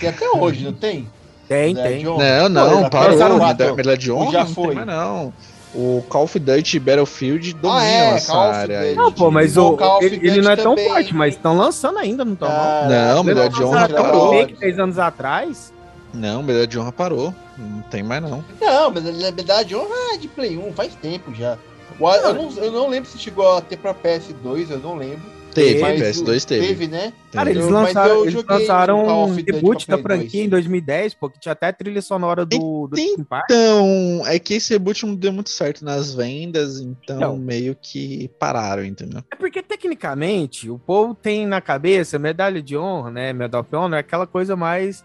Tem 0.00 0.08
até 0.08 0.28
hoje, 0.30 0.64
não 0.64 0.72
tem? 0.72 1.08
Tem, 1.48 1.74
Medal 1.74 1.88
tem. 1.90 2.06
Honor. 2.08 2.18
Não, 2.20 2.42
Pô, 2.42 2.48
não, 2.48 2.82
já 2.82 2.90
parou. 2.90 3.38
quatro. 3.38 3.76
medalha 3.76 3.98
de 3.98 4.12
honra 4.12 4.30
já 4.32 4.44
não 4.44 4.54
foi? 4.54 4.66
tem 4.66 4.74
mais, 4.74 4.86
não. 4.86 5.32
O 5.74 6.04
Call 6.08 6.24
of 6.24 6.38
Duty 6.38 6.78
Battlefield 6.80 7.54
dominam 7.54 7.78
Ah, 7.78 7.86
é, 7.86 8.08
essa 8.16 8.32
Call 8.32 8.42
área. 8.42 8.94
Não, 8.94 9.10
pô, 9.10 9.30
mas 9.30 9.56
O 9.56 9.68
o, 9.72 9.76
Call 9.78 9.96
of 9.96 10.04
ele, 10.04 10.16
ele 10.16 10.42
não 10.42 10.50
é 10.50 10.56
tão 10.56 10.74
também. 10.74 10.90
forte, 10.90 11.14
mas 11.14 11.34
estão 11.34 11.56
lançando 11.56 11.98
ainda, 11.98 12.24
não 12.26 12.34
estão 12.34 12.48
não? 12.48 12.54
Cara, 12.56 13.14
Não, 13.14 13.24
medalha 13.24 13.48
de 13.48 13.64
honra 13.64 13.88
parou. 13.88 14.30
remake 14.32 14.54
10 14.60 14.78
anos 14.78 14.98
atrás. 14.98 15.72
Não, 16.12 16.42
medalha 16.42 16.66
de 16.66 16.78
honra 16.78 16.92
parou. 16.92 17.34
Não 17.56 17.80
tem 17.82 18.02
mais, 18.02 18.22
não. 18.22 18.44
Não, 18.60 18.90
mas 18.90 19.06
a 19.06 19.32
medalha 19.32 19.64
de 19.64 19.74
honra 19.74 19.94
é 20.12 20.16
de 20.18 20.28
Play 20.28 20.58
1, 20.58 20.72
faz 20.74 20.94
tempo 20.96 21.34
já. 21.34 21.56
O- 21.98 22.10
Eu 22.14 22.34
não, 22.34 22.50
eu 22.56 22.72
não 22.72 22.88
lembro 22.88 23.08
se 23.08 23.18
chegou 23.18 23.56
a 23.56 23.60
ter 23.60 23.76
pra 23.76 23.94
PS2, 23.94 24.70
eu 24.70 24.78
não 24.78 24.96
lembro. 24.96 25.42
Teve, 25.54 25.82
Mas 25.82 26.00
PS2 26.00 26.44
teve. 26.46 26.66
Teve, 26.66 26.86
né? 26.88 27.12
Cara, 27.30 27.50
eles 27.50 27.62
mas 27.64 27.72
lançaram, 27.74 28.14
eu 28.14 28.24
eles 28.24 28.42
lançaram 28.42 29.04
um 29.04 29.34
reboot 29.34 29.86
da 29.86 29.98
franquia 29.98 30.30
2. 30.40 30.46
em 30.46 30.48
2010, 30.48 31.12
pô, 31.12 31.28
que 31.28 31.38
tinha 31.38 31.52
até 31.52 31.66
a 31.66 31.72
trilha 31.74 32.00
sonora 32.00 32.46
do, 32.46 32.86
do 32.88 32.96
Linkin 32.96 33.22
Park. 33.22 33.44
Então, 33.50 34.22
é 34.26 34.38
que 34.38 34.54
esse 34.54 34.72
reboot 34.72 35.04
não 35.04 35.14
deu 35.14 35.30
muito 35.30 35.50
certo 35.50 35.84
nas 35.84 36.14
vendas, 36.14 36.80
então 36.80 37.20
Não. 37.20 37.36
meio 37.36 37.76
que 37.78 38.28
pararam, 38.38 38.82
entendeu? 38.82 39.22
É 39.30 39.36
porque, 39.36 39.62
tecnicamente, 39.62 40.70
o 40.70 40.78
povo 40.78 41.14
tem 41.14 41.46
na 41.46 41.60
cabeça 41.60 42.18
medalha 42.18 42.62
de 42.62 42.74
honra, 42.74 43.10
né? 43.10 43.32
Medal 43.34 43.60
of 43.60 43.76
Honor, 43.76 43.96
é 43.98 44.00
aquela 44.00 44.26
coisa 44.26 44.56
mais 44.56 45.04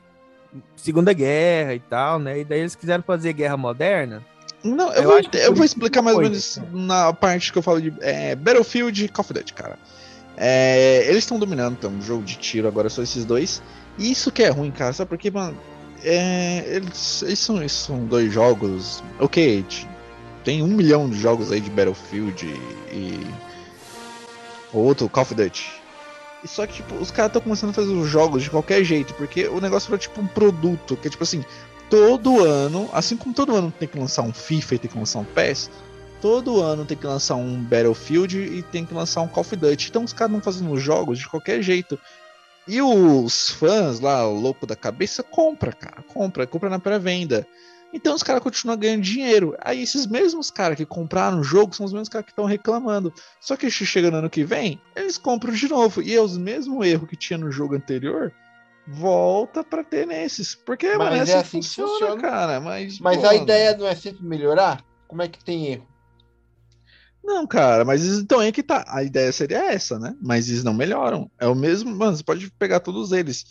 Segunda 0.78 1.12
Guerra 1.12 1.74
e 1.76 1.80
tal, 1.82 2.20
né? 2.20 2.40
E 2.40 2.46
daí 2.46 2.60
eles 2.62 2.74
quiseram 2.74 3.04
fazer 3.04 3.34
guerra 3.34 3.58
moderna. 3.58 4.24
Não, 4.76 4.92
eu, 4.92 5.04
Eu 5.04 5.10
vou, 5.10 5.22
eu 5.34 5.56
vou 5.56 5.66
explicar 5.66 6.02
mais 6.02 6.16
ou 6.16 6.22
foi, 6.22 6.30
menos 6.30 6.60
na 6.72 7.14
parte 7.14 7.52
que 7.52 7.58
eu 7.58 7.62
falo 7.62 7.82
de 7.82 7.94
é, 8.02 8.36
Battlefield 8.36 9.06
e 9.06 9.08
Call 9.08 9.24
of 9.24 9.34
Duty, 9.34 9.54
cara. 9.54 9.78
É, 10.36 11.04
eles 11.08 11.20
estão 11.20 11.40
dominando, 11.40 11.76
então, 11.80 11.92
um 11.92 12.02
jogo 12.02 12.24
de 12.24 12.36
tiro 12.36 12.68
agora 12.68 12.90
só 12.90 13.02
esses 13.02 13.26
dois. 13.26 13.62
E 13.98 14.12
isso 14.12 14.32
que 14.32 14.44
é 14.44 14.50
ruim, 14.50 14.72
cara, 14.72 14.94
sabe 14.94 15.10
por 15.10 15.18
quê, 15.18 15.32
mano? 15.32 15.58
É, 16.04 16.64
eles, 16.68 17.24
eles 17.24 17.40
são, 17.40 17.58
eles 17.58 17.72
são 17.72 18.06
dois 18.06 18.32
jogos. 18.32 19.04
Ok, 19.20 19.66
tem 20.44 20.62
um 20.62 20.68
milhão 20.68 21.10
de 21.10 21.20
jogos 21.20 21.52
aí 21.52 21.60
de 21.60 21.70
Battlefield 21.70 22.46
e. 22.46 22.96
e 22.96 23.28
outro, 24.72 25.10
Call 25.10 25.24
of 25.24 25.34
Duty. 25.34 25.82
E 26.44 26.48
só 26.48 26.68
que, 26.68 26.76
tipo, 26.76 26.96
os 26.96 27.10
caras 27.10 27.30
estão 27.30 27.42
começando 27.42 27.72
a 27.72 27.74
fazer 27.74 27.92
os 27.92 28.08
jogos 28.08 28.44
de 28.44 28.50
qualquer 28.50 28.84
jeito, 28.84 29.14
porque 29.16 29.48
o 29.48 29.60
negócio 29.60 29.88
virou 29.88 29.98
tipo 29.98 30.22
um 30.22 30.28
produto, 30.28 30.96
que 30.96 31.08
é 31.08 31.12
tipo 31.12 31.24
assim, 31.24 31.44
todo 31.90 32.44
ano, 32.44 32.90
assim 32.94 33.16
como 33.16 33.34
todo 33.34 33.56
ano 33.56 33.72
tem 33.72 33.88
que 33.88 33.98
lançar 33.98 34.22
um 34.22 34.34
FIFA 34.34 34.76
e 34.76 34.80
tem 34.80 34.92
que 34.92 34.98
lançar 34.98 35.20
um 35.20 35.26
PES, 35.26 35.70
todo 36.22 36.62
ano 36.62 36.86
tem 36.86 36.98
que 36.98 37.06
lançar 37.06 37.36
um 37.36 37.62
Battlefield 37.64 38.38
e 38.38 38.62
tem 38.64 38.86
que 38.86 38.94
lançar 38.94 39.22
um 39.22 39.28
Call 39.28 39.42
of 39.42 39.56
Duty. 39.56 39.90
Então 39.90 40.04
os 40.04 40.14
caras 40.14 40.36
estão 40.36 40.54
fazendo 40.54 40.72
os 40.72 40.82
jogos 40.82 41.20
de 41.20 41.28
qualquer 41.28 41.62
jeito. 41.62 42.00
E 42.68 42.82
os 42.82 43.50
fãs 43.52 44.00
lá, 44.02 44.26
louco 44.26 44.68
da 44.68 44.76
cabeça, 44.76 45.24
compra, 45.24 45.72
cara, 45.72 46.04
compra, 46.04 46.46
compra 46.46 46.70
na 46.70 46.80
pré-venda. 46.80 47.48
Então 47.94 48.14
os 48.14 48.24
caras 48.24 48.44
continuam 48.44 48.78
ganhando 48.78 49.02
dinheiro. 49.02 49.56
Aí 49.62 49.82
esses 49.82 50.06
mesmos 50.06 50.52
caras 50.52 50.76
que 50.76 50.86
compraram 50.86 51.40
o 51.40 51.44
jogo 51.44 51.74
são 51.74 51.86
os 51.86 51.94
mesmos 51.94 52.10
caras 52.10 52.26
que 52.26 52.32
estão 52.32 52.44
reclamando. 52.44 53.14
Só 53.40 53.56
que 53.56 53.72
chega 53.72 54.12
no 54.12 54.18
ano 54.18 54.30
que 54.30 54.44
vem, 54.44 54.82
eles 54.96 55.18
compram 55.18 55.54
de 55.54 55.70
novo. 55.70 56.02
E 56.02 56.14
é 56.14 56.22
os 56.22 56.38
mesmos 56.38 56.86
erros 56.86 57.08
que 57.08 57.16
tinha 57.16 57.38
no 57.38 57.50
jogo 57.50 57.76
anterior, 57.76 58.34
volta 58.88 59.64
pra 59.64 59.84
ter 59.84 60.08
nesses. 60.08 60.56
Porque 60.56 60.88
Mas 60.90 60.98
mano, 60.98 61.16
é 61.16 61.20
assim, 61.22 61.34
assim 61.34 61.60
que 61.60 61.68
funciona, 61.68 61.90
funciona. 61.92 62.22
cara. 62.22 62.60
Mas, 62.62 63.00
Mas 63.00 63.18
pô, 63.18 63.28
a 63.28 63.36
ideia 63.36 63.76
não 63.76 63.88
é 63.88 63.96
sempre 63.96 64.24
melhorar? 64.24 64.84
Como 65.08 65.22
é 65.22 65.28
que 65.28 65.44
tem 65.44 65.68
erro? 65.68 65.88
Não, 67.24 67.46
cara, 67.46 67.84
mas 67.84 68.06
então 68.06 68.42
é 68.42 68.52
que 68.54 68.64
tá. 68.64 68.86
A 68.88 69.04
ideia 69.04 69.32
seria 69.34 69.72
essa, 69.74 70.00
né? 70.00 70.16
Mas 70.22 70.48
eles 70.48 70.64
não 70.64 70.74
melhoram. 70.74 71.30
É 71.38 71.46
o 71.46 71.54
mesmo, 71.54 71.94
mano, 71.94 72.16
você 72.16 72.24
pode 72.24 72.50
pegar 72.52 72.80
todos 72.80 73.12
eles. 73.12 73.46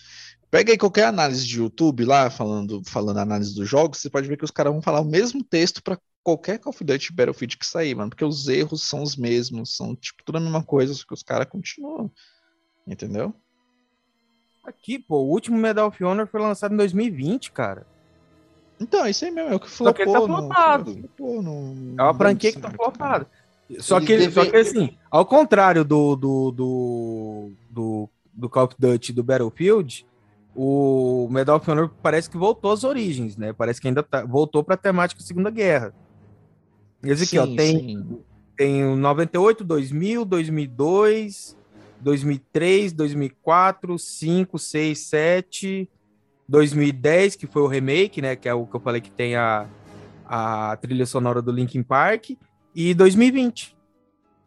Pega 0.51 0.73
aí 0.73 0.79
qualquer 0.79 1.05
análise 1.05 1.47
de 1.47 1.59
YouTube 1.59 2.05
lá, 2.05 2.31
falando, 2.31 2.81
falando 2.87 3.19
análise 3.19 3.55
dos 3.55 3.69
jogos, 3.69 3.99
você 3.99 4.09
pode 4.09 4.29
ver 4.29 4.39
que 4.39 4.45
os 4.45 4.51
caras 4.51 4.73
vão 4.73 4.81
falar 4.81 5.01
o 5.01 5.05
mesmo 5.05 5.45
texto 5.45 5.83
pra 5.83 5.99
qualquer 6.23 6.59
Call 6.59 6.71
of 6.71 6.83
Duty 6.83 7.13
Battlefield 7.13 7.59
que 7.59 7.67
sair, 7.67 7.95
mano, 7.95 8.11
porque 8.11 8.25
os 8.25 8.49
erros 8.49 8.83
são 8.83 9.03
os 9.03 9.17
mesmos, 9.17 9.77
são 9.77 9.95
tipo 9.95 10.25
tudo 10.25 10.39
a 10.39 10.41
mesma 10.41 10.63
coisa, 10.63 10.95
só 10.95 11.05
que 11.07 11.13
os 11.15 11.23
caras 11.23 11.49
continuam. 11.49 12.11
Entendeu? 12.87 13.35
Aqui, 14.67 14.99
pô, 14.99 15.19
o 15.19 15.29
último 15.31 15.57
Medal 15.57 15.89
of 15.89 16.03
Honor 16.05 16.27
foi 16.27 16.41
lançado 16.41 16.75
em 16.75 16.77
2020, 16.77 17.53
cara. 17.53 17.87
Então, 18.81 19.05
é 19.07 19.11
isso 19.11 19.25
aí 19.25 19.31
mesmo, 19.31 19.53
é 19.53 19.57
o 19.57 19.61
que 19.61 19.71
Só 19.71 19.93
que 19.93 20.03
ele 20.03 20.11
tá 20.13 20.19
flopou, 20.19 20.37
flopado. 20.39 20.93
flopou, 20.93 21.43
não- 21.43 21.95
É 21.99 22.03
uma 22.03 22.15
franquia 22.15 22.53
que 22.53 22.61
tá 22.61 22.71
flopada. 22.71 23.27
Só 23.79 23.99
que, 24.01 24.07
devem- 24.17 24.31
só 24.31 24.45
que 24.45 24.57
assim, 24.57 24.97
ao 25.11 25.25
contrário 25.25 25.85
do, 25.85 26.15
do, 26.17 26.51
do, 26.51 27.51
do, 27.71 28.09
do 28.35 28.49
Call 28.51 28.65
of 28.65 28.75
Duty 28.79 29.13
e 29.13 29.15
do 29.15 29.23
Battlefield, 29.25 30.07
o 30.55 31.29
Medal 31.31 31.57
of 31.57 31.71
Honor 31.71 31.91
parece 32.03 32.29
que 32.29 32.37
voltou 32.37 32.71
às 32.73 32.85
origens, 32.85 33.37
né? 33.37 33.53
Parece 33.53 33.81
que 33.81 33.89
ainda 33.89 34.03
tá, 34.03 34.25
voltou 34.25 34.63
pra 34.65 34.77
temática 34.77 35.21
Segunda 35.23 35.51
Guerra. 35.51 35.95
Esse 37.03 37.25
aqui, 37.25 37.39
ó, 37.39 37.47
Sim, 37.47 37.57
tem, 37.57 37.79
sim. 37.79 38.19
tem 38.57 38.85
o 38.85 38.97
98, 38.97 39.63
2000, 39.65 40.25
2002, 40.25 41.57
2003, 42.01 42.93
2004, 42.93 43.99
5, 43.99 44.59
6, 44.59 44.99
7, 44.99 45.91
2010, 46.49 47.37
que 47.37 47.47
foi 47.47 47.63
o 47.63 47.67
remake, 47.67 48.23
né? 48.23 48.37
Que 48.37 48.49
é 48.49 48.55
o 48.55 48.67
que 48.67 48.77
eu 48.77 48.81
falei 48.81 49.01
que 49.01 49.11
tem 49.11 49.37
a, 49.37 49.67
a 50.25 50.77
trilha 50.81 51.07
sonora 51.07 51.43
do 51.43 51.53
Linkin 51.53 51.83
Park, 51.83 52.31
e 52.75 52.95
2020. 52.95 53.77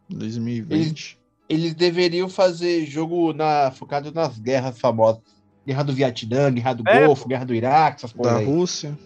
2020. 0.08 1.18
Eles 1.48 1.74
deveriam 1.74 2.28
fazer 2.28 2.86
jogo 2.86 3.32
na, 3.32 3.70
focado 3.72 4.12
nas 4.12 4.38
guerras 4.38 4.78
famosas. 4.78 5.20
Guerra 5.66 5.82
do 5.82 5.92
Vietnã, 5.92 6.50
Guerra 6.52 6.74
do 6.74 6.88
É, 6.88 7.06
Golfo, 7.06 7.28
Guerra 7.28 7.44
do 7.44 7.54
Iraque, 7.54 7.96
essas 8.04 8.12
Da 8.12 8.36
aí. 8.36 8.44
Rússia. 8.44 8.96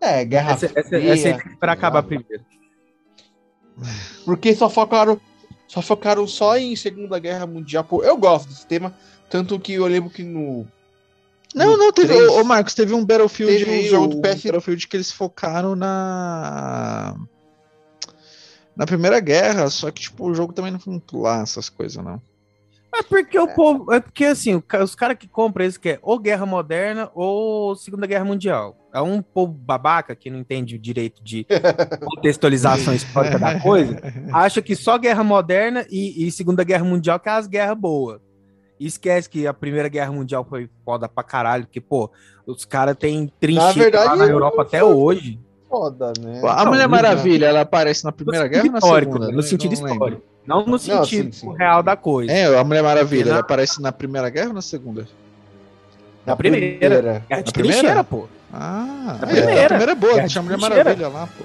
É, 0.00 0.24
Guerra 0.24 0.52
Essa, 0.52 0.66
essa, 0.66 0.88
Fria. 0.88 1.12
essa 1.12 1.28
aí 1.28 1.34
tem 1.34 1.42
que 1.42 1.48
esperar 1.48 1.72
acabar 1.72 2.02
primeiro. 2.02 2.44
Porque 4.24 4.54
só 4.54 4.68
focaram, 4.70 5.20
só 5.66 5.82
focaram 5.82 6.26
só 6.26 6.56
em 6.56 6.74
Segunda 6.76 7.18
Guerra 7.18 7.46
Mundial. 7.46 7.84
Pô, 7.84 8.02
eu 8.02 8.16
gosto 8.16 8.48
desse 8.48 8.66
tema, 8.66 8.94
tanto 9.28 9.58
que 9.58 9.74
eu 9.74 9.86
lembro 9.86 10.10
que 10.10 10.22
no 10.22 10.66
Não, 11.54 11.72
No 11.72 11.76
não, 11.76 11.92
teve. 11.92 12.14
Ô, 12.28 12.44
Marcos, 12.44 12.74
teve 12.74 12.94
um 12.94 13.04
Battlefield 13.04 13.64
teve 13.64 13.86
um 13.86 13.88
jogo 13.88 14.14
do 14.14 14.20
PS 14.20 14.44
Battlefield 14.44 14.88
que 14.88 14.96
eles 14.96 15.10
focaram 15.10 15.74
na. 15.74 17.16
Na 18.74 18.84
Primeira 18.84 19.18
Guerra, 19.20 19.70
só 19.70 19.90
que, 19.90 20.02
tipo, 20.02 20.28
o 20.28 20.34
jogo 20.34 20.52
também 20.52 20.70
não 20.70 20.78
foi 20.78 21.00
lá, 21.14 21.40
essas 21.40 21.70
coisas, 21.70 22.04
não. 22.04 22.20
É 22.98 23.02
porque 23.02 23.38
o 23.38 23.48
povo. 23.48 23.92
É 23.92 24.00
porque 24.00 24.24
assim, 24.24 24.62
os 24.82 24.94
caras 24.94 25.16
que 25.18 25.28
compram 25.28 25.66
isso 25.66 25.78
que 25.78 25.90
é 25.90 25.98
ou 26.02 26.18
Guerra 26.18 26.46
Moderna 26.46 27.10
ou 27.14 27.74
Segunda 27.76 28.06
Guerra 28.06 28.24
Mundial. 28.24 28.76
É 28.92 29.00
um 29.00 29.20
povo 29.20 29.52
babaca 29.52 30.16
que 30.16 30.30
não 30.30 30.38
entende 30.38 30.76
o 30.76 30.78
direito 30.78 31.22
de 31.22 31.46
contextualização 32.02 32.94
histórica 32.94 33.38
da 33.38 33.60
coisa. 33.60 34.00
Acha 34.32 34.62
que 34.62 34.74
só 34.74 34.96
Guerra 34.96 35.22
Moderna 35.22 35.86
e, 35.90 36.26
e 36.26 36.30
Segunda 36.30 36.64
Guerra 36.64 36.84
Mundial 36.84 37.20
que 37.20 37.28
é 37.28 37.32
as 37.32 37.46
guerras 37.46 37.76
boas. 37.76 38.20
E 38.78 38.86
esquece 38.86 39.28
que 39.28 39.46
a 39.46 39.54
Primeira 39.54 39.88
Guerra 39.88 40.12
Mundial 40.12 40.46
foi 40.48 40.68
foda 40.84 41.08
pra 41.08 41.24
caralho, 41.24 41.64
porque, 41.64 41.80
pô, 41.80 42.10
os 42.46 42.64
caras 42.64 42.96
têm 42.96 43.32
trincheira 43.40 44.04
lá 44.04 44.16
na 44.16 44.26
Europa 44.26 44.62
até 44.62 44.84
hoje. 44.84 45.40
Foda, 45.76 46.12
né? 46.20 46.40
A 46.44 46.64
Não, 46.64 46.72
Mulher 46.72 46.82
não, 46.84 46.90
Maravilha, 46.90 47.46
ela 47.46 47.60
aparece 47.62 48.04
na 48.04 48.12
Primeira 48.12 48.46
Guerra 48.48 48.64
ou 48.64 48.72
na 48.72 48.78
histórico, 48.78 49.12
Segunda? 49.12 49.26
né? 49.26 49.32
Não- 49.32 49.36
no 49.36 49.42
sentido 49.42 49.74
não 49.74 49.82
lembro. 49.82 49.92
histórico. 49.94 50.22
Não 50.46 50.64
no 50.66 50.78
sentido 50.78 51.32
sim, 51.34 51.40
sim. 51.50 51.56
real 51.56 51.82
da 51.82 51.96
coisa. 51.96 52.32
É, 52.32 52.58
a 52.58 52.62
Mulher 52.64 52.82
Maravilha, 52.82 53.30
ela 53.30 53.40
aparece 53.40 53.82
na 53.82 53.90
Primeira 53.92 54.28
Guerra 54.30 54.48
ou 54.48 54.54
na 54.54 54.62
Segunda? 54.62 55.06
Na 56.24 56.36
primeira. 56.36 56.78
Guerra 56.78 57.24
Na 57.30 57.40
de 57.40 57.52
primeira? 57.52 57.78
trincheira, 57.78 58.04
pô. 58.04 58.26
Ah, 58.52 59.18
Na 59.20 59.28
é, 59.28 59.34
primeira. 59.34 59.62
a 59.64 59.68
primeira 59.68 59.92
é 59.92 59.94
boa, 59.94 60.14
Guerra 60.14 60.28
tinha 60.28 60.40
a 60.40 60.44
de 60.44 60.48
Mulher 60.50 60.58
trincheira. 60.60 60.84
Maravilha 60.84 61.08
lá, 61.08 61.26
pô. 61.26 61.44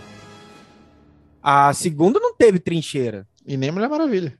A 1.43 1.73
segunda 1.73 2.19
não 2.19 2.35
teve 2.35 2.59
trincheira. 2.59 3.27
E 3.45 3.57
nem 3.57 3.71
Mulher 3.71 3.89
Maravilha. 3.89 4.33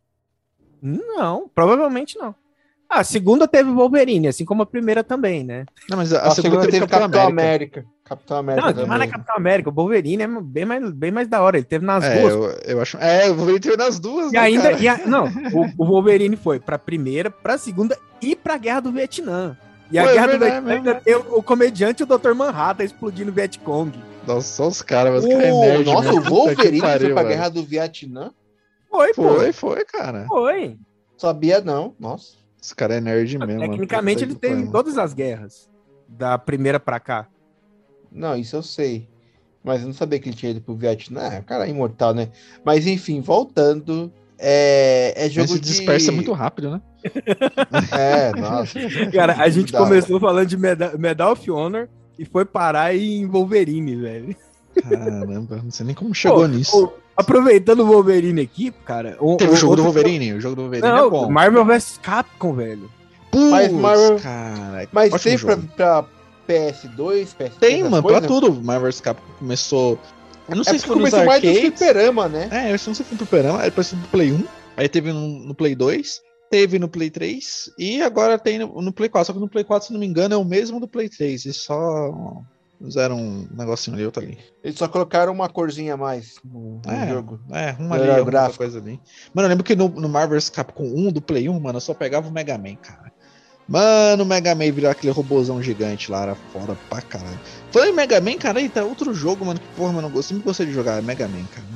Não, 0.82 1.50
provavelmente 1.54 2.18
não. 2.18 2.34
A 2.90 3.04
segunda 3.04 3.48
teve 3.48 3.72
Wolverine, 3.72 4.28
assim 4.28 4.44
como 4.46 4.64
a 4.64 4.66
primeira 4.66 5.04
também, 5.04 5.44
né? 5.44 5.66
Não, 5.90 5.98
mas 5.98 6.14
a, 6.14 6.24
A, 6.28 6.32
segunda, 6.32 6.68
teve 6.68 6.86
Capitão 6.86 7.28
América. 7.28 7.86
Capitão 8.16 8.38
América 8.38 8.66
Não, 8.68 8.74
também. 8.74 8.88
mas 8.90 9.00
na 9.00 9.08
Capitão 9.08 9.36
América, 9.36 9.70
o 9.70 9.74
Wolverine 9.74 10.24
é 10.24 10.28
bem 10.28 10.66
mais, 10.66 10.92
bem 10.92 11.12
mais 11.12 11.28
da 11.28 11.42
hora. 11.42 11.58
Ele 11.58 11.66
teve 11.66 11.86
nas 11.86 12.04
É, 12.04 12.20
duas. 12.22 12.34
eu, 12.34 12.44
eu 12.76 12.82
acho. 12.82 12.98
É, 12.98 13.28
eu 13.30 13.36
vou 13.36 13.60
ter 13.60 13.78
nas 13.78 14.00
duas, 14.00 14.30
E 14.32 14.34
né, 14.34 14.40
ainda, 14.40 14.72
e 14.74 14.88
a- 14.88 15.00
não, 15.06 15.26
o, 15.54 15.84
o 15.84 15.86
Wolverine 15.86 16.36
foi 16.36 16.60
pra 16.60 16.78
primeira, 16.78 17.30
pra 17.32 17.58
segunda 17.58 17.98
e 18.22 18.36
pra 18.36 18.58
Guerra 18.58 18.82
do 18.82 18.92
Vietnã. 18.92 19.58
E 19.92 19.98
a 20.00 20.04
Pô, 20.04 20.10
é 20.10 20.14
Guerra 20.14 20.26
do 20.28 20.30
verdade 20.32 20.52
Vietnã 20.52 20.68
mesmo. 20.74 20.90
ainda 20.90 21.02
tem 21.02 21.16
o, 21.16 21.38
o 21.40 21.44
comediante 21.44 22.02
e 22.02 22.04
o 22.04 22.18
Dr. 22.18 22.34
Manhattan 22.34 22.84
explodindo 22.84 23.32
o 23.32 23.34
Vietcong. 23.34 23.92
Nossa, 24.28 24.48
só 24.48 24.68
os 24.68 24.82
caras, 24.82 25.14
mas 25.14 25.24
O- 25.26 25.28
o 25.28 25.32
cara 25.32 25.44
é 25.48 25.52
nerd. 25.52 25.86
nossa, 25.86 26.14
o 26.14 26.22
Wolverine 26.22 26.80
foi 26.80 26.90
pariu, 26.90 27.14
pra 27.14 27.24
velho. 27.24 27.28
Guerra 27.36 27.50
do 27.50 27.64
Vietnã? 27.64 28.32
Foi, 28.90 29.14
pô. 29.14 29.36
Foi, 29.36 29.52
foi, 29.54 29.86
cara. 29.86 30.26
Foi. 30.28 30.78
Sabia 31.18 31.62
não, 31.62 31.96
nossa. 32.00 32.34
Esse 32.62 32.76
cara 32.76 32.96
é 32.96 33.02
nerd 33.02 33.38
mesmo. 33.40 33.54
mano. 33.60 33.72
Tecnicamente 33.72 34.24
ele 34.24 34.36
teve 34.36 34.56
pariu. 34.56 34.72
todas 34.72 34.98
as 34.98 35.14
guerras. 35.14 35.70
Da 36.08 36.38
primeira 36.38 36.80
pra 36.80 37.00
cá. 37.00 37.26
Não, 38.12 38.36
isso 38.36 38.56
eu 38.56 38.64
sei. 38.64 39.08
Mas 39.64 39.82
eu 39.82 39.88
não 39.88 39.94
sabia 39.94 40.20
que 40.20 40.28
ele 40.30 40.36
tinha 40.36 40.52
ido 40.52 40.62
pro 40.62 40.76
Vietnã. 40.76 41.22
Ah, 41.38 41.42
cara, 41.42 41.68
é 41.68 41.70
imortal, 41.70 42.14
né? 42.14 42.30
Mas 42.66 42.88
enfim, 42.88 43.22
voltando. 43.22 44.12
É, 44.44 45.14
é 45.16 45.30
jogo 45.30 45.42
Mas 45.50 45.52
se 45.52 45.60
de. 45.60 45.68
dispersa 45.70 46.12
muito 46.12 46.32
rápido, 46.34 46.72
né? 46.72 46.82
É, 47.98 48.32
nossa. 48.40 48.80
Cara, 49.12 49.36
a 49.38 49.50
gente 49.50 49.72
Da 49.72 49.80
começou 49.80 50.20
falando 50.20 50.48
de 50.48 50.58
Meda- 50.58 50.98
Medal 50.98 51.34
of 51.34 51.52
Honor 51.52 51.88
e 52.18 52.26
foi 52.26 52.44
parar 52.44 52.96
em 52.96 53.26
Wolverine, 53.28 53.96
velho. 53.96 54.36
Caramba, 54.82 55.62
não 55.64 55.70
sei 55.72 55.86
nem 55.86 55.96
como 55.96 56.14
chegou 56.16 56.40
Pô, 56.42 56.48
nisso. 56.48 56.72
pô, 56.88 56.94
aproveitando 57.16 57.82
o 57.82 57.86
Wolverine 57.88 58.42
aqui, 58.42 58.72
cara. 58.86 59.16
o- 59.20 59.36
Teve 59.38 59.54
o 59.54 59.56
jogo 59.56 59.76
do 59.76 59.84
Wolverine, 59.84 60.34
o 60.34 60.42
jogo 60.42 60.56
do 60.56 60.62
Wolverine 60.64 60.88
Não, 60.88 61.08
é 61.08 61.10
bom. 61.10 61.30
Marvel 61.30 61.66
vs 61.66 62.00
Capcom, 62.02 62.54
velho. 62.54 62.90
Putz, 63.30 63.50
Mas 63.52 63.72
Marvel- 63.72 64.20
cara, 64.20 64.88
Mas 64.92 65.22
tem 65.22 65.38
pra, 65.38 65.58
pra 65.58 66.06
PS2, 66.48 67.30
PS3. 67.38 67.52
Tem, 67.60 67.84
mano, 67.84 68.02
pra 68.04 68.20
coisas? 68.22 68.28
tudo. 68.28 68.54
Marvel 68.64 68.90
vs 68.90 69.02
Capcom 69.02 69.34
começou. 69.40 70.00
Eu 70.50 70.56
não 70.56 70.62
É 70.62 70.66
sei 70.66 70.80
se 70.80 70.86
foi 70.86 70.96
nos 70.98 71.10
começou 71.10 71.26
mais 71.26 71.42
do 71.42 71.48
arcades. 71.48 71.60
fliperama, 71.78 72.28
né? 72.28 72.50
É, 72.52 72.66
eu 72.68 72.72
não 72.72 72.78
sei 72.78 72.94
se 72.94 73.04
foi 73.04 73.14
no 73.14 73.18
Fliperama, 73.26 73.60
aí 73.60 73.70
depois 73.70 73.92
no 73.94 74.08
Play 74.08 74.32
1, 74.34 74.44
aí 74.76 74.90
teve 74.90 75.14
no, 75.14 75.28
no 75.28 75.56
Play 75.56 75.76
2, 75.76 76.22
teve 76.50 76.78
no 76.80 76.90
Play 76.90 77.10
3 77.10 77.72
e 77.78 78.02
agora 78.02 78.38
tem 78.38 78.60
no, 78.60 78.82
no 78.82 78.92
Play 78.92 79.08
4. 79.08 79.28
Só 79.28 79.34
que 79.34 79.40
no 79.40 79.48
Play 79.50 79.64
4, 79.64 79.88
se 79.88 79.94
não 79.94 80.00
me 80.00 80.06
engano, 80.06 80.34
é 80.34 80.38
o 80.38 80.44
mesmo 80.44 80.80
do 80.80 80.88
Play 80.88 81.08
3. 81.08 81.46
E 81.46 81.54
só 81.54 82.42
fizeram 82.84 83.16
um 83.18 83.48
negocinho 83.56 83.96
ali, 83.96 84.06
outro 84.06 84.24
ali. 84.24 84.38
Eles 84.64 84.78
só 84.78 84.88
colocaram 84.88 85.32
uma 85.32 85.48
corzinha 85.48 85.94
a 85.94 85.98
mais 85.98 86.36
no, 86.44 86.82
no 86.86 86.92
É. 86.92 87.08
jogo. 87.08 87.40
É, 87.52 87.76
uma 87.80 87.96
ali, 87.96 88.10
alguma 88.10 88.50
coisa 88.50 88.80
ali. 88.80 89.00
Mano, 89.34 89.46
eu 89.46 89.50
lembro 89.50 89.64
que 89.64 89.76
no, 89.76 89.88
no 89.88 90.10
Marvel 90.10 90.36
vs 90.38 90.50
Capcom 90.50 90.84
1 90.84 91.12
do 91.14 91.22
Play 91.22 91.48
1, 91.48 91.58
mano, 91.60 91.78
eu 91.78 91.82
só 91.82 91.94
pegava 91.94 92.28
o 92.28 92.32
Mega 92.32 92.58
Man, 92.58 92.76
cara. 92.76 93.12
Mano, 93.68 94.24
o 94.24 94.26
Mega 94.26 94.54
Man 94.54 94.72
virar 94.72 94.92
aquele 94.92 95.14
robôzão 95.14 95.62
gigante 95.62 96.12
lá, 96.12 96.24
era 96.24 96.36
foda 96.36 96.76
pra 96.90 97.02
caralho. 97.02 97.40
Falei 97.72 97.92
em 97.92 97.94
Mega 97.94 98.20
Man, 98.20 98.38
cara, 98.38 98.60
aí 98.60 98.68
tá 98.68 98.84
outro 98.84 99.14
jogo, 99.14 99.46
mano, 99.46 99.60
que 99.60 99.68
porra, 99.76 99.94
mano, 99.94 100.12
eu 100.14 100.24
sempre 100.24 100.44
gostei 100.44 100.66
de 100.66 100.74
jogar, 100.74 100.98
é 100.98 101.02
Mega 101.02 101.28
Man, 101.28 101.46
cara. 101.54 101.68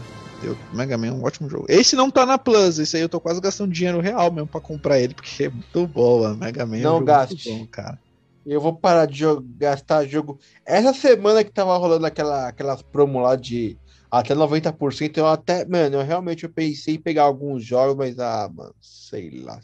Eu, 0.43 0.58
Mega 0.74 0.98
Man 0.98 1.08
é 1.08 1.12
um 1.12 1.24
ótimo 1.24 1.50
jogo. 1.50 1.65
Esse 1.69 1.95
não 1.95 2.12
tá 2.12 2.26
na 2.26 2.38
Plus, 2.38 2.78
esse 2.80 2.98
aí 2.98 3.02
eu 3.02 3.10
tô 3.10 3.19
quase 3.19 3.39
gastando 3.39 3.71
dinheiro 3.71 4.02
real 4.02 4.32
mesmo 4.32 4.48
pra 4.48 4.60
comprar 4.60 5.00
ele, 5.00 5.13
porque 5.13 5.45
é 5.45 5.50
muito 5.50 5.88
bom, 5.88 6.21
mano. 6.21 6.38
Mega 6.38 6.65
Man 6.65 6.76
é 6.76 6.80
um 6.80 6.84
Não 6.84 6.93
jogo 6.95 7.06
gaste. 7.06 7.50
muito 7.50 7.60
bom, 7.60 7.67
cara. 7.71 7.98
Eu 8.45 8.62
vou 8.62 8.76
parar 8.76 9.08
de 9.08 9.24
gastar 9.58 10.06
jogo. 10.06 10.38
Essa 10.65 10.93
semana 10.93 11.43
que 11.43 11.52
tava 11.52 11.76
rolando 11.78 12.06
aquela, 12.06 12.48
aquelas 12.48 12.82
promo 12.84 13.19
lá 13.19 13.36
de 13.36 13.76
até 14.12 14.36
90%, 14.36 15.17
eu 15.17 15.28
até, 15.28 15.65
mano, 15.65 15.95
eu 15.98 16.04
realmente 16.06 16.43
eu 16.43 16.50
pensei 16.50 16.95
em 16.95 17.02
pegar 17.02 17.24
alguns 17.24 17.65
jogos, 17.65 17.95
mas 17.95 18.19
ah, 18.19 18.50
mano, 18.54 18.74
sei 18.80 19.32
lá. 19.41 19.60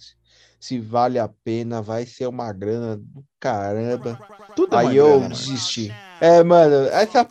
Se, 0.62 0.68
se 0.68 0.80
vale 0.80 1.18
a 1.20 1.28
pena, 1.28 1.82
vai 1.82 2.06
ser 2.06 2.28
uma 2.28 2.54
grana 2.54 2.96
do 2.98 3.26
caramba. 3.40 4.20
Tudo 4.56 4.76
é 4.76 4.80
Aí 4.80 4.96
eu 4.96 5.08
grana, 5.08 5.20
mano. 5.24 5.36
desisti. 5.36 5.92
É, 6.22 6.44
mano, 6.44 6.88
essa, 6.88 7.20
é 7.20 7.28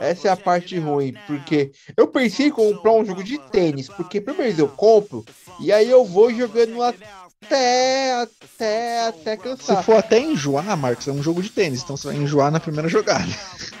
essa 0.00 0.28
é 0.28 0.30
a 0.30 0.36
parte 0.36 0.76
ruim, 0.78 1.14
porque 1.26 1.70
eu 1.96 2.08
pensei 2.08 2.48
em 2.48 2.50
comprar 2.50 2.92
um 2.92 3.04
jogo 3.04 3.22
de 3.22 3.38
tênis, 3.50 3.88
porque 3.88 4.20
primeiro 4.20 4.60
eu 4.60 4.68
compro 4.68 5.24
e 5.60 5.72
aí 5.72 5.88
eu 5.88 6.04
vou 6.04 6.34
jogando 6.34 6.82
até, 6.82 8.12
até, 8.22 9.06
até 9.06 9.36
Se 9.36 9.42
cansar. 9.42 9.84
for 9.84 9.96
até 9.98 10.18
enjoar, 10.18 10.76
Marcos, 10.76 11.06
é 11.06 11.12
um 11.12 11.22
jogo 11.22 11.40
de 11.40 11.50
tênis, 11.50 11.82
então 11.82 11.96
você 11.96 12.08
vai 12.08 12.16
enjoar 12.16 12.50
na 12.50 12.58
primeira 12.58 12.88
jogada. 12.88 13.24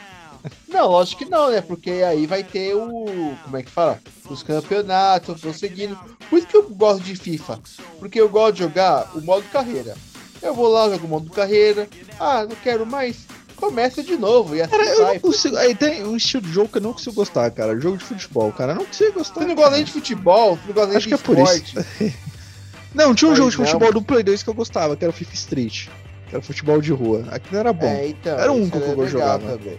Não, 0.74 0.88
lógico 0.90 1.24
que 1.24 1.30
não, 1.30 1.50
né? 1.50 1.60
Porque 1.60 1.90
aí 1.90 2.26
vai 2.26 2.42
ter 2.42 2.74
o. 2.74 3.36
Como 3.44 3.56
é 3.56 3.62
que 3.62 3.70
fala? 3.70 4.00
Os 4.28 4.42
campeonatos, 4.42 5.28
eu 5.28 5.50
vou 5.50 5.54
seguindo. 5.54 5.96
Por 6.28 6.38
isso 6.38 6.48
que 6.48 6.56
eu 6.56 6.68
gosto 6.68 7.02
de 7.02 7.14
FIFA. 7.14 7.60
Porque 8.00 8.20
eu 8.20 8.28
gosto 8.28 8.54
de 8.54 8.62
jogar 8.64 9.08
o 9.14 9.20
modo 9.20 9.44
carreira. 9.52 9.94
Eu 10.42 10.52
vou 10.52 10.66
lá, 10.68 10.88
jogo 10.90 11.06
o 11.06 11.08
modo 11.08 11.30
carreira. 11.30 11.88
Ah, 12.18 12.44
não 12.44 12.56
quero 12.56 12.84
mais. 12.84 13.18
Começa 13.56 14.02
de 14.02 14.16
novo. 14.16 14.56
E 14.56 14.60
assim 14.62 14.72
Cara, 14.72 14.84
eu 14.84 15.06
não 15.06 15.20
consigo. 15.20 15.56
Aí 15.56 15.74
tem 15.76 16.04
um 16.04 16.16
estilo 16.16 16.42
de 16.42 16.52
jogo 16.52 16.68
que 16.68 16.78
eu 16.78 16.82
não 16.82 16.92
consigo 16.92 17.14
gostar, 17.14 17.48
cara. 17.52 17.78
Jogo 17.78 17.96
de 17.96 18.04
futebol, 18.04 18.52
cara. 18.52 18.72
Eu 18.72 18.76
não 18.76 18.84
consigo 18.84 19.12
gostar. 19.12 19.40
Você 19.40 19.46
não 19.46 19.54
gosta 19.54 19.70
nem 19.76 19.84
de 19.84 19.92
futebol, 19.92 20.58
não 20.66 20.74
gosta 20.74 20.88
nem 20.88 20.96
Acho 20.96 21.08
de 21.08 21.14
que 21.16 21.20
é 21.22 21.24
por 21.24 21.38
isso. 21.38 21.54
esporte. 21.78 22.16
Não, 22.94 23.12
tinha 23.12 23.26
um 23.26 23.32
Mas 23.32 23.38
jogo 23.38 23.50
de 23.50 23.58
não. 23.58 23.66
futebol 23.66 23.92
do 23.92 24.00
Play 24.02 24.22
2 24.22 24.44
que 24.44 24.48
eu 24.50 24.54
gostava, 24.54 24.96
que 24.96 25.04
era 25.04 25.10
o 25.10 25.12
FIFA 25.12 25.34
Street. 25.34 25.88
Que 26.28 26.36
era 26.36 26.40
futebol 26.44 26.80
de 26.80 26.92
rua. 26.92 27.24
Aquilo 27.28 27.58
era 27.58 27.72
bom. 27.72 27.86
É, 27.88 28.06
então, 28.06 28.38
Era 28.38 28.52
único 28.52 28.80
que 28.80 28.86
eu 28.86 29.08
jogava. 29.08 29.48
também. 29.58 29.76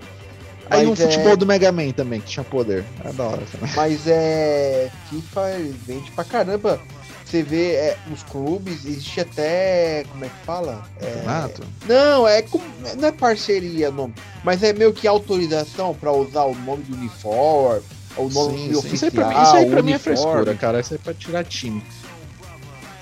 Aí 0.70 0.86
um 0.88 0.94
é- 0.94 0.96
futebol 0.96 1.38
do 1.38 1.46
Mega 1.46 1.72
Man 1.72 1.92
também, 1.92 2.20
que 2.22 2.28
tinha 2.28 2.44
poder. 2.44 2.84
Era 3.00 3.14
da 3.14 3.24
hora 3.24 3.44
também. 3.52 3.72
Mas 3.76 4.08
é. 4.08 4.90
FIFA 5.10 5.42
vende 5.86 6.12
pra 6.12 6.24
caramba. 6.24 6.80
Você 7.26 7.42
vê 7.42 7.72
é, 7.74 7.98
nos 8.08 8.22
clubes, 8.24 8.86
existe 8.86 9.20
até. 9.22 10.04
Como 10.12 10.26
é 10.26 10.30
que 10.30 10.46
fala? 10.46 10.84
É, 11.02 11.06
Campeonato? 11.08 11.64
Não, 11.88 12.28
é 12.28 12.42
com- 12.44 12.62
não 12.98 13.08
é 13.08 13.12
parceria 13.12 13.90
o 13.90 13.94
nome, 13.94 14.14
mas 14.44 14.62
é 14.62 14.72
meio 14.74 14.94
que 14.94 15.08
autorização 15.08 15.94
para 15.96 16.12
usar 16.12 16.44
o 16.44 16.54
nome 16.54 16.84
do 16.84 16.96
uniforme, 16.96 17.82
ou 18.16 18.28
o 18.28 18.30
nome 18.32 18.58
Sim, 18.58 18.68
sim. 18.70 18.76
oficial. 18.76 18.94
Isso 18.94 19.06
aí 19.06 19.12
pra 19.12 19.28
mim, 19.28 19.44
isso 19.44 19.56
aí 19.56 19.66
pra 19.72 19.82
mim 19.82 19.92
é 19.92 19.96
uniforme. 19.96 20.00
frescura, 20.00 20.54
cara. 20.56 20.80
Isso 20.80 20.94
aí 20.94 21.00
é 21.02 21.04
pra 21.04 21.14
tirar 21.16 21.44
time. 21.44 21.84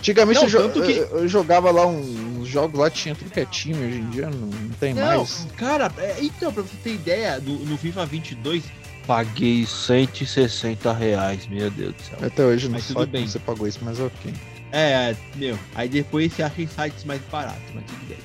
Antigamente 0.03 0.41
Não, 0.41 0.49
eu, 0.61 0.69
que- 0.69 1.07
eu- 1.13 1.27
jogava 1.29 1.71
lá 1.71 1.87
um- 1.87 2.39
uns 2.41 2.49
jogos 2.49 2.77
lá, 2.77 2.89
tinha 2.89 3.15
tudo 3.15 3.31
que 3.31 3.39
é 3.39 3.45
time, 3.45 3.85
hoje 3.87 3.99
em 3.99 4.09
dia 4.09 4.29
não, 4.29 4.47
não 4.47 4.69
tem 4.77 4.93
Não, 4.93 5.01
mais. 5.19 5.47
cara, 5.55 5.89
é, 5.97 6.17
então, 6.19 6.51
pra 6.51 6.61
você 6.61 6.75
ter 6.83 6.93
ideia, 6.95 7.39
no, 7.39 7.57
no 7.59 7.77
FIFA 7.77 8.05
22, 8.05 8.63
paguei 9.07 9.65
160 9.65 10.91
reais, 10.91 11.47
meu 11.47 11.71
Deus 11.71 11.93
do 11.95 12.01
céu. 12.03 12.17
Até 12.21 12.43
hoje 12.43 12.65
não 12.65 12.73
Mas 12.73 12.83
sei 12.83 13.05
bem. 13.05 13.25
você 13.25 13.39
pagou 13.39 13.65
isso, 13.65 13.79
mas 13.81 13.97
ok. 13.97 14.33
É, 14.73 15.15
meu, 15.37 15.57
aí 15.73 15.87
depois 15.87 16.33
você 16.33 16.43
acha 16.43 16.61
em 16.61 16.67
sites 16.67 17.05
mais 17.05 17.21
baratos, 17.31 17.63
mas 17.73 17.85
tudo 17.85 18.05
bem. 18.09 18.17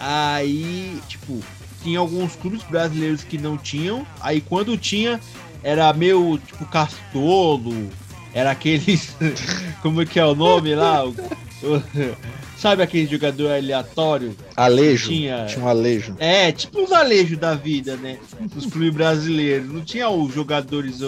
Aí, 0.00 0.98
tipo, 1.06 1.38
tinha 1.82 1.98
alguns 1.98 2.34
clubes 2.36 2.62
brasileiros 2.62 3.22
que 3.24 3.36
não 3.36 3.58
tinham, 3.58 4.06
aí 4.22 4.40
quando 4.40 4.74
tinha, 4.78 5.20
era 5.62 5.92
meio, 5.92 6.38
tipo, 6.46 6.64
castolo, 6.64 7.90
era 8.34 8.50
aqueles, 8.50 9.14
como 9.82 10.02
é 10.02 10.06
que 10.06 10.18
é 10.18 10.24
o 10.24 10.34
nome 10.34 10.74
lá? 10.74 11.04
O- 11.04 11.10
o- 11.10 12.16
sabe 12.56 12.82
aquele 12.82 13.06
jogador 13.10 13.50
aleatório? 13.52 14.36
Alejo. 14.56 15.08
Tinha- 15.08 15.46
Tinha 15.46 15.64
um 15.64 15.68
alejo. 15.68 16.14
É, 16.18 16.50
tipo 16.52 16.82
os 16.82 16.92
alejos 16.92 17.38
da 17.38 17.54
vida, 17.54 17.96
né? 17.96 18.18
Dos 18.54 18.66
clubes 18.66 18.94
brasileiros. 18.94 19.70
Não 19.72 19.82
tinha 19.82 20.08
os 20.08 20.32
jogadores 20.34 21.00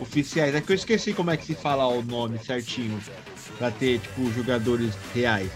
oficiais. 0.00 0.54
É 0.54 0.60
que 0.60 0.70
eu 0.72 0.76
esqueci 0.76 1.12
como 1.12 1.30
é 1.30 1.36
que 1.36 1.46
se 1.46 1.54
fala 1.54 1.86
o 1.86 2.02
nome 2.02 2.38
certinho. 2.44 2.98
Pra 3.58 3.70
ter, 3.70 3.98
tipo, 4.00 4.30
jogadores 4.32 4.92
reais. 5.14 5.48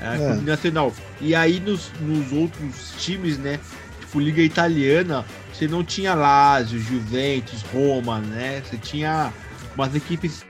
É, 0.00 0.14
É. 0.16 0.34
nacional. 0.40 0.92
E 1.20 1.34
aí 1.34 1.60
nos, 1.60 1.92
nos 2.00 2.32
outros 2.32 2.92
times, 2.98 3.36
né? 3.38 3.60
Tipo, 4.00 4.18
Liga 4.20 4.40
Italiana, 4.42 5.24
você 5.52 5.68
não 5.68 5.84
tinha 5.84 6.14
Lazio, 6.14 6.80
Juventus, 6.80 7.62
Roma, 7.72 8.18
né? 8.20 8.62
Você 8.64 8.76
tinha 8.78 9.32
umas 9.76 9.94
equipes. 9.94 10.44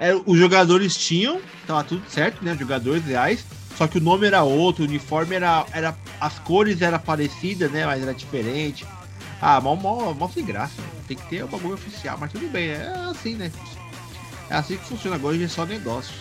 É, 0.00 0.14
os 0.14 0.38
jogadores 0.38 0.96
tinham, 0.96 1.42
tava 1.66 1.84
tudo 1.84 2.02
certo, 2.08 2.42
né? 2.42 2.56
Jogadores 2.58 3.04
reais. 3.04 3.44
Só 3.76 3.86
que 3.86 3.98
o 3.98 4.00
nome 4.00 4.26
era 4.26 4.42
outro, 4.42 4.82
o 4.82 4.88
uniforme 4.88 5.36
era. 5.36 5.66
era 5.72 5.94
as 6.18 6.38
cores 6.38 6.80
eram 6.80 6.98
parecidas, 6.98 7.70
né? 7.70 7.84
Mas 7.84 8.02
era 8.02 8.14
diferente. 8.14 8.86
Ah, 9.42 9.60
mal, 9.60 9.76
mal, 9.76 10.14
mal 10.14 10.30
sem 10.30 10.44
graça. 10.44 10.82
Tem 11.06 11.16
que 11.16 11.28
ter 11.28 11.44
o 11.44 11.48
bagulho 11.48 11.74
oficial, 11.74 12.16
mas 12.18 12.32
tudo 12.32 12.48
bem, 12.48 12.70
é 12.70 12.92
assim, 13.10 13.34
né? 13.34 13.52
É 14.48 14.54
assim 14.54 14.78
que 14.78 14.84
funciona 14.84 15.16
agora, 15.16 15.34
hoje 15.34 15.44
é 15.44 15.48
só 15.48 15.66
negócio. 15.66 16.14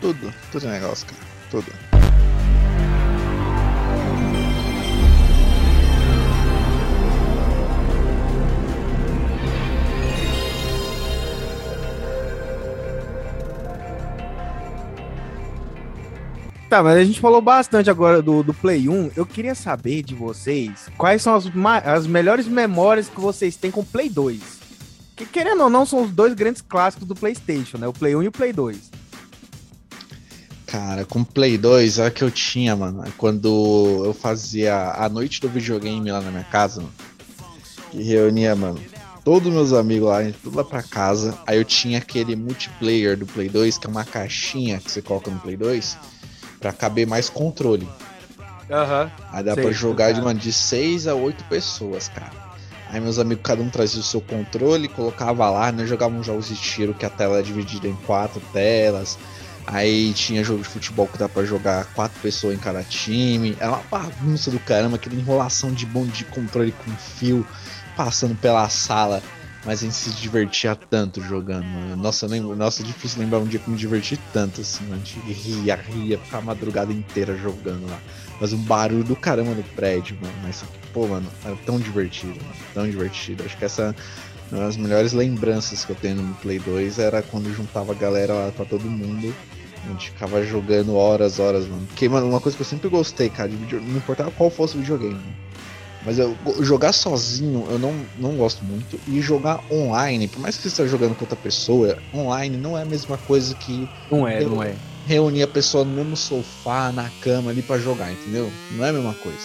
Tudo. 0.00 0.32
Tudo 0.50 0.66
é 0.66 0.72
negócio, 0.72 1.06
cara. 1.06 1.20
Tudo. 1.50 1.72
Tá, 16.76 16.82
mas 16.82 16.98
a 16.98 17.04
gente 17.04 17.20
falou 17.20 17.40
bastante 17.40 17.88
agora 17.88 18.20
do, 18.20 18.42
do 18.42 18.52
Play 18.52 18.86
1. 18.86 19.12
Eu 19.16 19.24
queria 19.24 19.54
saber 19.54 20.02
de 20.02 20.14
vocês 20.14 20.90
quais 20.98 21.22
são 21.22 21.34
as, 21.34 21.46
as 21.86 22.06
melhores 22.06 22.46
memórias 22.46 23.08
que 23.08 23.18
vocês 23.18 23.56
têm 23.56 23.70
com 23.70 23.80
o 23.80 23.84
Play 23.84 24.10
2. 24.10 24.42
Que 25.16 25.24
querendo 25.24 25.62
ou 25.62 25.70
não, 25.70 25.86
são 25.86 26.02
os 26.02 26.10
dois 26.10 26.34
grandes 26.34 26.60
clássicos 26.60 27.08
do 27.08 27.14
PlayStation, 27.14 27.78
né? 27.78 27.88
O 27.88 27.94
Play 27.94 28.14
1 28.14 28.24
e 28.24 28.28
o 28.28 28.32
Play 28.32 28.52
2. 28.52 28.90
Cara, 30.66 31.06
com 31.06 31.24
Play 31.24 31.56
2, 31.56 31.98
a 31.98 32.10
que 32.10 32.22
eu 32.22 32.30
tinha, 32.30 32.76
mano, 32.76 33.02
quando 33.16 34.02
eu 34.04 34.12
fazia 34.12 34.92
a 34.98 35.08
noite 35.08 35.40
do 35.40 35.48
videogame 35.48 36.10
lá 36.10 36.20
na 36.20 36.30
minha 36.30 36.44
casa, 36.44 36.82
mano, 36.82 36.92
que 37.90 38.02
reunia, 38.02 38.54
mano, 38.54 38.78
todos 39.24 39.50
meus 39.50 39.72
amigos 39.72 40.08
lá, 40.08 40.20
a 40.20 40.30
tudo 40.30 40.58
lá 40.58 40.64
pra 40.64 40.82
casa. 40.82 41.38
Aí 41.46 41.56
eu 41.56 41.64
tinha 41.64 41.96
aquele 41.96 42.36
multiplayer 42.36 43.16
do 43.16 43.24
Play 43.24 43.48
2, 43.48 43.78
que 43.78 43.86
é 43.86 43.90
uma 43.90 44.04
caixinha 44.04 44.78
que 44.78 44.92
você 44.92 45.00
coloca 45.00 45.30
no 45.30 45.40
Play 45.40 45.56
2, 45.56 45.96
pra 46.60 46.72
caber 46.72 47.06
mais 47.06 47.28
controle. 47.28 47.88
Aham. 48.70 49.10
Aí 49.32 49.44
dá 49.44 49.54
Sei, 49.54 49.62
pra 49.62 49.72
jogar 49.72 50.12
de, 50.12 50.20
mano, 50.20 50.38
de 50.38 50.52
6 50.52 51.06
a 51.06 51.14
8 51.14 51.44
pessoas, 51.44 52.08
cara. 52.08 52.46
Aí 52.90 53.00
meus 53.00 53.18
amigos, 53.18 53.42
cada 53.42 53.62
um 53.62 53.68
trazia 53.68 54.00
o 54.00 54.04
seu 54.04 54.20
controle, 54.20 54.88
colocava 54.88 55.50
lá, 55.50 55.72
nós 55.72 55.88
jogávamos 55.88 56.26
jogos 56.26 56.48
de 56.48 56.54
tiro 56.54 56.94
que 56.94 57.04
a 57.04 57.10
tela 57.10 57.38
é 57.38 57.42
dividida 57.42 57.88
em 57.88 57.96
quatro 58.06 58.40
telas. 58.52 59.18
Aí 59.66 60.12
tinha 60.12 60.44
jogo 60.44 60.62
de 60.62 60.68
futebol 60.68 61.08
que 61.08 61.18
dá 61.18 61.28
pra 61.28 61.44
jogar 61.44 61.86
quatro 61.86 62.20
pessoas 62.20 62.54
em 62.54 62.58
cada 62.58 62.84
time. 62.84 63.56
Era 63.58 63.72
uma 63.72 63.82
bagunça 63.90 64.50
do 64.50 64.60
caramba, 64.60 64.94
aquela 64.94 65.16
enrolação 65.16 65.72
de 65.72 65.84
bonde 65.84 66.12
de 66.12 66.24
controle 66.24 66.72
com 66.72 66.90
fio. 66.92 67.44
passando 67.96 68.36
pela 68.36 68.68
sala, 68.68 69.22
mas 69.66 69.80
a 69.80 69.84
gente 69.84 69.96
se 69.96 70.10
divertia 70.10 70.76
tanto 70.76 71.20
jogando, 71.20 71.64
mano. 71.64 71.96
Nossa, 71.96 72.24
lembro, 72.26 72.54
nossa, 72.54 72.82
é 72.82 72.86
difícil 72.86 73.20
lembrar 73.20 73.40
um 73.40 73.46
dia 73.46 73.58
que 73.58 73.68
me 73.68 73.76
diverti 73.76 74.16
tanto, 74.32 74.60
assim, 74.60 74.84
mano. 74.84 75.02
A 75.02 75.04
gente 75.04 75.18
ria, 75.18 75.74
ria, 75.74 76.18
ficava 76.18 76.44
a 76.44 76.46
madrugada 76.46 76.92
inteira 76.92 77.36
jogando 77.36 77.90
lá. 77.90 77.98
Fazia 78.38 78.56
um 78.56 78.62
barulho 78.62 79.02
do 79.02 79.16
caramba 79.16 79.50
no 79.50 79.62
prédio, 79.62 80.16
mano. 80.22 80.34
Mas, 80.44 80.64
pô, 80.92 81.08
mano, 81.08 81.26
era 81.44 81.56
tão 81.66 81.80
divertido, 81.80 82.36
mano, 82.40 82.56
tão 82.72 82.88
divertido. 82.88 83.42
Acho 83.44 83.56
que 83.56 83.64
essa 83.64 83.94
uma 84.52 84.60
das 84.60 84.76
melhores 84.76 85.12
lembranças 85.12 85.84
que 85.84 85.90
eu 85.90 85.96
tenho 85.96 86.22
no 86.22 86.34
Play 86.36 86.60
2 86.60 87.00
era 87.00 87.20
quando 87.20 87.52
juntava 87.52 87.90
a 87.90 87.94
galera 87.96 88.32
lá 88.32 88.52
pra 88.52 88.64
todo 88.64 88.84
mundo. 88.84 89.34
A 89.84 89.88
gente 89.88 90.10
ficava 90.10 90.44
jogando 90.44 90.94
horas, 90.94 91.40
horas, 91.40 91.66
mano. 91.66 91.84
Porque, 91.88 92.08
mano, 92.08 92.28
uma 92.28 92.40
coisa 92.40 92.56
que 92.56 92.62
eu 92.62 92.66
sempre 92.66 92.88
gostei, 92.88 93.28
cara, 93.28 93.48
de 93.48 93.56
video... 93.56 93.80
não 93.80 93.96
importava 93.96 94.30
qual 94.30 94.48
fosse 94.48 94.76
o 94.76 94.80
videogame. 94.80 95.14
Mano. 95.14 95.45
Mas 96.06 96.20
eu 96.20 96.38
jogar 96.62 96.92
sozinho 96.92 97.66
eu 97.68 97.80
não, 97.80 98.06
não 98.16 98.36
gosto 98.36 98.64
muito. 98.64 98.96
E 99.08 99.20
jogar 99.20 99.60
online, 99.70 100.28
por 100.28 100.40
mais 100.40 100.54
que 100.54 100.62
você 100.62 100.68
esteja 100.68 100.88
jogando 100.88 101.16
com 101.16 101.22
outra 101.22 101.36
pessoa, 101.36 101.98
online 102.14 102.56
não 102.56 102.78
é 102.78 102.82
a 102.82 102.86
mesma 102.86 103.18
coisa 103.18 103.52
que. 103.56 103.88
Não 104.08 104.26
é, 104.26 104.44
não 104.44 104.62
é. 104.62 104.76
Reunir 105.04 105.42
a 105.42 105.48
pessoa 105.48 105.84
no 105.84 105.90
mesmo 105.90 106.16
sofá, 106.16 106.92
na 106.92 107.10
cama 107.10 107.50
ali 107.50 107.60
para 107.60 107.80
jogar, 107.80 108.12
entendeu? 108.12 108.52
Não 108.70 108.84
é 108.84 108.90
a 108.90 108.92
mesma 108.92 109.14
coisa. 109.14 109.42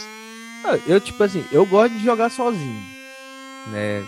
Ah, 0.64 0.80
eu, 0.86 1.01
tipo 1.01 1.24
assim, 1.24 1.43
eu 1.51 1.66
gosto 1.66 1.97
de 1.97 2.03
jogar 2.03 2.30
sozinho. 2.30 2.84
Né? 3.72 4.03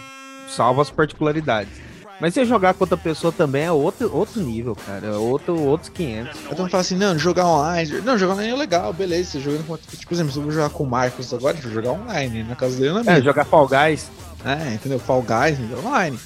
Salvo 0.47 0.81
as 0.81 0.91
particularidades. 0.91 1.92
Mas 2.23 2.33
você 2.33 2.45
jogar 2.45 2.73
com 2.73 2.85
outra 2.85 2.95
pessoa 2.95 3.33
também 3.33 3.63
é 3.63 3.71
outro, 3.73 4.09
outro 4.15 4.39
nível, 4.41 4.77
cara. 4.77 5.07
É 5.07 5.11
outro, 5.11 5.59
outros 5.59 5.89
500. 5.89 6.39
Então 6.49 6.69
fala 6.69 6.79
assim, 6.79 6.95
não, 6.95 7.19
jogar 7.19 7.45
online. 7.45 7.99
Não, 7.99 8.17
jogar 8.17 8.35
online 8.35 8.53
é 8.53 8.55
legal, 8.55 8.93
beleza. 8.93 9.31
Você 9.31 9.39
jogando 9.41 9.67
com. 9.67 9.75
Tipo, 9.75 10.07
por 10.07 10.13
exemplo, 10.13 10.31
se 10.31 10.37
eu 10.39 10.43
vou 10.43 10.51
jogar 10.53 10.69
com 10.69 10.85
o 10.85 10.87
Marcos 10.87 11.33
agora, 11.33 11.57
vou 11.61 11.69
jogar 11.69 11.91
online. 11.91 12.43
Na 12.43 12.55
casa 12.55 12.79
dele 12.79 12.93
não 12.93 13.13
é, 13.13 13.17
é 13.17 13.21
jogar 13.21 13.43
Fall 13.43 13.67
Guys. 13.67 14.09
É, 14.45 14.73
entendeu? 14.73 14.99
Fall 14.99 15.21
Guys, 15.21 15.59
online. 15.85 16.17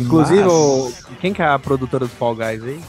Inclusive, 0.00 0.42
Mas... 0.42 0.50
o... 0.50 0.92
quem 1.20 1.34
que 1.34 1.42
é 1.42 1.46
a 1.46 1.58
produtora 1.58 2.06
do 2.06 2.12
Fall 2.12 2.34
Guys 2.34 2.64
aí? 2.64 2.80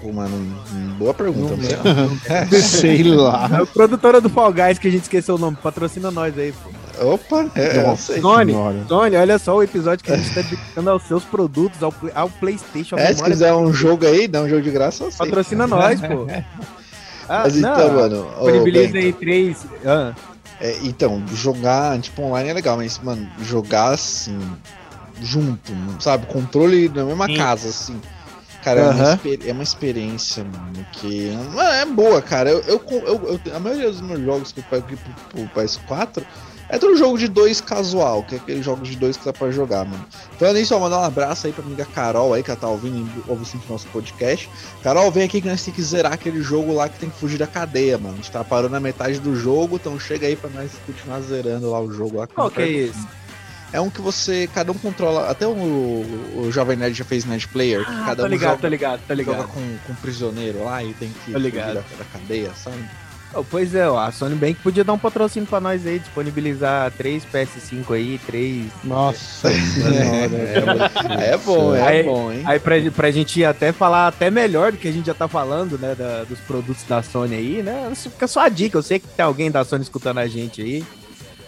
Pô, 0.00 0.12
mano, 0.12 0.60
boa 0.98 1.14
pergunta. 1.14 1.54
Não, 1.56 2.50
sei 2.60 3.04
lá. 3.04 3.48
É 3.48 3.62
a 3.62 3.66
produtora 3.66 4.20
do 4.20 4.28
Fall 4.28 4.52
Guys 4.52 4.76
que 4.76 4.88
a 4.88 4.90
gente 4.90 5.02
esqueceu 5.02 5.36
o 5.36 5.38
nome. 5.38 5.56
Patrocina 5.62 6.10
nós 6.10 6.36
aí, 6.36 6.50
pô. 6.50 6.81
Opa, 7.00 7.46
é, 7.54 7.82
Nossa, 7.82 8.20
Sony, 8.20 8.52
Sony, 8.86 9.16
olha 9.16 9.38
só 9.38 9.56
o 9.56 9.62
episódio 9.62 10.04
que 10.04 10.12
a 10.12 10.16
gente 10.16 10.34
tá 10.34 10.42
dedicando 10.42 10.90
aos 10.90 11.02
seus 11.04 11.24
produtos, 11.24 11.82
ao, 11.82 11.94
ao 12.14 12.28
PlayStation. 12.28 12.96
É, 12.96 13.12
se 13.12 13.22
quiser 13.22 13.54
um 13.54 13.72
jogo 13.72 14.06
aí, 14.06 14.28
dá 14.28 14.42
um 14.42 14.48
jogo 14.48 14.62
de 14.62 14.70
graça, 14.70 15.04
eu 15.04 15.10
Patrocina 15.10 15.66
nós, 15.66 16.00
pô. 16.00 16.26
Ah, 17.28 17.42
Mas 17.44 17.54
não, 17.54 17.72
então, 17.72 17.94
mano. 17.94 18.26
Disponibiliza 18.30 18.98
aí 18.98 19.12
três. 19.12 19.64
Ah. 19.86 20.12
É, 20.60 20.76
então, 20.82 21.22
jogar, 21.34 21.98
tipo, 22.00 22.20
online 22.20 22.50
é 22.50 22.52
legal, 22.52 22.76
mas, 22.76 22.98
mano, 22.98 23.28
jogar 23.40 23.90
assim, 23.90 24.38
junto, 25.20 25.72
sabe? 25.98 26.26
Controle 26.26 26.88
na 26.88 27.04
mesma 27.04 27.26
Sim. 27.26 27.36
casa, 27.36 27.68
assim. 27.68 28.00
Cara, 28.62 28.90
uhum. 28.90 28.90
é, 28.90 28.92
uma 28.92 29.18
é, 29.48 29.52
uma 29.52 29.62
experiência, 29.62 30.44
mano, 30.44 30.86
que 30.92 31.30
é 31.80 31.84
boa, 31.86 32.22
cara. 32.22 32.50
Eu, 32.50 32.60
eu, 32.60 32.82
eu, 32.90 33.40
eu, 33.44 33.56
a 33.56 33.58
maioria 33.58 33.90
dos 33.90 34.00
meus 34.00 34.20
jogos 34.20 34.52
que 34.52 34.60
eu 34.60 34.64
pego 34.70 34.86
pro, 34.86 35.46
pro 35.48 35.62
PS4 35.62 36.22
é 36.72 36.78
todo 36.78 36.96
jogo 36.96 37.18
de 37.18 37.28
dois 37.28 37.60
casual, 37.60 38.22
que 38.22 38.34
é 38.34 38.38
aquele 38.38 38.62
jogo 38.62 38.82
de 38.82 38.96
dois 38.96 39.14
que 39.14 39.26
dá 39.26 39.32
pra 39.32 39.50
jogar, 39.50 39.84
mano. 39.84 40.02
Então 40.34 40.48
é 40.48 40.58
isso, 40.58 40.74
ó, 40.74 40.80
mandar 40.80 41.00
um 41.00 41.04
abraço 41.04 41.46
aí 41.46 41.52
pra 41.52 41.62
amiga 41.62 41.84
Carol 41.84 42.32
aí, 42.32 42.42
que 42.42 42.50
ela 42.50 42.58
tá 42.58 42.66
ouvindo, 42.66 43.22
ouve 43.28 43.44
sempre 43.44 43.70
nosso 43.70 43.86
podcast. 43.88 44.48
Carol, 44.82 45.10
vem 45.10 45.24
aqui 45.24 45.42
que 45.42 45.48
nós 45.48 45.62
temos 45.62 45.76
que 45.76 45.82
zerar 45.82 46.14
aquele 46.14 46.40
jogo 46.40 46.72
lá 46.72 46.88
que 46.88 46.98
tem 46.98 47.10
que 47.10 47.18
fugir 47.18 47.36
da 47.36 47.46
cadeia, 47.46 47.98
mano. 47.98 48.14
A 48.14 48.16
gente 48.16 48.30
tá 48.30 48.42
parando 48.42 48.70
na 48.70 48.80
metade 48.80 49.20
do 49.20 49.36
jogo, 49.36 49.76
então 49.76 50.00
chega 50.00 50.26
aí 50.26 50.34
pra 50.34 50.48
nós 50.48 50.70
continuar 50.86 51.20
zerando 51.20 51.70
lá 51.70 51.78
o 51.78 51.92
jogo 51.92 52.16
lá. 52.16 52.26
Qual 52.26 52.50
que 52.50 52.62
é 52.62 52.68
esse? 52.70 53.06
É 53.70 53.78
um 53.78 53.90
que 53.90 54.00
você, 54.00 54.48
cada 54.54 54.72
um 54.72 54.78
controla, 54.78 55.30
até 55.30 55.46
o, 55.46 55.52
o 55.52 56.48
Jovem 56.50 56.78
Nerd 56.78 56.96
já 56.96 57.04
fez 57.04 57.26
Nerd 57.26 57.48
Player, 57.48 57.84
que 57.84 57.90
ah, 57.90 58.04
cada 58.06 58.24
um 58.24 58.26
ligado, 58.28 58.50
joga, 58.50 58.62
tá 58.62 58.68
ligado, 58.70 59.00
tá 59.06 59.14
ligado. 59.14 59.36
joga 59.36 59.48
com, 59.48 59.60
com 59.86 59.92
um 59.92 59.96
prisioneiro 59.96 60.64
lá 60.64 60.82
e 60.82 60.94
tem 60.94 61.10
que 61.10 61.32
fugir 61.32 61.52
da, 61.52 61.74
da 61.74 62.04
cadeia, 62.10 62.50
sabe? 62.54 62.82
Oh, 63.34 63.42
pois 63.42 63.74
é, 63.74 63.88
ó, 63.88 63.98
a 63.98 64.12
Sony 64.12 64.34
Bank 64.34 64.60
podia 64.62 64.84
dar 64.84 64.92
um 64.92 64.98
patrocínio 64.98 65.48
pra 65.48 65.60
nós 65.60 65.86
aí, 65.86 65.98
disponibilizar 65.98 66.90
três 66.92 67.24
PS5 67.24 67.94
aí, 67.94 68.20
três. 68.26 68.66
Nossa, 68.84 69.48
é, 69.48 71.32
é, 71.32 71.36
bom, 71.38 71.74
é 71.74 71.82
aí, 71.82 72.02
bom, 72.02 72.30
hein? 72.30 72.42
Aí 72.44 72.58
pra, 72.58 72.74
pra 72.94 73.10
gente 73.10 73.42
até 73.44 73.72
falar 73.72 74.08
até 74.08 74.30
melhor 74.30 74.72
do 74.72 74.78
que 74.78 74.88
a 74.88 74.92
gente 74.92 75.06
já 75.06 75.14
tá 75.14 75.26
falando, 75.26 75.78
né, 75.78 75.94
da, 75.94 76.24
dos 76.24 76.38
produtos 76.40 76.84
da 76.84 77.02
Sony 77.02 77.34
aí, 77.34 77.62
né? 77.62 77.90
Fica 77.94 78.26
só 78.26 78.40
a 78.40 78.48
dica, 78.48 78.76
eu 78.76 78.82
sei 78.82 78.98
que 78.98 79.08
tem 79.08 79.24
alguém 79.24 79.50
da 79.50 79.64
Sony 79.64 79.82
escutando 79.82 80.18
a 80.18 80.26
gente 80.26 80.60
aí. 80.60 80.84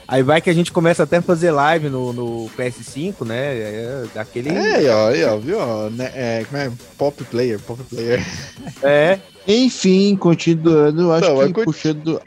Aí 0.07 0.22
vai 0.22 0.40
que 0.40 0.50
a 0.50 0.55
gente 0.55 0.70
começa 0.70 1.02
até 1.02 1.16
a 1.16 1.22
fazer 1.22 1.50
live 1.50 1.88
no, 1.88 2.12
no 2.12 2.50
PS5, 2.57 3.26
né? 3.26 3.57
É, 3.57 4.05
daquele. 4.14 4.50
É, 4.50 4.94
ó, 4.94 5.09
aí, 5.09 5.24
ó, 5.24 5.38
viu? 5.38 5.59
Né, 5.90 6.12
é, 6.14 6.44
como 6.44 6.61
é? 6.61 6.70
Pop 6.98 7.24
player, 7.24 7.59
pop 7.61 7.82
player. 7.84 8.24
É. 8.82 9.18
Enfim, 9.46 10.16
continuando, 10.16 11.12
acho 11.12 11.34
Não, 11.34 11.52
que 11.52 11.64
puxando, 11.64 12.20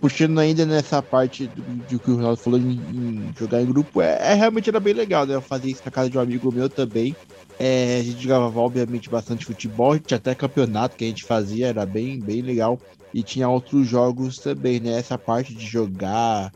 puxando 0.00 0.38
ainda 0.38 0.64
nessa 0.64 1.02
parte 1.02 1.48
do, 1.48 1.62
do 1.62 1.98
que 1.98 2.10
o 2.10 2.16
Ronaldo 2.16 2.40
falou 2.40 2.58
em, 2.58 2.70
em, 2.72 3.34
jogar 3.36 3.60
em 3.60 3.66
grupo, 3.66 4.00
é, 4.00 4.18
é, 4.20 4.34
realmente 4.34 4.68
era 4.68 4.78
bem 4.78 4.94
legal, 4.94 5.26
né? 5.26 5.34
Eu 5.34 5.40
fazia 5.40 5.72
isso 5.72 5.82
na 5.84 5.90
casa 5.90 6.08
de 6.08 6.16
um 6.16 6.20
amigo 6.20 6.52
meu 6.52 6.68
também. 6.68 7.14
É, 7.58 7.98
a 8.00 8.02
gente 8.04 8.22
jogava, 8.22 8.58
obviamente, 8.58 9.10
bastante 9.10 9.44
futebol, 9.44 9.98
tinha 9.98 10.16
até 10.16 10.32
campeonato 10.34 10.96
que 10.96 11.04
a 11.04 11.08
gente 11.08 11.24
fazia, 11.24 11.66
era 11.66 11.84
bem, 11.84 12.20
bem 12.20 12.40
legal. 12.40 12.78
E 13.12 13.22
tinha 13.22 13.48
outros 13.48 13.88
jogos 13.88 14.38
também, 14.38 14.78
né? 14.78 14.92
Essa 14.98 15.18
parte 15.18 15.54
de 15.54 15.66
jogar 15.66 16.52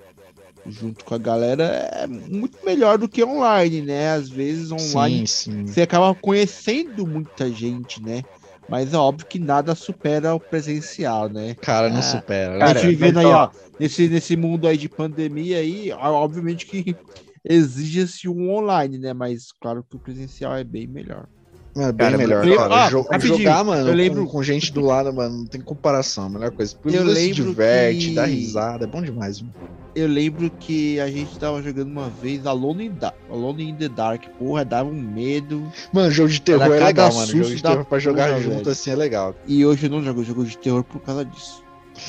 junto 0.66 1.04
com 1.04 1.14
a 1.14 1.18
galera 1.18 1.64
é 1.92 2.06
muito 2.06 2.58
melhor 2.64 2.98
do 2.98 3.08
que 3.08 3.24
online, 3.24 3.82
né? 3.82 4.10
Às 4.10 4.28
vezes 4.28 4.70
online 4.70 5.26
sim, 5.26 5.66
sim. 5.66 5.66
você 5.66 5.82
acaba 5.82 6.14
conhecendo 6.14 7.06
muita 7.06 7.50
gente, 7.50 8.02
né? 8.02 8.22
Mas 8.68 8.94
é 8.94 8.96
óbvio 8.96 9.26
que 9.26 9.38
nada 9.38 9.74
supera 9.74 10.34
o 10.34 10.40
presencial, 10.40 11.28
né? 11.28 11.54
Cara, 11.60 11.90
não 11.90 11.98
ah, 11.98 12.02
supera. 12.02 12.58
Cara, 12.58 12.78
a 12.78 12.82
gente 12.82 12.94
vendo 12.94 13.18
aí, 13.18 13.26
ó, 13.26 13.50
nesse, 13.78 14.08
nesse 14.08 14.36
mundo 14.36 14.66
aí 14.66 14.76
de 14.76 14.88
pandemia 14.88 15.58
aí, 15.58 15.92
obviamente 15.92 16.66
que 16.66 16.96
exige-se 17.44 18.28
um 18.28 18.50
online, 18.50 18.98
né? 18.98 19.12
Mas 19.12 19.52
claro 19.60 19.84
que 19.88 19.96
o 19.96 19.98
presencial 19.98 20.54
é 20.56 20.64
bem 20.64 20.86
melhor. 20.86 21.26
É 21.74 21.90
bem 21.90 22.06
cara, 22.06 22.18
melhor, 22.18 22.44
lembro, 22.44 22.68
cara. 22.68 22.84
Ah, 22.84 23.18
jogar, 23.18 23.64
mano, 23.64 23.88
eu 23.88 23.94
lembro... 23.94 24.26
Com, 24.26 24.32
com, 24.32 24.42
gente 24.42 24.72
do 24.72 24.82
lado, 24.82 25.12
mano, 25.12 25.38
não 25.38 25.46
tem 25.46 25.60
comparação. 25.60 26.26
A 26.26 26.28
melhor 26.28 26.50
coisa. 26.50 26.76
Porque 26.76 26.96
eu 26.96 27.04
lembro 27.04 27.36
se 27.36 27.42
diverte, 27.42 28.08
que... 28.08 28.14
dá 28.14 28.26
risada, 28.26 28.84
é 28.84 28.86
bom 28.86 29.00
demais, 29.00 29.40
mano. 29.40 29.54
Eu 29.94 30.08
lembro 30.08 30.50
que 30.50 30.98
a 31.00 31.10
gente 31.10 31.38
tava 31.38 31.62
jogando 31.62 31.88
uma 31.88 32.08
vez 32.08 32.46
Alone 32.46 32.86
in, 32.86 32.90
da 32.92 33.12
Alone 33.30 33.70
in 33.70 33.74
the 33.74 33.88
Dark. 33.88 34.24
Porra, 34.38 34.64
dava 34.64 34.88
um 34.88 35.00
medo. 35.00 35.70
Mano, 35.92 36.10
jogo 36.10 36.30
de 36.30 36.40
terror 36.40 36.74
é 36.74 36.84
legal, 36.84 37.12
mano. 37.12 37.26
Jogo 37.26 37.54
de 37.54 37.62
terror 37.62 37.84
pra 37.84 37.98
jogar 37.98 38.28
porra, 38.28 38.40
junto 38.40 38.56
velho. 38.56 38.70
assim 38.70 38.90
é 38.90 38.96
legal. 38.96 39.34
E 39.46 39.64
hoje 39.64 39.86
eu 39.86 39.90
não 39.90 40.02
jogo 40.02 40.24
jogo 40.24 40.44
de 40.44 40.56
terror 40.56 40.82
por 40.82 41.00
causa 41.00 41.24
disso. 41.24 41.62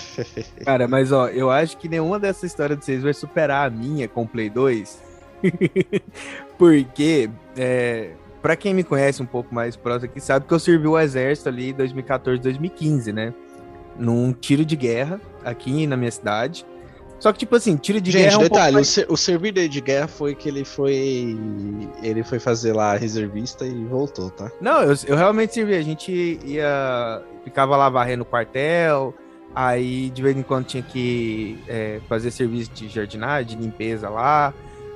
Cara, 0.64 0.88
mas 0.88 1.12
ó, 1.12 1.28
eu 1.28 1.52
acho 1.52 1.78
que 1.78 1.90
nenhuma 1.90 2.18
dessa 2.18 2.46
história 2.46 2.76
de 2.76 2.86
vocês 2.86 3.04
vai 3.04 3.14
superar 3.14 3.68
a 3.68 3.70
minha 3.70 4.08
com 4.08 4.24
o 4.24 4.28
Play 4.28 4.50
2. 4.50 5.04
Porque 6.58 7.30
é, 7.58 8.12
para 8.44 8.58
quem 8.58 8.74
me 8.74 8.84
conhece 8.84 9.24
um 9.24 9.26
pouco 9.26 9.56
mais 9.56 9.78
próximo 9.78 10.12
aqui, 10.12 10.20
sabe 10.20 10.46
que 10.46 10.54
eu 10.54 10.60
servi 10.60 10.86
o 10.86 11.00
exército 11.00 11.48
ali 11.48 11.70
em 11.70 11.74
2014, 11.74 12.42
2015, 12.42 13.14
né? 13.14 13.34
Num 13.98 14.34
tiro 14.34 14.66
de 14.66 14.76
guerra 14.76 15.22
aqui 15.46 15.88
na 15.88 15.96
minha 15.96 16.12
cidade. 16.12 16.66
Só 17.20 17.32
que, 17.32 17.40
tipo 17.40 17.56
assim, 17.56 17.78
tiro 17.78 18.02
de 18.02 18.12
Gente, 18.12 18.24
guerra. 18.24 18.32
Gente, 18.32 18.42
é 18.42 18.46
um 18.46 18.50
detalhe, 18.50 18.74
mais... 18.76 18.98
o, 19.08 19.16
servir 19.16 19.54
de 19.54 19.80
guerra 19.80 20.10
foi 20.10 20.36
que 20.36 20.50
ele 20.50 20.66
foi. 20.66 21.38
Ele 22.02 22.22
foi 22.22 22.38
fazer 22.38 22.74
lá 22.74 22.98
reservista 22.98 23.66
e 23.66 23.86
voltou, 23.86 24.30
tá? 24.30 24.52
Não, 24.60 24.82
eu, 24.82 24.94
eu 25.08 25.16
realmente 25.16 25.54
servi. 25.54 25.76
A 25.76 25.82
gente 25.82 26.12
ia. 26.44 27.24
Ficava 27.46 27.78
lá 27.78 27.88
varrendo 27.88 28.24
o 28.24 28.26
quartel. 28.26 29.14
Aí 29.56 30.10
de 30.10 30.22
vez 30.22 30.36
em 30.36 30.42
quando 30.42 30.66
tinha 30.66 30.84
que 30.84 31.58
é, 31.68 32.02
fazer 32.10 32.30
serviço 32.30 32.72
de 32.72 32.90
jardinagem, 32.90 33.56
de 33.56 33.64
limpeza 33.64 34.10
lá. 34.10 34.54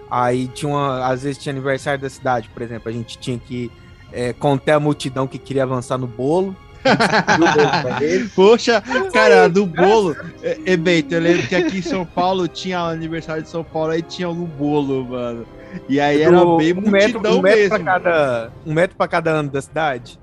Aí 0.10 0.48
tinha 0.48 0.70
uma, 0.70 1.06
às 1.06 1.24
vezes 1.24 1.38
tinha 1.38 1.54
aniversário 1.54 2.02
da 2.02 2.10
cidade, 2.10 2.50
por 2.50 2.62
exemplo, 2.62 2.90
a 2.90 2.92
gente 2.92 3.18
tinha 3.18 3.38
que 3.38 3.72
é, 4.12 4.34
conter 4.34 4.72
a 4.72 4.80
multidão 4.80 5.28
que 5.28 5.38
queria 5.38 5.64
avançar 5.64 5.98
no 5.98 6.08
bolo. 6.08 6.56
Poxa, 8.36 8.82
cara, 9.12 9.50
do 9.50 9.66
bolo. 9.66 10.16
É, 10.42 10.58
é 10.66 10.78
Beto, 10.78 11.16
eu 11.16 11.22
lembro 11.22 11.48
que 11.48 11.56
aqui 11.56 11.80
em 11.80 11.82
São 11.82 12.06
Paulo 12.06 12.48
tinha 12.48 12.82
o 12.82 12.88
aniversário 12.88 13.44
de 13.44 13.50
São 13.50 13.64
Paulo, 13.64 13.92
aí 13.92 14.02
tinha 14.02 14.30
um 14.30 14.46
bolo, 14.46 15.06
mano. 15.06 15.46
E 15.90 16.00
aí 16.00 16.22
era 16.22 16.40
do, 16.40 16.58
bem 16.58 16.74
um 16.74 16.90
metro, 16.90 17.20
um 17.20 17.42
metro 17.42 17.70
Pra 17.70 17.80
cada, 17.80 18.52
um 18.66 18.74
metro 18.74 18.96
pra 18.96 19.08
cada 19.08 19.32
ano 19.32 19.50
da 19.50 19.62
cidade. 19.62 20.20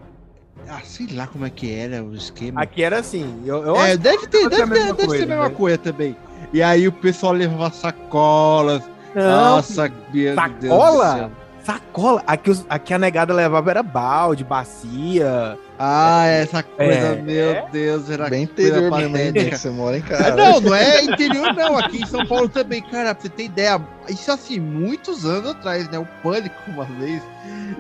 Ah, 0.68 0.80
sei 0.82 1.08
lá 1.12 1.26
como 1.26 1.44
é 1.44 1.50
que 1.50 1.72
era 1.72 2.02
o 2.02 2.14
esquema. 2.14 2.62
Aqui 2.62 2.82
era 2.82 2.98
assim. 2.98 3.42
Eu, 3.44 3.62
eu 3.62 3.76
é, 3.76 3.96
deve 3.96 4.26
ter, 4.26 4.48
deve, 4.48 4.72
ter, 4.72 4.86
deve 4.86 5.06
coisa, 5.06 5.16
ser 5.16 5.22
a 5.24 5.26
mesma 5.26 5.48
né? 5.48 5.54
coisa 5.54 5.78
também. 5.78 6.16
E 6.52 6.62
aí 6.62 6.88
o 6.88 6.92
pessoal 6.92 7.32
levava 7.32 7.70
sacolas, 7.70 8.82
não, 9.14 9.56
Nossa, 9.56 9.90
sacola? 10.34 11.30
Sacola? 11.62 12.22
Aqui, 12.26 12.50
os, 12.50 12.66
aqui 12.68 12.92
a 12.92 12.98
negada 12.98 13.32
levava 13.32 13.70
era 13.70 13.82
balde, 13.82 14.44
bacia, 14.44 15.58
Ah, 15.78 16.26
essa 16.26 16.62
coisa, 16.62 16.92
É. 16.92 17.22
meu 17.22 17.66
Deus, 17.72 18.10
era 18.10 18.28
Bem 18.28 18.42
interior 18.42 18.90
mesmo, 18.90 19.12
patética. 19.14 19.40
hein? 19.40 19.50
que 19.50 19.56
Você 19.56 19.70
mora 19.70 19.96
em 19.96 20.02
casa. 20.02 20.34
Não, 20.36 20.60
não 20.60 20.74
é 20.74 21.02
interior, 21.04 21.54
não. 21.54 21.78
Aqui 21.78 22.02
em 22.02 22.06
São 22.06 22.24
Paulo 22.26 22.48
também, 22.50 22.82
cara, 22.82 23.14
pra 23.14 23.22
você 23.22 23.28
ter 23.30 23.44
ideia. 23.44 23.80
Isso 24.08 24.30
assim, 24.30 24.60
muitos 24.60 25.24
anos 25.24 25.50
atrás, 25.52 25.88
né? 25.88 25.98
O 25.98 26.06
Pânico, 26.22 26.54
uma 26.68 26.84
vez, 26.84 27.22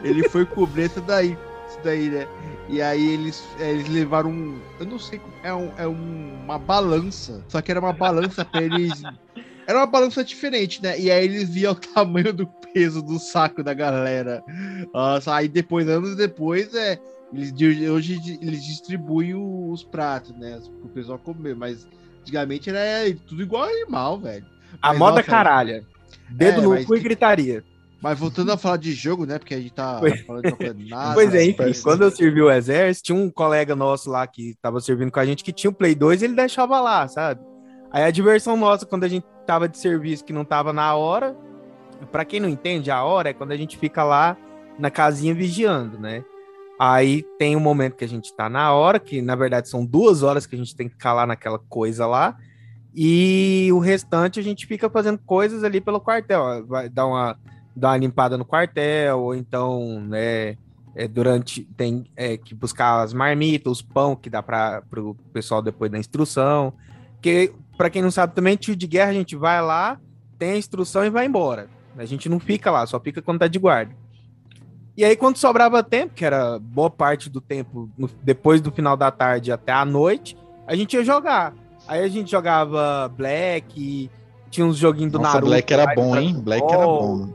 ele 0.02 0.28
foi 0.30 0.46
cobrir 0.46 0.86
isso 0.86 1.00
daí. 1.02 1.36
Isso 1.68 1.78
daí, 1.84 2.08
né? 2.08 2.26
E 2.70 2.80
aí 2.80 3.12
eles, 3.12 3.44
é, 3.60 3.70
eles 3.70 3.88
levaram 3.88 4.30
um. 4.30 4.58
Eu 4.80 4.86
não 4.86 4.98
sei, 4.98 5.20
é, 5.42 5.52
um, 5.52 5.70
é 5.76 5.86
um- 5.86 6.40
uma 6.44 6.58
balança. 6.58 7.42
Só 7.48 7.60
que 7.60 7.70
era 7.70 7.78
uma 7.80 7.92
balança 7.92 8.44
pra 8.46 8.62
eles. 8.62 9.02
Era 9.66 9.78
uma 9.78 9.86
balança 9.86 10.22
diferente, 10.24 10.82
né? 10.82 10.98
E 10.98 11.10
aí 11.10 11.24
eles 11.24 11.48
viam 11.48 11.72
o 11.72 11.74
tamanho 11.94 12.32
do 12.32 12.46
peso 12.72 13.02
do 13.02 13.18
saco 13.18 13.62
da 13.62 13.72
galera. 13.74 14.42
Nossa, 14.92 15.34
aí 15.34 15.48
depois, 15.48 15.88
anos 15.88 16.16
depois, 16.16 16.74
é. 16.74 16.98
Eles, 17.32 17.52
hoje 17.90 18.38
eles 18.40 18.64
distribuem 18.64 19.34
os 19.34 19.82
pratos, 19.82 20.36
né? 20.36 20.60
Pro 20.80 20.88
pessoal 20.90 21.18
comer, 21.18 21.56
mas 21.56 21.86
antigamente 22.20 22.70
era 22.70 23.12
tudo 23.26 23.42
igual 23.42 23.64
animal, 23.64 24.20
velho. 24.20 24.44
A 24.80 24.88
Mas, 24.90 24.98
moda 24.98 25.16
nossa, 25.16 25.24
caralha. 25.30 25.84
Dedo 26.30 26.60
É, 26.74 26.80
no 26.80 26.86
cu 26.86 26.96
e 26.96 27.00
gritaria. 27.00 27.64
Mas 28.00 28.18
voltando 28.18 28.52
a 28.52 28.56
falar 28.56 28.76
de 28.76 28.92
jogo, 28.92 29.24
né? 29.24 29.38
Porque 29.38 29.54
a 29.54 29.58
gente 29.58 29.72
tá 29.72 29.98
Pois- 29.98 30.20
falando 30.26 30.42
de 30.74 30.84
nada. 30.90 31.14
pois 31.14 31.34
é, 31.34 31.44
enfim, 31.44 31.56
parece- 31.56 31.82
quando 31.82 32.02
eu 32.02 32.10
servi 32.10 32.40
o 32.42 32.50
exército, 32.50 33.06
tinha 33.06 33.18
um 33.18 33.30
colega 33.30 33.74
nosso 33.74 34.10
lá 34.10 34.26
que 34.26 34.54
tava 34.60 34.80
servindo 34.80 35.10
com 35.10 35.18
a 35.20 35.24
gente 35.26 35.42
que 35.42 35.52
tinha 35.52 35.70
o 35.70 35.74
Play 35.74 35.94
2 35.94 36.20
e 36.22 36.26
ele 36.26 36.34
deixava 36.34 36.80
lá, 36.80 37.08
sabe? 37.08 37.40
Aí 37.90 38.02
a 38.04 38.10
diversão 38.10 38.56
nossa, 38.56 38.84
quando 38.86 39.04
a 39.04 39.08
gente 39.08 39.24
tava 39.44 39.68
de 39.68 39.78
serviço 39.78 40.24
que 40.24 40.32
não 40.32 40.44
tava 40.44 40.72
na 40.72 40.94
hora, 40.94 41.36
pra 42.10 42.24
quem 42.24 42.40
não 42.40 42.48
entende, 42.48 42.90
a 42.90 43.02
hora 43.02 43.30
é 43.30 43.32
quando 43.32 43.52
a 43.52 43.56
gente 43.56 43.78
fica 43.78 44.02
lá 44.02 44.36
na 44.78 44.90
casinha 44.90 45.34
vigiando, 45.34 45.98
né? 45.98 46.24
Aí 46.78 47.22
tem 47.38 47.54
um 47.54 47.60
momento 47.60 47.94
que 47.94 48.04
a 48.04 48.08
gente 48.08 48.34
tá 48.34 48.48
na 48.48 48.72
hora, 48.72 48.98
que 48.98 49.22
na 49.22 49.36
verdade 49.36 49.68
são 49.68 49.86
duas 49.86 50.22
horas 50.22 50.46
que 50.46 50.56
a 50.56 50.58
gente 50.58 50.74
tem 50.74 50.88
que 50.88 50.96
lá 51.06 51.26
naquela 51.26 51.58
coisa 51.58 52.06
lá, 52.06 52.36
e 52.94 53.68
o 53.72 53.78
restante 53.78 54.40
a 54.40 54.42
gente 54.42 54.66
fica 54.66 54.88
fazendo 54.90 55.18
coisas 55.18 55.64
ali 55.64 55.80
pelo 55.80 56.00
quartel, 56.00 56.66
vai 56.66 56.88
dar 56.88 57.06
uma, 57.06 57.38
dar 57.74 57.88
uma 57.90 57.96
limpada 57.96 58.38
no 58.38 58.44
quartel, 58.44 59.20
ou 59.20 59.34
então, 59.34 60.00
né, 60.00 60.56
é, 60.94 61.08
durante 61.08 61.64
tem 61.76 62.06
é, 62.16 62.36
que 62.36 62.54
buscar 62.54 63.02
as 63.02 63.12
marmitas, 63.12 63.72
os 63.72 63.82
pão 63.82 64.14
que 64.14 64.30
dá 64.30 64.42
para 64.42 64.82
o 64.96 65.14
pessoal 65.32 65.60
depois 65.60 65.90
da 65.90 65.98
instrução. 65.98 66.72
Que, 67.20 67.52
para 67.76 67.90
quem 67.90 68.02
não 68.02 68.10
sabe 68.10 68.34
também, 68.34 68.56
tiro 68.56 68.76
de 68.76 68.86
guerra 68.86 69.10
a 69.10 69.14
gente 69.14 69.36
vai 69.36 69.60
lá, 69.62 69.98
tem 70.38 70.52
a 70.52 70.56
instrução 70.56 71.04
e 71.04 71.10
vai 71.10 71.26
embora. 71.26 71.68
A 71.96 72.04
gente 72.04 72.28
não 72.28 72.40
fica 72.40 72.70
lá, 72.70 72.86
só 72.86 72.98
fica 72.98 73.22
quando 73.22 73.38
tá 73.40 73.46
de 73.46 73.58
guarda. 73.58 73.92
E 74.96 75.04
aí, 75.04 75.16
quando 75.16 75.36
sobrava 75.38 75.82
tempo, 75.82 76.14
que 76.14 76.24
era 76.24 76.58
boa 76.60 76.88
parte 76.88 77.28
do 77.28 77.40
tempo, 77.40 77.88
no- 77.98 78.08
depois 78.22 78.60
do 78.60 78.70
final 78.70 78.96
da 78.96 79.10
tarde 79.10 79.50
até 79.50 79.72
a 79.72 79.84
noite, 79.84 80.36
a 80.66 80.76
gente 80.76 80.94
ia 80.94 81.04
jogar. 81.04 81.52
Aí 81.86 82.02
a 82.02 82.08
gente 82.08 82.30
jogava 82.30 83.08
Black, 83.16 84.08
tinha 84.50 84.64
uns 84.66 84.76
joguinhos 84.76 85.12
do 85.12 85.18
Nossa, 85.18 85.34
Naruto. 85.34 85.50
Black 85.50 85.72
era 85.72 85.94
bom, 85.94 86.16
hein? 86.16 86.28
Dragon 86.32 86.42
Black 86.42 86.72
era 86.72 86.84
bom. 86.86 87.28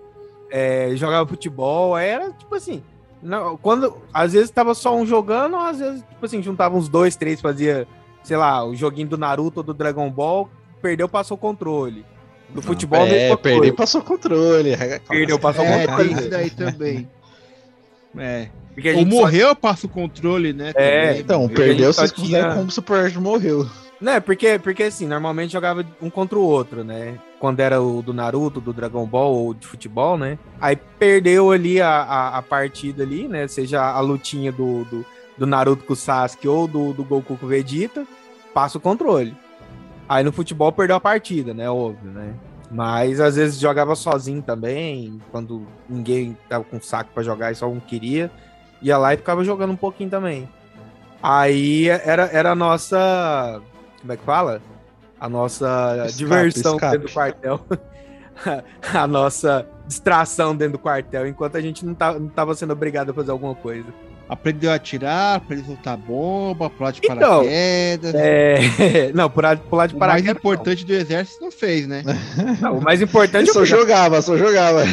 é, 0.52 0.92
jogava 0.96 1.28
futebol, 1.28 1.98
era 1.98 2.32
tipo 2.32 2.56
assim. 2.56 2.82
Não, 3.22 3.58
quando 3.58 3.94
às 4.14 4.32
vezes 4.32 4.50
tava 4.50 4.74
só 4.74 4.96
um 4.96 5.06
jogando, 5.06 5.58
às 5.58 5.80
vezes, 5.80 6.02
tipo 6.02 6.26
assim, 6.26 6.42
juntava 6.42 6.78
uns 6.78 6.88
dois, 6.88 7.18
três, 7.18 7.42
fazia, 7.42 7.86
sei 8.30 8.38
lá, 8.38 8.64
o 8.64 8.76
joguinho 8.76 9.08
do 9.08 9.18
Naruto 9.18 9.62
ou 9.62 9.64
do 9.64 9.74
Dragon 9.74 10.08
Ball, 10.08 10.48
perdeu, 10.84 11.10
passou 11.10 11.36
o 11.36 11.40
controle. 11.40 12.06
Do 12.50 12.62
futebol, 12.62 13.00
é, 13.08 13.36
perdeu, 13.36 13.60
coisa. 13.60 13.74
passou 13.74 14.02
o 14.02 14.04
controle. 14.04 14.78
Perdeu, 15.08 15.40
passou 15.40 15.66
o 15.66 15.68
É, 15.68 15.88
controle. 15.88 16.10
tem 16.10 16.18
isso 16.20 16.30
daí 16.30 16.50
também. 16.54 17.10
É. 18.18 18.48
Porque 18.74 18.90
a 18.90 18.94
Ou 18.94 19.00
gente 19.00 19.12
só- 19.16 19.20
morreu, 19.22 19.56
passa 19.56 19.86
o 19.88 19.90
controle, 19.90 20.54
né? 20.54 20.72
É, 20.76 21.08
também. 21.08 21.20
Então, 21.22 21.42
Porque 21.48 21.62
perdeu, 21.64 21.92
vocês 21.92 22.12
tinha- 22.12 22.54
como 22.54 22.68
o 22.68 22.72
Super 22.72 23.12
morreu. 23.20 23.68
Né, 24.00 24.20
porque, 24.22 24.58
porque 24.60 24.84
assim, 24.84 25.06
normalmente 25.06 25.52
jogava 25.52 25.86
um 26.02 26.10
contra 26.10 26.40
o 26.40 26.42
outro, 26.42 26.86
né? 26.86 27.20
Quando 27.38 27.60
era 27.60 27.82
o 27.82 28.02
do 28.02 28.14
Naruto, 28.14 28.62
do 28.62 28.72
Dragon 28.72 29.06
Ball 29.06 29.34
ou 29.34 29.54
de 29.54 29.68
futebol, 29.68 30.18
né? 30.18 30.38
Aí 30.62 30.76
perdeu 30.78 31.52
ali 31.52 31.82
a, 31.82 31.90
a, 32.04 32.38
a 32.38 32.42
partida 32.42 33.04
ali, 33.04 33.28
né? 33.28 33.46
Seja 33.50 33.82
a 33.82 34.00
lutinha 34.00 34.54
do, 34.54 34.86
do, 34.86 35.06
do 35.38 35.46
Naruto 35.46 35.84
com 35.84 35.92
o 35.92 35.96
Sasuke 35.98 36.48
ou 36.48 36.66
do, 36.66 36.94
do 36.94 37.04
Goku 37.04 37.36
com 37.36 37.46
o 37.46 37.50
Vegeta, 37.50 38.08
passa 38.60 38.78
o 38.78 38.82
controle. 38.82 39.34
Aí 40.08 40.22
no 40.22 40.34
futebol 40.34 40.70
perdeu 40.70 40.98
a 40.98 41.00
partida, 41.00 41.54
né? 41.54 41.70
Óbvio, 41.70 42.12
né? 42.12 42.34
Mas 42.70 43.22
às 43.22 43.38
vezes 43.38 43.58
jogava 43.58 43.96
sozinho 43.96 44.42
também, 44.42 45.22
quando 45.32 45.66
ninguém 45.88 46.38
tava 46.50 46.66
com 46.66 46.82
saco 46.82 47.12
pra 47.14 47.24
jogar 47.24 47.54
e 47.54 47.56
só 47.56 47.70
um 47.70 47.80
queria. 47.80 48.30
Ia 48.82 48.98
lá 48.98 49.14
e 49.14 49.18
ficava 49.18 49.46
jogando 49.46 49.72
um 49.72 49.78
pouquinho 49.78 50.10
também. 50.10 50.50
Aí 51.24 51.88
era, 51.88 52.24
era 52.34 52.52
a 52.52 52.56
nossa. 52.56 53.62
Como 54.02 54.12
é 54.12 54.18
que 54.18 54.24
fala? 54.26 54.62
A 55.18 55.30
nossa 55.30 55.96
Escape, 56.06 56.18
diversão 56.18 56.76
escape. 56.76 56.98
dentro 56.98 57.08
do 57.08 57.14
quartel. 57.14 57.66
a 58.94 59.08
nossa 59.08 59.68
distração 59.88 60.54
dentro 60.54 60.74
do 60.74 60.80
quartel, 60.80 61.28
enquanto 61.28 61.56
a 61.56 61.62
gente 61.62 61.86
não, 61.86 61.94
tá, 61.94 62.14
não 62.14 62.28
tava 62.28 62.54
sendo 62.56 62.74
obrigado 62.74 63.12
a 63.12 63.14
fazer 63.14 63.32
alguma 63.32 63.56
coisa. 63.56 63.88
Aprendeu 64.30 64.72
a 64.72 64.76
atirar, 64.76 65.38
aprendeu 65.38 65.64
a 65.66 65.68
soltar 65.70 65.98
bomba, 65.98 66.70
pular 66.70 66.92
de 66.92 67.02
Então, 67.04 67.18
paraquedas. 67.18 68.14
É... 68.14 69.12
Não, 69.16 69.28
pular, 69.28 69.58
pular 69.58 69.88
de 69.88 69.96
o 69.96 69.98
mais 69.98 70.12
paraquedas. 70.12 70.38
importante 70.38 70.86
do 70.86 70.94
exército 70.94 71.44
não 71.44 71.52
fez, 71.52 71.88
né? 71.88 72.04
não. 72.62 72.62
Não, 72.74 72.78
o 72.78 72.84
mais 72.84 73.02
importante 73.02 73.48
Eu 73.48 73.48
eu 73.48 73.54
só 73.54 73.66
já, 73.66 73.76
jogava, 73.78 74.22
só 74.22 74.38
jogava. 74.38 74.84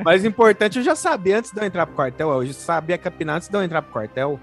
o 0.00 0.02
mais 0.02 0.24
importante 0.24 0.78
eu 0.78 0.84
já 0.84 0.96
sabia 0.96 1.38
antes 1.38 1.50
de 1.52 1.60
eu 1.60 1.66
entrar 1.66 1.84
pro 1.86 1.94
quartel. 1.94 2.30
Eu 2.30 2.46
já 2.46 2.54
sabia 2.54 2.96
capinar 2.96 3.36
antes 3.36 3.48
de 3.48 3.54
eu 3.54 3.62
entrar 3.62 3.82
pro 3.82 3.92
quartel. 3.92 4.40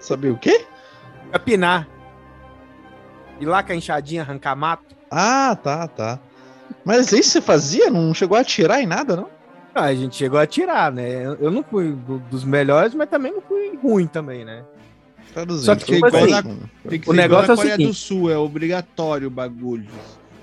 Sabia 0.00 0.32
o 0.32 0.38
quê? 0.38 0.64
Capinar. 1.30 1.86
Ir 3.38 3.44
lá 3.44 3.62
com 3.62 3.72
a 3.72 3.76
enxadinha, 3.76 4.22
arrancar 4.22 4.56
mato. 4.56 4.96
Ah, 5.10 5.54
tá, 5.62 5.86
tá. 5.86 6.18
Mas 6.82 7.12
isso 7.12 7.30
você 7.32 7.40
fazia? 7.42 7.90
Não 7.90 8.14
chegou 8.14 8.38
a 8.38 8.40
atirar 8.40 8.80
em 8.80 8.86
nada, 8.86 9.14
não? 9.16 9.28
Ah, 9.76 9.84
a 9.84 9.94
gente 9.94 10.16
chegou 10.16 10.38
a 10.38 10.46
tirar, 10.46 10.90
né? 10.90 11.24
Eu- 11.38 11.50
não 11.50 11.62
fui 11.62 11.92
do- 11.92 12.18
dos 12.30 12.44
melhores, 12.44 12.94
mas 12.94 13.08
também 13.10 13.32
não 13.32 13.42
fui 13.42 13.76
ruim 13.82 14.06
também, 14.06 14.44
né? 14.44 14.64
Traduzindo. 15.34 15.64
Só 15.66 15.74
que, 15.76 15.84
tipo 15.84 16.06
igual 16.06 16.22
assim, 16.24 16.32
na- 16.32 16.42
Tem 16.88 17.00
que 17.00 17.10
O 17.10 17.12
negócio 17.12 17.52
igual 17.52 17.66
é 17.66 17.68
o 17.68 17.70
seguinte. 17.72 17.88
do 17.88 17.94
Sul, 17.94 18.30
é 18.30 18.38
obrigatório 18.38 19.28
o 19.28 19.30
bagulho. 19.30 19.86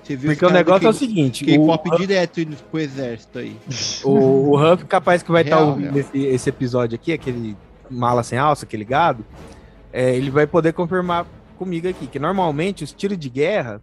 Você 0.02 0.14
viu 0.16 0.30
Porque 0.30 0.44
o 0.46 0.50
negócio 0.50 0.86
é 0.86 0.90
o 0.90 0.92
seguinte: 0.92 1.44
o, 1.44 1.46
K-pop 1.46 1.96
direto 1.96 2.40
indo 2.40 2.56
pro 2.70 2.78
exército 2.78 3.38
aí. 3.38 3.56
o, 4.04 4.10
o 4.50 4.72
Huff, 4.72 4.84
capaz 4.84 5.22
que 5.22 5.32
vai 5.32 5.42
estar 5.42 5.56
Real, 5.56 5.68
ouvindo 5.70 5.98
esse, 5.98 6.18
esse 6.18 6.48
episódio 6.48 6.94
aqui, 6.94 7.12
aquele 7.12 7.56
mala 7.90 8.22
sem 8.22 8.38
alça, 8.38 8.64
aquele 8.64 8.84
gado, 8.84 9.24
é, 9.92 10.14
ele 10.14 10.30
vai 10.30 10.46
poder 10.46 10.72
confirmar 10.74 11.26
comigo 11.58 11.88
aqui 11.88 12.06
que 12.06 12.18
normalmente 12.18 12.84
os 12.84 12.92
tiros 12.92 13.18
de 13.18 13.28
guerra, 13.30 13.80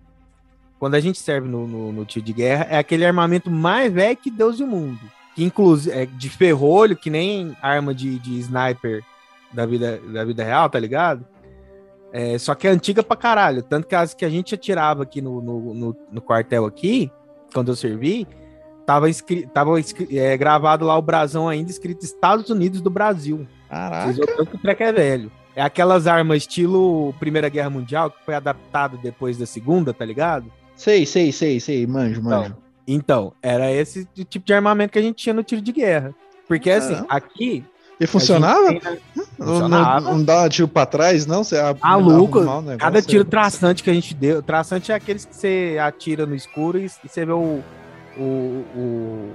quando 0.80 0.96
a 0.96 1.00
gente 1.00 1.20
serve 1.20 1.48
no, 1.48 1.68
no, 1.68 1.92
no 1.92 2.06
tiro 2.06 2.24
de 2.26 2.34
guerra, 2.34 2.68
é 2.70 2.78
aquele 2.78 3.06
armamento 3.06 3.50
mais 3.52 3.92
velho 3.92 4.16
que 4.16 4.30
Deus 4.32 4.60
e 4.60 4.64
o 4.64 4.68
mundo. 4.68 5.00
Que 5.36 5.44
inclusive 5.44 5.96
é 5.96 6.06
de 6.06 6.30
ferrolho, 6.30 6.96
que 6.96 7.10
nem 7.10 7.56
arma 7.62 7.94
de, 7.94 8.20
de 8.20 8.40
sniper 8.40 9.04
da 9.54 9.66
vida, 9.66 10.00
da 10.14 10.24
vida 10.24 10.44
real, 10.44 10.70
tá 10.70 10.80
ligado? 10.80 11.26
É, 12.14 12.38
só 12.38 12.54
que 12.54 12.68
é 12.68 12.72
antiga 12.72 13.02
pra 13.02 13.16
caralho. 13.16 13.64
Tanto 13.64 13.88
que 13.88 13.96
as 13.96 14.14
que 14.14 14.26
a 14.26 14.30
gente 14.30 14.54
atirava 14.54 15.04
aqui 15.04 15.22
no, 15.22 15.42
no, 15.42 15.74
no, 15.74 15.98
no 16.12 16.22
quartel 16.22 16.66
aqui, 16.66 17.12
quando 17.54 17.72
eu 17.72 17.76
servi, 17.76 18.28
tava, 18.86 19.10
escri 19.10 19.48
tava 19.48 19.80
escri 19.80 20.18
é, 20.18 20.36
gravado 20.36 20.86
lá 20.86 20.98
o 20.98 21.02
brasão 21.02 21.48
ainda, 21.48 21.72
escrito 21.72 22.04
Estados 22.04 22.50
Unidos 22.50 22.82
do 22.82 22.90
Brasil. 22.90 23.48
Caraca. 23.70 24.14
Vocês 24.14 24.26
tanto 24.26 24.52
que 24.52 24.56
o 24.58 24.60
treco 24.60 24.84
é 24.84 24.92
velho. 24.92 25.32
É 25.56 25.62
aquelas 25.62 26.08
armas 26.08 26.38
estilo 26.38 27.14
Primeira 27.20 27.50
Guerra 27.50 27.70
Mundial, 27.70 28.10
que 28.10 28.24
foi 28.26 28.34
adaptado 28.34 28.98
depois 28.98 29.38
da 29.38 29.46
Segunda, 29.46 29.94
tá 29.94 30.06
ligado? 30.06 30.52
Sei, 30.76 31.06
sei, 31.06 31.32
sei, 31.32 31.60
sei. 31.60 31.86
Manjo, 31.86 32.24
manjo. 32.24 32.46
Então, 32.46 32.58
era 33.42 33.72
esse 33.72 34.06
tipo 34.30 34.46
de 34.46 34.54
armamento 34.54 34.92
que 34.94 35.00
a 35.00 35.02
gente 35.02 35.16
tinha 35.16 35.34
no 35.34 35.44
tiro 35.44 35.62
de 35.62 35.72
guerra. 35.72 36.14
Porque 36.48 36.70
assim, 36.70 36.94
Caramba. 36.94 37.08
aqui. 37.14 37.64
E 38.00 38.08
funcionava? 38.08 38.68
tem- 38.68 38.82
Funcionava. 39.38 40.02
não, 40.02 40.18
não 40.18 40.24
dá 40.24 40.50
tiro 40.50 40.68
pra 40.68 40.86
trás, 40.88 41.26
não? 41.28 41.44
Você 41.44 41.58
a- 41.58 41.76
Maluco, 41.82 42.40
um 42.40 42.78
Cada 42.78 43.02
tiro 43.02 43.22
é- 43.22 43.26
traçante 43.26 43.84
que 43.84 43.90
a 43.90 43.94
gente 43.94 44.14
deu. 44.16 44.42
Traçante 44.42 44.92
é 44.92 44.96
aqueles 44.96 45.24
que 45.26 45.36
você 45.36 45.78
atira 45.80 46.26
no 46.26 46.34
escuro 46.36 46.80
e, 46.80 46.86
e 46.86 46.90
você 47.08 47.24
vê 47.26 47.32
o, 47.32 47.62
o, 48.18 48.22
o, 48.76 49.32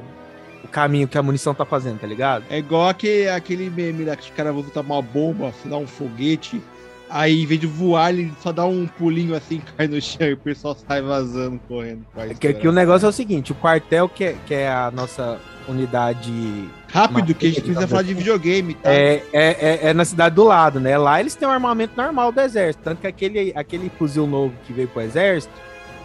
o 0.65 0.69
caminho 0.69 1.07
que 1.07 1.17
a 1.17 1.23
munição 1.23 1.55
tá 1.55 1.65
fazendo, 1.65 2.01
tá 2.01 2.07
ligado? 2.09 2.45
É 2.51 2.59
igual 2.59 2.89
aquele, 2.89 3.29
aquele 3.29 3.71
meme 3.71 4.05
lá 4.05 4.17
que 4.17 4.25
os 4.25 4.31
caras 4.37 4.53
vão 4.53 4.63
botar 4.63 4.81
uma 4.81 5.01
bomba, 5.01 5.55
dar 5.65 5.77
um 5.77 5.87
foguete. 5.87 6.61
Aí, 7.09 7.43
em 7.43 7.47
vez 7.47 7.61
de 7.61 7.67
voar, 7.67 8.11
ele 8.11 8.33
só 8.43 8.51
dá 8.53 8.67
um 8.67 8.87
pulinho 8.87 9.35
assim, 9.35 9.61
cai 9.77 9.87
no 9.87 10.01
chão 10.01 10.27
e 10.27 10.33
o 10.33 10.39
pessoal 10.39 10.77
sai 10.87 11.01
vazando, 11.03 11.61
correndo. 11.69 12.05
que, 12.41 12.53
que 12.55 12.69
o 12.69 12.73
negócio 12.73 13.07
é 13.07 13.09
o 13.09 13.13
seguinte: 13.13 13.53
o 13.53 13.55
quartel, 13.55 14.09
que 14.09 14.25
é, 14.25 14.37
que 14.47 14.55
é 14.55 14.69
a 14.69 14.91
nossa 14.91 15.39
unidade. 15.69 16.69
Rápido, 16.89 17.35
que 17.35 17.47
a 17.47 17.49
gente 17.51 17.63
precisa 17.63 17.87
falar 17.87 18.03
de 18.03 18.15
videogame, 18.15 18.75
tá? 18.75 18.93
É, 18.93 19.23
é, 19.33 19.43
é, 19.43 19.79
é 19.89 19.95
na 19.95 20.05
cidade 20.05 20.35
do 20.35 20.45
lado, 20.45 20.81
né? 20.81 20.97
Lá 20.97 21.21
eles 21.21 21.35
têm 21.35 21.47
um 21.47 21.51
armamento 21.51 21.95
normal 21.97 22.33
do 22.33 22.41
exército. 22.41 22.85
Tanto 22.85 23.01
que 23.01 23.07
aquele, 23.07 23.53
aquele 23.55 23.91
fuzil 23.91 24.27
novo 24.27 24.55
que 24.67 24.73
veio 24.73 24.89
pro 24.89 25.03
exército, 25.03 25.53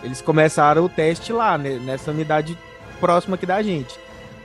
eles 0.03 0.21
começaram 0.21 0.83
o 0.83 0.89
teste 0.89 1.31
lá, 1.31 1.57
né, 1.57 1.79
nessa 1.83 2.11
unidade 2.11 2.57
próxima 2.99 3.35
aqui 3.35 3.45
da 3.45 3.61
gente. 3.61 3.97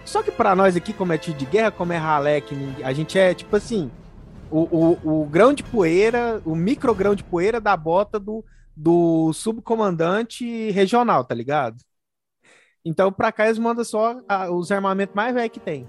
Só 0.04 0.22
que 0.22 0.30
pra 0.30 0.54
nós 0.54 0.76
aqui, 0.76 0.92
como 0.92 1.12
é 1.12 1.18
tiro 1.18 1.36
de 1.36 1.46
guerra, 1.46 1.70
como 1.70 1.92
é 1.92 1.96
ralé, 1.96 2.42
a 2.84 2.92
gente 2.92 3.18
é 3.18 3.34
tipo 3.34 3.56
assim. 3.56 3.90
O, 4.50 4.60
o, 5.04 5.22
o 5.22 5.26
grão 5.26 5.52
de 5.52 5.62
poeira, 5.62 6.40
o 6.44 6.54
micro 6.54 6.94
grão 6.94 7.14
de 7.14 7.24
poeira 7.24 7.60
da 7.60 7.76
bota 7.76 8.18
do, 8.18 8.44
do 8.76 9.32
subcomandante 9.32 10.70
regional, 10.70 11.24
tá 11.24 11.34
ligado? 11.34 11.76
Então, 12.84 13.12
pra 13.12 13.32
cá 13.32 13.46
eles 13.46 13.58
mandam 13.58 13.84
só 13.84 14.20
a- 14.28 14.50
os 14.50 14.70
armamentos 14.70 15.14
mais 15.14 15.34
velhos 15.34 15.52
que 15.52 15.60
tem. 15.60 15.88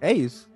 É 0.00 0.12
isso. 0.12 0.48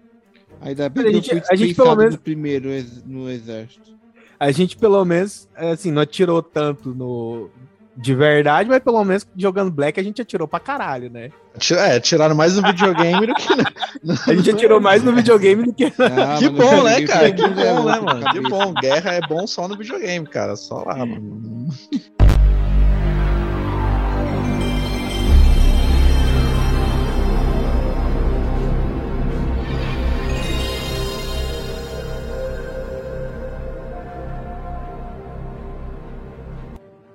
Ainda 0.60 0.88
bem 0.88 1.02
A 1.02 1.04
que 1.04 1.10
eu 1.10 1.14
gente- 1.14 1.30
fui 1.30 1.42
a 1.50 1.56
gente, 1.56 1.74
pelo 1.74 1.96
menos- 1.96 2.16
primeiro 2.16 2.68
ex- 2.68 3.02
no 3.04 3.28
exército. 3.28 3.98
A 4.38 4.50
gente, 4.52 4.76
pelo 4.76 5.04
menos, 5.04 5.48
assim, 5.54 5.90
não 5.90 6.02
atirou 6.02 6.42
tanto 6.42 6.94
no. 6.94 7.48
De 7.96 8.14
verdade, 8.14 8.68
mas 8.70 8.78
pelo 8.78 9.04
menos 9.04 9.26
jogando 9.36 9.70
Black 9.70 10.00
a 10.00 10.02
gente 10.02 10.22
atirou 10.22 10.48
pra 10.48 10.58
caralho, 10.58 11.10
né? 11.10 11.30
É, 11.72 12.00
tiraram 12.00 12.34
mais 12.34 12.56
no 12.56 12.62
videogame 12.62 13.26
do 13.26 13.34
que. 13.34 13.48
No... 14.02 14.14
A 14.26 14.34
gente 14.34 14.50
atirou 14.50 14.80
mais 14.80 15.04
no 15.04 15.12
videogame 15.14 15.62
do 15.62 15.72
que. 15.72 15.84
Ah, 15.84 16.36
Que 16.38 16.48
mas 16.48 16.58
bom, 16.58 16.82
né, 16.82 17.02
cara? 17.06 17.30
Que 17.30 17.46
bom, 17.46 17.84
né, 17.84 18.00
mano? 18.00 18.24
Que 18.32 18.40
bom. 18.40 18.74
Guerra 18.74 19.12
é 19.12 19.20
bom 19.20 19.46
só 19.46 19.68
no 19.68 19.76
videogame, 19.76 20.26
cara. 20.26 20.56
Só 20.56 20.82
lá, 20.82 20.96
mano. 20.96 21.68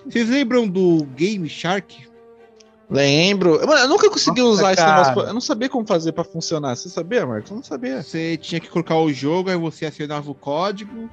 Vocês 0.09 0.29
lembram 0.29 0.67
do 0.67 1.05
Game 1.15 1.47
Shark? 1.49 2.07
Lembro. 2.89 3.59
Mano, 3.67 3.81
eu 3.81 3.89
nunca 3.89 4.09
consegui 4.09 4.41
Nossa, 4.41 4.53
usar 4.53 4.73
esse 4.73 4.81
cara. 4.81 4.91
negócio. 4.93 5.13
pra- 5.13 5.23
Eu 5.23 5.33
não 5.33 5.41
sabia 5.41 5.67
como 5.69 5.85
fazer 5.85 6.13
pra 6.13 6.23
funcionar. 6.23 6.75
Você 6.75 6.87
sabia, 6.89 7.25
Marcos? 7.25 7.49
Eu 7.51 7.57
não 7.57 7.63
sabia. 7.63 8.01
Você 8.01 8.37
tinha 8.37 8.61
que 8.61 8.69
colocar 8.69 8.95
o 8.97 9.11
jogo, 9.11 9.49
aí 9.49 9.57
você 9.57 9.85
acionava 9.85 10.31
o 10.31 10.35
código. 10.35 11.09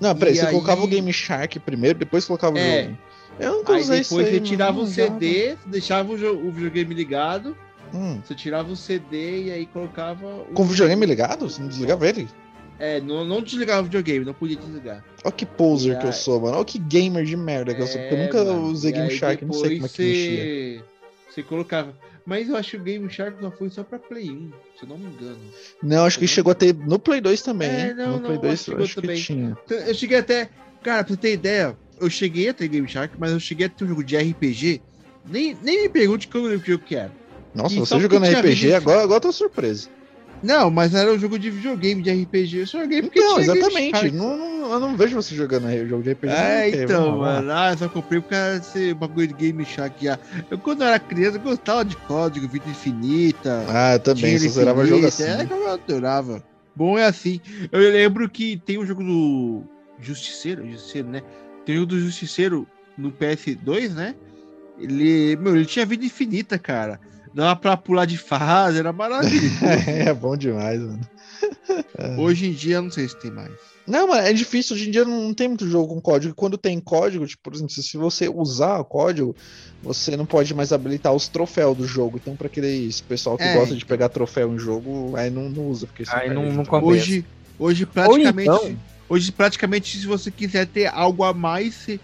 Não, 0.00 0.14
peraí. 0.16 0.36
Você 0.36 0.46
aí- 0.46 0.52
colocava 0.52 0.82
o 0.82 0.86
Game 0.86 1.12
Shark 1.12 1.58
primeiro, 1.60 1.98
depois 1.98 2.24
colocava 2.24 2.58
É. 2.58 2.80
o 2.80 2.84
jogo. 2.84 2.98
Eu 3.38 3.52
nunca 3.58 3.72
Aí 3.74 3.80
usei 3.82 4.00
depois 4.00 4.06
isso 4.06 4.18
aí, 4.18 4.38
você 4.38 4.40
tirava 4.40 4.80
o. 4.80 4.86
CD, 4.86 5.56
deixava 5.66 6.10
o, 6.10 6.14
o 6.14 6.50
videogame 6.50 6.94
ligado. 6.94 7.54
Hum. 7.94 8.20
Você 8.24 8.34
tirava 8.34 8.70
o 8.72 8.76
CD 8.76 9.44
e 9.44 9.50
aí 9.50 9.66
colocava. 9.66 10.26
o 10.26 10.52
Com 10.54 10.62
o 10.62 10.66
videogame 10.66 11.04
ligado? 11.06 11.48
Você 11.48 11.60
não 11.60 11.68
desligava 11.68 12.08
ele? 12.08 12.26
É, 12.78 13.00
não, 13.00 13.24
não 13.24 13.42
desligava 13.42 13.80
o 13.80 13.84
videogame, 13.84 14.24
não 14.24 14.32
podia 14.34 14.56
desligar. 14.56 15.04
Olha 15.24 15.32
que 15.32 15.44
poser 15.44 15.94
E 15.96 15.98
que 15.98 16.04
eu 16.04 16.08
aí- 16.10 16.14
sou, 16.14 16.40
mano. 16.40 16.56
Olha 16.56 16.64
que 16.64 16.78
gamer 16.78 17.24
de 17.24 17.36
merda 17.36 17.74
que 17.74 17.82
eu 17.82 17.86
sou. 17.86 18.00
Porque 18.00 18.14
eu 18.14 18.18
É, 18.18 18.22
nunca 18.24 18.44
mano. 18.44 18.66
usei 18.68 18.92
Game 18.92 19.08
aí 19.10 19.16
Shark, 19.16 19.44
não 19.44 19.52
sei 19.52 19.62
como 19.76 19.86
é 19.86 19.88
que 19.88 20.02
mexia. 20.02 20.84
você... 21.30 21.42
Colocava. 21.42 21.94
Mas 22.26 22.48
eu 22.48 22.56
acho 22.56 22.72
que 22.72 22.76
o 22.76 22.82
Game 22.82 23.08
Shark 23.10 23.40
só 23.40 23.50
foi 23.50 23.70
só 23.70 23.82
pra 23.84 23.98
Play 23.98 24.28
1, 24.30 24.50
se 24.76 24.82
eu 24.84 24.88
não 24.88 24.98
me 24.98 25.06
engano. 25.06 25.38
Não, 25.82 26.04
acho 26.04 26.18
que 26.18 26.24
não- 26.24 26.28
chegou 26.32 26.50
a 26.50 26.54
ter 26.54 26.74
no 26.74 26.98
Play 26.98 27.20
2 27.20 27.42
também. 27.42 27.70
É, 27.70 27.94
não, 27.94 28.14
no 28.14 28.20
Play 28.20 28.34
não, 28.34 28.40
2 28.42 28.54
acho 28.54 28.64
que 28.64 28.70
eu 28.72 28.82
acho 28.84 28.94
que 28.96 29.00
também. 29.00 29.22
tinha. 29.22 29.56
Então, 29.64 29.78
Eu 29.78 29.94
cheguei 29.94 30.18
até. 30.18 30.50
Cara, 30.82 31.04
pra 31.04 31.14
você 31.14 31.20
ter 31.20 31.32
ideia, 31.32 31.76
eu 32.00 32.10
cheguei 32.10 32.48
a 32.48 32.54
ter 32.54 32.68
Game 32.68 32.86
Shark, 32.88 33.14
mas 33.18 33.32
eu 33.32 33.40
cheguei 33.40 33.66
a 33.66 33.68
ter 33.68 33.84
um 33.84 33.88
jogo 33.88 34.04
de 34.04 34.16
RPG. 34.16 34.80
Nem, 35.28 35.56
nem 35.62 35.82
me 35.82 35.88
pergunte 35.88 36.26
como 36.28 36.48
eu 36.48 36.58
jogo 36.58 36.84
que 36.84 36.94
era. 36.96 37.12
Nossa, 37.54 37.74
E 37.74 37.78
você 37.78 37.98
jogando 38.00 38.24
tinha 38.24 38.38
RPG, 38.40 38.72
agora, 38.74 39.02
agora 39.02 39.16
eu 39.16 39.20
tô 39.22 39.32
surpreso. 39.32 39.88
Não, 40.42 40.70
mas 40.70 40.94
era 40.94 41.12
um 41.12 41.18
jogo 41.18 41.38
de 41.38 41.50
videogame 41.50 42.02
de 42.02 42.10
RPG. 42.10 42.58
Eu 42.60 42.66
só 42.66 42.80
joguei 42.80 43.02
porque 43.02 43.20
Não, 43.20 43.34
tinha 43.34 43.56
exatamente. 43.56 44.10
Não, 44.12 44.36
não- 44.36 44.72
eu 44.72 44.80
não 44.80 44.96
vejo 44.96 45.16
você 45.16 45.34
jogando 45.34 45.66
aí, 45.66 45.86
jogo 45.88 46.02
de 46.02 46.10
RPG. 46.10 46.32
É, 46.32 46.68
então, 46.70 47.18
mano. 47.18 47.50
Ah, 47.52 47.72
eu 47.72 47.78
só 47.78 47.88
comprei 47.88 48.20
por 48.20 48.28
causa 48.28 48.58
desse 48.60 48.94
bagulho 48.94 49.28
de 49.28 49.34
Game 49.34 49.64
Shark 49.64 50.04
já. 50.04 50.18
Eu, 50.50 50.58
quando 50.58 50.82
eu 50.82 50.88
era 50.88 50.98
criança, 50.98 51.38
eu 51.38 51.42
gostava 51.42 51.84
de 51.84 51.96
código, 51.96 52.46
vida 52.48 52.68
infinita. 52.68 53.64
Ah, 53.68 53.94
eu 53.94 54.00
também, 54.00 54.38
só 54.38 54.48
zerava 54.48 54.84
jogo 54.86 55.06
assim. 55.06 55.22
É, 55.24 55.44
que 55.46 55.52
eu 55.52 55.68
adorava. 55.68 56.42
Bom, 56.76 56.98
é 56.98 57.04
assim. 57.04 57.40
Eu 57.72 57.80
lembro 57.80 58.28
que 58.28 58.56
tem 58.64 58.78
um 58.78 58.86
jogo 58.86 59.02
do 59.02 59.62
Justiceiro, 60.00 60.68
Justiceiro, 60.70 61.08
né? 61.08 61.22
Tem 61.66 61.74
um 61.74 61.78
jogo 61.80 61.86
do 61.92 62.00
Justiceiro 62.00 62.68
no 62.96 63.10
PS2, 63.10 63.94
né? 63.94 64.14
Ele, 64.78 65.34
meu, 65.36 65.56
ele 65.56 65.66
tinha 65.66 65.84
vida 65.84 66.04
infinita, 66.04 66.56
cara. 66.58 67.00
Dava 67.34 67.56
pra 67.56 67.76
pular 67.76 68.04
de 68.04 68.16
fase, 68.18 68.78
era 68.78 68.92
maravilhoso. 68.92 69.56
é 69.86 70.12
bom 70.14 70.36
demais, 70.36 70.80
mano. 70.80 71.00
Hoje 72.18 72.46
em 72.46 72.52
dia, 72.52 72.76
eu 72.76 72.82
não 72.82 72.90
sei 72.90 73.08
se 73.08 73.16
tem 73.18 73.30
mais. 73.30 73.50
Não, 73.86 74.08
mano, 74.08 74.20
é 74.20 74.32
difícil. 74.32 74.76
Hoje 74.76 74.88
em 74.88 74.90
dia 74.90 75.04
não 75.04 75.32
tem 75.32 75.48
muito 75.48 75.66
jogo 75.68 75.94
com 75.94 76.00
código. 76.00 76.34
Quando 76.34 76.58
tem 76.58 76.78
código, 76.78 77.26
tipo, 77.26 77.42
por 77.42 77.54
exemplo, 77.54 77.70
se 77.72 77.96
você 77.96 78.28
usar 78.28 78.78
o 78.80 78.84
código, 78.84 79.34
você 79.82 80.14
não 80.16 80.26
pode 80.26 80.52
mais 80.52 80.72
habilitar 80.72 81.12
os 81.14 81.26
troféus 81.28 81.76
do 81.76 81.86
jogo. 81.86 82.18
Então, 82.20 82.36
pra 82.36 82.48
aqueles 82.48 83.00
pessoal 83.00 83.38
que 83.38 83.44
É. 83.44 83.54
gosta 83.54 83.74
de 83.74 83.86
pegar 83.86 84.10
troféu 84.10 84.52
em 84.52 84.58
jogo, 84.58 85.16
aí 85.16 85.30
não, 85.30 85.48
não 85.48 85.68
usa. 85.68 85.86
Porque 85.86 86.04
você 86.04 86.14
Aí 86.14 86.32
não, 86.32 86.52
não 86.52 86.64
compensa. 86.66 86.86
Hoje, 86.86 87.24
hoje 87.58 87.86
praticamente, 87.86 88.50
então- 88.50 88.76
hoje 89.08 89.32
praticamente, 89.32 89.98
se 89.98 90.06
você 90.06 90.30
quiser 90.30 90.66
ter 90.66 90.86
algo 90.88 91.24
a 91.24 91.32
mais, 91.32 91.74
você 91.74 91.98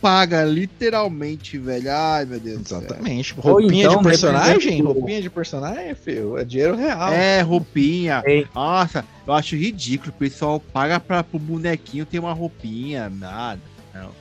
paga 0.00 0.44
literalmente, 0.44 1.58
velho. 1.58 1.90
Ai, 1.92 2.24
meu 2.24 2.38
Deus. 2.40 2.62
do 2.62 2.68
céu. 2.68 2.78
Exatamente. 2.78 3.34
Roupinha 3.34 3.84
então, 3.86 3.96
de 3.98 4.02
personagem? 4.04 4.82
o- 4.82 4.92
Roupinha 4.92 5.22
de 5.22 5.30
personagem, 5.30 5.94
filho. 5.94 6.38
É 6.38 6.44
dinheiro 6.44 6.76
real. 6.76 7.12
É, 7.12 7.40
roupinha. 7.40 8.22
Ei. 8.26 8.46
Nossa, 8.54 9.04
eu 9.26 9.32
acho 9.32 9.56
ridículo. 9.56 10.10
O 10.14 10.18
pessoal 10.18 10.60
paga 10.60 11.00
pra, 11.00 11.22
pro 11.24 11.38
bonequinho 11.38 12.06
ter 12.06 12.18
uma 12.18 12.32
roupinha, 12.32 13.08
nada. 13.08 13.60
Não. 13.94 14.08
Pra 14.08 14.12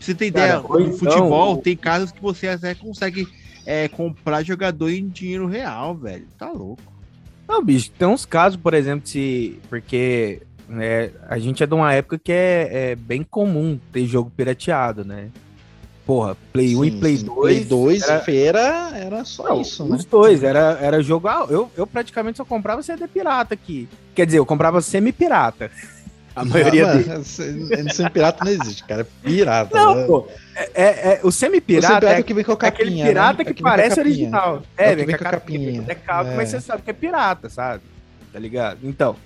você 0.00 0.14
ter 0.14 0.30
Cara, 0.30 0.46
ideia, 0.46 0.60
no 0.62 0.80
então, 0.80 0.98
futebol 0.98 1.54
o- 1.54 1.58
tem 1.58 1.76
casos 1.76 2.10
que 2.12 2.20
você 2.20 2.48
até 2.48 2.74
consegue 2.74 3.26
é, 3.66 3.88
comprar 3.88 4.42
jogador 4.42 4.90
em 4.90 5.08
dinheiro 5.08 5.46
real, 5.46 5.94
velho. 5.94 6.26
Tá 6.38 6.50
louco. 6.50 6.82
Não, 7.48 7.62
bicho, 7.64 7.90
tem 7.90 8.08
uns 8.08 8.24
casos, 8.26 8.58
por 8.58 8.74
exemplo, 8.74 9.06
se. 9.08 9.58
Porque 9.68 10.40
né, 10.68 11.10
a 11.28 11.38
gente 11.38 11.62
é 11.62 11.66
de 11.66 11.74
uma 11.74 11.92
época 11.92 12.18
que 12.18 12.32
é, 12.32 12.90
é 12.92 12.94
bem 12.96 13.22
comum 13.22 13.78
ter 13.92 14.06
jogo 14.06 14.30
pirateado, 14.34 15.04
né? 15.04 15.28
Porra, 16.06 16.36
Play 16.52 16.76
1 16.76 16.84
e 16.84 16.90
Sim, 16.90 17.00
Play 17.00 17.16
sim. 17.16 17.24
2. 17.26 17.38
Play 17.40 17.64
2 17.64 18.02
era- 18.02 18.20
feira 18.20 18.90
era 18.94 19.24
só 19.24 19.48
Não, 19.48 19.60
isso, 19.62 19.84
né? 19.86 19.96
os 19.96 20.04
dois, 20.04 20.42
era, 20.42 20.78
era 20.80 21.02
jogo. 21.02 21.28
Ah, 21.28 21.46
eu, 21.48 21.70
eu 21.76 21.86
praticamente 21.86 22.36
só 22.36 22.44
comprava 22.44 22.82
CD 22.82 23.08
pirata 23.08 23.54
aqui. 23.54 23.88
Quer 24.14 24.26
dizer, 24.26 24.38
eu 24.38 24.44
comprava 24.46 24.82
semi-pirata. 24.82 25.70
A 26.36 26.44
maioria 26.44 26.86
Mano, 26.88 27.02
deles. 27.04 27.26
sem- 27.28 27.88
Sem 27.90 28.10
pirata 28.10 28.44
não 28.44 28.50
existe, 28.52 28.82
cara. 28.84 29.02
É 29.02 29.06
pirata. 29.28 29.74
Não, 29.78 29.94
né? 29.94 30.04
pô. 30.04 30.26
É, 30.54 30.70
é- 30.74 31.14
é- 31.14 31.20
o 31.22 31.30
semi-pirata 31.30 32.00
pirata 32.00 32.18
é 32.18 32.22
que 32.22 32.34
vem 32.34 32.44
com 32.44 32.52
a 32.52 32.56
capinha, 32.56 32.82
aquele 32.86 33.02
pirata 33.02 33.38
né? 33.38 33.44
que 33.44 33.62
É 33.62 33.66
a 33.66 33.70
parece 33.70 34.00
original. 34.00 34.62
É 34.76 34.84
É, 34.84 34.86
o 34.86 34.90
que 34.90 34.96
vem 34.96 35.06
vem 35.06 35.16
com 35.16 35.24
a 35.24 35.30
capinha. 35.30 35.84
É 35.88 35.94
calco, 35.94 36.30
É. 36.32 36.36
mas 36.36 36.48
você 36.50 36.60
sabe 36.60 36.82
que 36.82 36.90
é 36.90 36.92
pirata, 36.92 37.48
sabe? 37.48 37.82
Tá 38.32 38.38
ligado? 38.38 38.80
Então, 38.82 39.16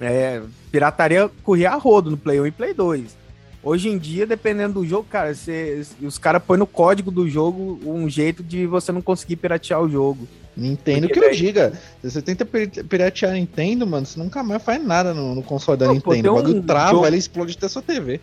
é, 0.00 0.40
pirataria 0.70 1.30
corria 1.42 1.70
a 1.70 1.76
rodo 1.76 2.10
no 2.10 2.16
Play 2.16 2.40
1 2.40 2.46
e 2.46 2.50
Play 2.50 2.74
2. 2.74 3.16
Hoje 3.64 3.88
em 3.88 3.96
dia, 3.96 4.26
dependendo 4.26 4.80
do 4.80 4.86
jogo, 4.86 5.06
cara, 5.08 5.32
você- 5.34 5.86
os 6.02 6.18
caras 6.18 6.42
põem 6.44 6.58
no 6.58 6.66
código 6.66 7.10
do 7.12 7.28
jogo 7.28 7.78
um 7.86 8.08
jeito 8.08 8.42
de 8.42 8.66
você 8.66 8.90
não 8.90 9.00
conseguir 9.00 9.36
piratear 9.36 9.80
o 9.80 9.88
jogo. 9.88 10.26
Nintendo 10.56 11.06
Porque 11.06 11.14
que 11.20 11.24
eu 11.26 11.30
daí- 11.30 11.38
diga. 11.38 11.72
Você 12.02 12.20
tenta 12.20 12.44
pir- 12.44 12.84
piratear 12.84 13.30
a 13.32 13.34
Nintendo, 13.34 13.86
mano, 13.86 14.04
você 14.04 14.18
nunca 14.18 14.42
mais 14.42 14.62
faz 14.62 14.84
nada 14.84 15.14
no, 15.14 15.34
no 15.36 15.42
console 15.42 15.78
da 15.78 15.86
Não, 15.86 16.00
pô, 16.00 16.10
Nintendo. 16.12 16.22
tem 16.22 16.30
o 16.30 16.42
bagulho 16.42 16.58
um 16.60 16.66
trava, 16.66 16.90
jogo- 16.90 17.06
ele 17.06 17.16
explode 17.16 17.54
até 17.56 17.68
sua 17.68 17.80
TV. 17.82 18.20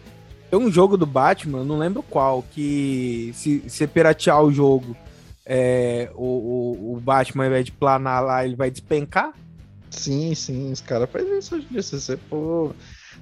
Tem 0.51 0.59
um 0.59 0.69
jogo 0.71 0.97
do 0.97 1.05
Batman, 1.05 1.63
não 1.63 1.77
lembro 1.77 2.03
qual, 2.03 2.43
que 2.51 3.31
se 3.33 3.63
você 3.67 3.87
piratear 3.87 4.43
o 4.43 4.51
jogo, 4.51 4.95
é, 5.45 6.09
o, 6.15 6.23
o, 6.23 6.93
o 6.97 6.99
Batman, 6.99 7.45
ao 7.45 7.49
invés 7.49 7.65
de 7.65 7.71
planar 7.71 8.23
lá, 8.23 8.45
ele 8.45 8.55
vai 8.55 8.69
despencar. 8.69 9.31
Sim, 9.89 10.33
sim, 10.35 10.71
os 10.71 10.81
caras 10.81 11.09
fazem 11.09 11.39
isso 11.39 11.55
hoje 11.55 11.65
em 11.69 11.73
dia. 11.73 11.83
Se 11.83 11.99
você 11.99 12.17
for. 12.29 12.75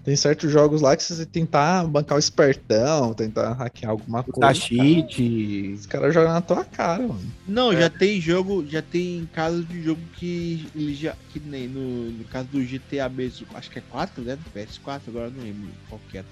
Tem 0.03 0.15
certos 0.15 0.49
jogos 0.49 0.81
lá 0.81 0.95
que 0.95 1.03
você 1.03 1.25
tentar 1.25 1.85
bancar 1.85 2.15
o 2.15 2.19
espertão, 2.19 3.13
tentar 3.13 3.51
hackear 3.53 3.91
alguma 3.91 4.23
coisa. 4.23 4.39
Tá 4.39 4.47
cara, 4.47 4.55
cheat. 4.55 5.73
Os 5.73 5.85
caras 5.85 6.13
jogam 6.13 6.31
na 6.31 6.39
tua 6.39 6.63
cara, 6.63 7.05
mano. 7.05 7.29
Não, 7.45 7.73
É. 7.73 7.81
já 7.81 7.89
tem 7.89 8.21
jogo, 8.21 8.65
já 8.65 8.81
tem 8.81 9.27
casos 9.33 9.67
de 9.67 9.83
jogo 9.83 9.99
que 10.13 10.65
ele 10.73 10.93
já. 10.95 11.13
Que 11.33 11.41
nem 11.41 11.67
no, 11.67 12.11
no 12.11 12.23
caso 12.25 12.47
do 12.47 12.61
GTA 12.61 13.09
mesmo, 13.09 13.47
acho 13.53 13.69
que 13.69 13.79
é 13.79 13.83
4, 13.89 14.23
né? 14.23 14.37
Do 14.37 14.49
PS4, 14.57 15.01
agora 15.09 15.25
eu 15.25 15.31
não 15.31 15.43
lembro 15.43 15.69
qual 15.89 15.99
que 16.09 16.19
é. 16.19 16.23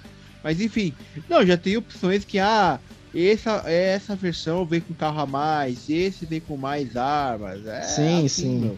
Mas 0.41 0.61
enfim, 0.61 0.93
não, 1.27 1.45
já 1.45 1.57
tem 1.57 1.75
opções 1.75 2.23
que, 2.23 2.39
ah, 2.39 2.79
essa, 3.13 3.63
essa 3.69 4.15
versão 4.15 4.65
vem 4.65 4.79
com 4.79 4.93
carro 4.93 5.19
a 5.19 5.25
mais, 5.25 5.89
esse 5.89 6.25
vem 6.25 6.39
com 6.39 6.55
mais 6.55 6.95
armas. 6.95 7.65
É 7.65 7.81
Sim, 7.81 8.17
assim, 8.19 8.27
sim. 8.29 8.59
meu. 8.59 8.77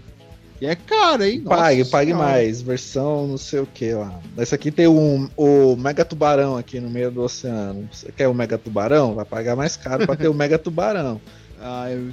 E 0.59 0.65
é 0.65 0.75
caro, 0.75 1.23
hein? 1.23 1.39
Nossa 1.39 1.57
Pague, 1.57 1.85
pague 1.85 2.13
mais. 2.13 2.61
Versão 2.61 3.27
não 3.27 3.37
sei 3.37 3.59
o 3.59 3.65
que 3.65 3.93
lá. 3.93 4.19
Essa 4.35 4.55
aqui 4.55 4.71
tem 4.71 4.87
um, 4.87 5.29
o 5.37 5.75
Mega 5.75 6.03
Tubarão 6.03 6.57
aqui 6.57 6.79
no 6.79 6.89
meio 6.89 7.11
do 7.11 7.21
oceano. 7.21 7.87
Você 7.91 8.11
quer 8.11 8.27
o 8.27 8.33
Mega 8.33 8.57
Tubarão? 8.57 9.13
Vai 9.13 9.25
pagar 9.25 9.55
mais 9.55 9.77
caro 9.77 10.05
pra 10.05 10.15
ter 10.15 10.27
o 10.27 10.33
Mega 10.35 10.57
Tubarão. 10.57 11.21
Ah, 11.61 11.91
eu, 11.91 12.11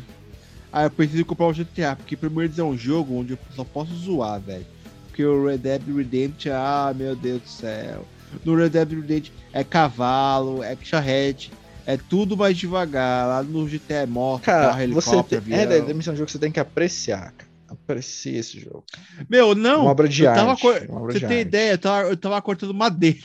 ah, 0.70 0.84
eu 0.84 0.90
preciso 0.90 1.24
comprar 1.24 1.46
o 1.46 1.52
GTA, 1.54 1.96
porque 1.96 2.16
primeiro 2.16 2.52
é 2.58 2.62
um 2.62 2.76
jogo 2.76 3.14
onde 3.14 3.32
eu 3.32 3.38
só 3.56 3.64
posso 3.64 3.94
zoar, 3.94 4.40
velho. 4.40 4.66
Porque 5.06 5.24
o 5.24 5.46
Red 5.46 5.58
Dead 5.58 5.82
Redemption, 5.86 6.52
ah, 6.54 6.92
meu 6.94 7.16
Deus 7.16 7.40
do 7.40 7.48
céu. 7.48 8.04
No 8.44 8.56
Red 8.56 8.70
Dead 8.70 8.90
Redemption 8.90 9.32
é 9.52 9.64
cavalo, 9.64 10.62
é 10.62 10.76
charrete, 10.82 11.50
é 11.86 11.96
tudo 11.96 12.36
mais 12.36 12.58
devagar. 12.58 13.26
Lá 13.26 13.42
no 13.42 13.66
GTA 13.66 14.02
é 14.02 14.06
moto, 14.06 14.42
carro, 14.42 14.76
você 14.76 14.82
helicóptero, 14.82 15.42
tem, 15.42 15.54
é, 15.54 15.62
avião. 15.62 15.86
da 15.86 15.94
missão 15.94 16.12
de 16.12 16.18
jogo 16.18 16.26
que 16.26 16.32
você 16.32 16.38
tem 16.38 16.52
que 16.52 16.60
apreciar, 16.60 17.32
cara. 17.32 17.53
Parecia 17.86 18.38
esse 18.38 18.60
jogo. 18.60 18.84
Meu, 19.28 19.54
não. 19.54 19.82
Uma 19.82 19.90
obra 19.90 20.08
de 20.08 20.22
eu 20.24 20.30
arte. 20.30 20.60
co- 20.62 20.70
uma 20.88 21.00
obra 21.00 21.12
Você 21.12 21.20
de 21.20 21.26
tem 21.26 21.38
arte. 21.38 21.48
ideia? 21.48 21.72
Eu 21.72 21.78
tava, 21.78 22.08
eu 22.08 22.16
tava 22.16 22.42
cortando 22.42 22.74
madeira. 22.74 23.18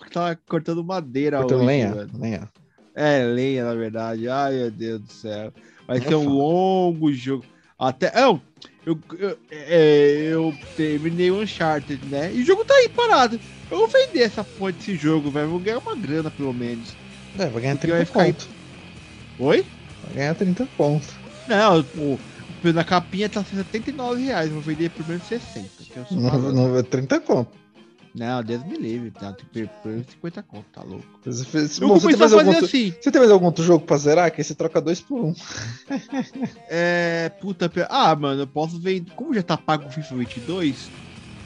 Eu 0.00 0.10
tava 0.12 0.38
cortando 0.46 0.84
madeira 0.84 1.38
Cortando 1.38 1.58
hoje, 1.58 1.66
lenha? 1.66 1.94
velho. 1.94 2.10
lenha. 2.18 2.48
É, 2.94 3.24
lenha, 3.24 3.64
na 3.64 3.74
verdade. 3.74 4.28
Ai, 4.28 4.54
meu 4.54 4.70
Deus 4.70 5.00
do 5.02 5.12
céu. 5.12 5.52
Vai 5.86 6.00
ser 6.00 6.14
um 6.14 6.24
fala. 6.24 6.34
longo 6.36 7.12
jogo. 7.12 7.44
Até. 7.78 8.10
Não, 8.20 8.40
eu, 8.86 8.98
eu, 9.18 9.38
é, 9.50 10.28
eu 10.30 10.54
terminei 10.76 11.30
o 11.30 11.40
Uncharted, 11.42 12.04
né? 12.06 12.32
E 12.34 12.40
o 12.42 12.44
jogo 12.44 12.64
tá 12.64 12.74
aí 12.74 12.88
parado. 12.88 13.38
Eu 13.70 13.78
vou 13.78 13.88
vender 13.88 14.20
essa 14.22 14.42
porra 14.44 14.72
desse 14.72 14.94
jogo, 14.96 15.30
velho. 15.30 15.48
Vou 15.50 15.58
ganhar 15.58 15.78
uma 15.78 15.94
grana, 15.96 16.30
pelo 16.30 16.54
menos. 16.54 16.94
É, 17.38 17.46
vai 17.48 17.62
ganhar 17.62 17.74
Porque 17.76 17.86
30 17.88 17.96
vai 17.96 18.04
ficar 18.06 18.22
aí- 18.22 18.32
pontos. 18.32 18.48
Oi? 19.38 19.66
Vai 20.04 20.14
ganhar 20.14 20.34
30 20.34 20.66
pontos. 20.76 21.08
Não, 21.48 21.80
o, 21.96 22.18
na 22.72 22.84
capinha 22.84 23.28
tá 23.28 23.42
79 23.44 24.22
reais. 24.24 24.50
Vou 24.50 24.60
vender 24.60 24.90
por 24.90 25.06
menos 25.08 25.24
60. 25.24 25.68
Que 25.78 25.92
sou 26.08 26.18
Não, 26.18 26.52
não, 26.52 26.82
30 26.82 27.20
conto. 27.20 27.50
Não, 28.14 28.42
Deus 28.42 28.64
me 28.64 28.78
livre. 28.78 29.10
Tá, 29.10 29.32
tem 29.34 29.44
que 29.66 29.70
por 29.82 29.92
50 30.10 30.42
conto, 30.42 30.64
tá 30.72 30.82
louco. 30.82 31.04
Você, 31.22 31.44
fez- 31.44 31.78
Bom, 31.78 31.98
você, 32.00 32.08
tem 32.08 32.16
mais 32.16 32.32
algum, 32.32 32.48
outro- 32.48 32.64
assim. 32.64 32.94
você 32.98 33.10
tem 33.10 33.20
mais 33.20 33.30
algum 33.30 33.44
outro 33.44 33.62
jogo 33.62 33.84
pra 33.84 33.98
zerar? 33.98 34.30
Que 34.30 34.40
aí 34.40 34.44
você 34.44 34.54
troca 34.54 34.80
dois 34.80 35.00
por 35.02 35.20
um. 35.22 35.34
É. 36.68 37.30
Puta. 37.40 37.70
Ah, 37.90 38.14
mano, 38.16 38.42
eu 38.42 38.46
posso 38.46 38.78
vender. 38.78 39.10
Como 39.14 39.34
já 39.34 39.42
tá 39.42 39.56
pago 39.56 39.86
o 39.86 39.90
FIFA 39.90 40.14
22, 40.16 40.88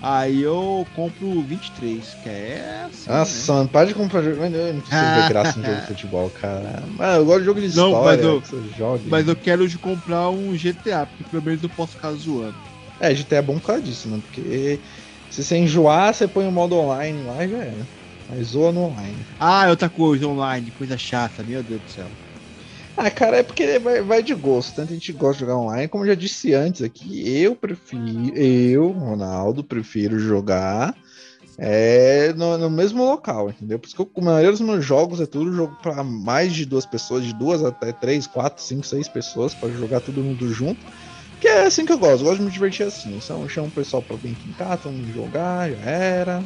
aí 0.02 0.40
eu 0.42 0.86
compro 0.94 1.26
o 1.26 1.42
23, 1.42 2.14
que 2.22 2.28
é 2.28 2.84
assim. 2.88 3.10
Nossa, 3.10 3.52
mano, 3.52 3.68
para 3.68 3.86
de 3.88 3.94
comprar 3.94 4.22
jogo. 4.22 4.38
Mano, 4.38 4.56
Eu 4.56 4.74
não 4.74 4.80
preciso 4.80 5.12
ver 5.12 5.28
graça 5.28 5.58
em 5.58 5.64
jogo 5.64 5.80
de 5.80 5.86
futebol, 5.86 6.30
cara. 6.30 6.86
Mano, 6.86 7.20
eu 7.20 7.24
gosto 7.24 7.40
de 7.40 7.44
jogo 7.46 7.60
de 7.60 7.76
Não, 7.76 7.88
história. 7.88 8.16
mas 8.16 8.22
eu- 8.24 8.40
que 8.42 8.76
jogue. 8.78 9.10
Mas 9.10 9.28
eu 9.28 9.36
quero 9.36 9.68
de 9.68 9.78
comprar 9.78 10.30
um 10.30 10.54
GTA, 10.56 11.06
porque 11.06 11.24
pelo 11.24 11.42
menos 11.42 11.62
eu 11.62 11.68
posso 11.70 11.92
ficar 11.94 12.12
zoando. 12.12 12.56
É, 13.00 13.14
GTA 13.14 13.38
é 13.38 13.42
bom 13.42 13.54
por 13.58 13.66
causa 13.66 13.82
disso, 13.82 14.08
mano. 14.10 14.22
Porque 14.22 14.80
se 15.30 15.42
você 15.42 15.56
enjoar, 15.56 16.12
você 16.14 16.28
põe 16.28 16.46
o 16.46 16.52
modo 16.52 16.76
online 16.76 17.22
lá 17.22 17.44
e 17.44 17.48
já 17.48 17.58
era. 17.58 17.88
Mas 18.28 18.46
zoa 18.48 18.72
no 18.72 18.84
online. 18.84 19.16
Ah, 19.38 19.68
outra 19.70 19.88
coisa 19.88 20.26
online, 20.26 20.70
coisa 20.72 20.96
chata, 20.98 21.42
meu 21.42 21.62
Deus 21.62 21.80
do 21.80 21.90
céu. 21.90 22.10
Ah, 22.96 23.10
cara, 23.10 23.38
é 23.38 23.42
porque 23.42 23.78
vai, 23.78 24.02
vai 24.02 24.22
de 24.22 24.34
gosto. 24.34 24.74
Tanto 24.74 24.90
a 24.90 24.94
gente 24.94 25.12
gosta 25.12 25.34
de 25.34 25.40
jogar 25.40 25.56
online, 25.56 25.88
como 25.88 26.04
eu 26.04 26.08
já 26.08 26.14
disse 26.14 26.54
antes 26.54 26.82
aqui, 26.82 27.42
eu 27.42 27.56
prefiro, 27.56 28.36
eu, 28.36 28.90
Ronaldo, 28.90 29.64
prefiro 29.64 30.18
jogar 30.18 30.94
é, 31.62 32.32
no, 32.32 32.56
no 32.56 32.70
mesmo 32.70 33.04
local, 33.04 33.50
entendeu? 33.50 33.78
Por 33.78 33.86
isso 33.86 33.94
que 33.94 34.00
eu, 34.00 34.10
a 34.16 34.20
maioria 34.20 34.50
dos 34.50 34.62
meus 34.62 34.82
jogos 34.82 35.20
é 35.20 35.26
tudo 35.26 35.52
jogo 35.52 35.76
para 35.82 36.02
mais 36.02 36.54
de 36.54 36.64
duas 36.64 36.86
pessoas, 36.86 37.22
de 37.22 37.34
duas 37.34 37.62
até 37.62 37.92
três, 37.92 38.26
quatro, 38.26 38.62
cinco, 38.62 38.86
seis 38.86 39.06
pessoas, 39.08 39.54
para 39.54 39.68
jogar 39.70 40.00
todo 40.00 40.22
mundo 40.24 40.48
junto. 40.48 40.86
Que 41.38 41.48
é 41.48 41.66
assim 41.66 41.84
que 41.84 41.92
eu 41.92 41.98
gosto, 41.98 42.20
eu 42.20 42.24
gosto 42.24 42.38
de 42.38 42.44
me 42.44 42.50
divertir 42.50 42.86
assim. 42.86 43.14
Então 43.16 43.42
eu 43.42 43.48
chamo 43.48 43.68
o 43.68 43.70
pessoal 43.70 44.02
pra 44.02 44.16
vir 44.16 44.32
aqui 44.32 44.48
em 44.48 44.52
casa, 44.52 44.82
vamos 44.84 45.12
jogar, 45.12 45.70
já 45.70 45.78
era. 45.78 46.44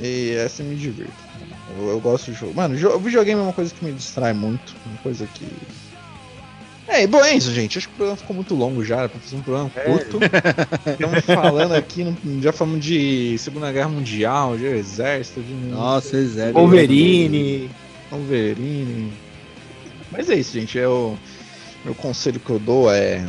E 0.00 0.36
assim 0.44 0.62
me 0.62 0.76
divirto. 0.76 1.29
Eu, 1.78 1.88
eu 1.90 2.00
gosto 2.00 2.30
de 2.32 2.38
jogo. 2.38 2.54
Mano, 2.54 2.76
jo- 2.76 2.98
videogame 2.98 3.40
é 3.40 3.44
uma 3.44 3.52
coisa 3.52 3.72
que 3.74 3.84
me 3.84 3.92
distrai 3.92 4.32
muito. 4.32 4.74
Uma 4.86 4.98
coisa 4.98 5.26
que. 5.34 5.46
É, 6.88 7.06
bom, 7.06 7.22
é 7.24 7.34
isso, 7.34 7.52
gente. 7.52 7.78
Acho 7.78 7.86
que 7.88 7.94
o 7.94 7.96
programa 7.96 8.16
ficou 8.16 8.34
muito 8.34 8.54
longo 8.54 8.84
já, 8.84 8.98
era 9.00 9.08
pra 9.08 9.20
fazer 9.20 9.36
um 9.36 9.42
programa 9.42 9.70
curto. 9.70 10.18
Estamos 10.90 11.24
falando 11.24 11.72
aqui, 11.74 12.02
no- 12.02 12.42
já 12.42 12.52
falamos 12.52 12.84
de 12.84 13.36
Segunda 13.38 13.70
Guerra 13.70 13.88
Mundial, 13.88 14.56
de 14.56 14.66
Exército, 14.66 15.40
de 15.40 15.52
Nossa, 15.54 16.16
é 16.16 16.22
zero. 16.24 16.52
Wolverine. 16.54 17.70
Wolverine. 18.10 19.12
Mas 20.10 20.28
é 20.28 20.34
isso, 20.34 20.58
gente. 20.58 20.76
Eu, 20.76 21.16
meu 21.84 21.94
conselho 21.94 22.40
que 22.40 22.50
eu 22.50 22.58
dou 22.58 22.92
é. 22.92 23.24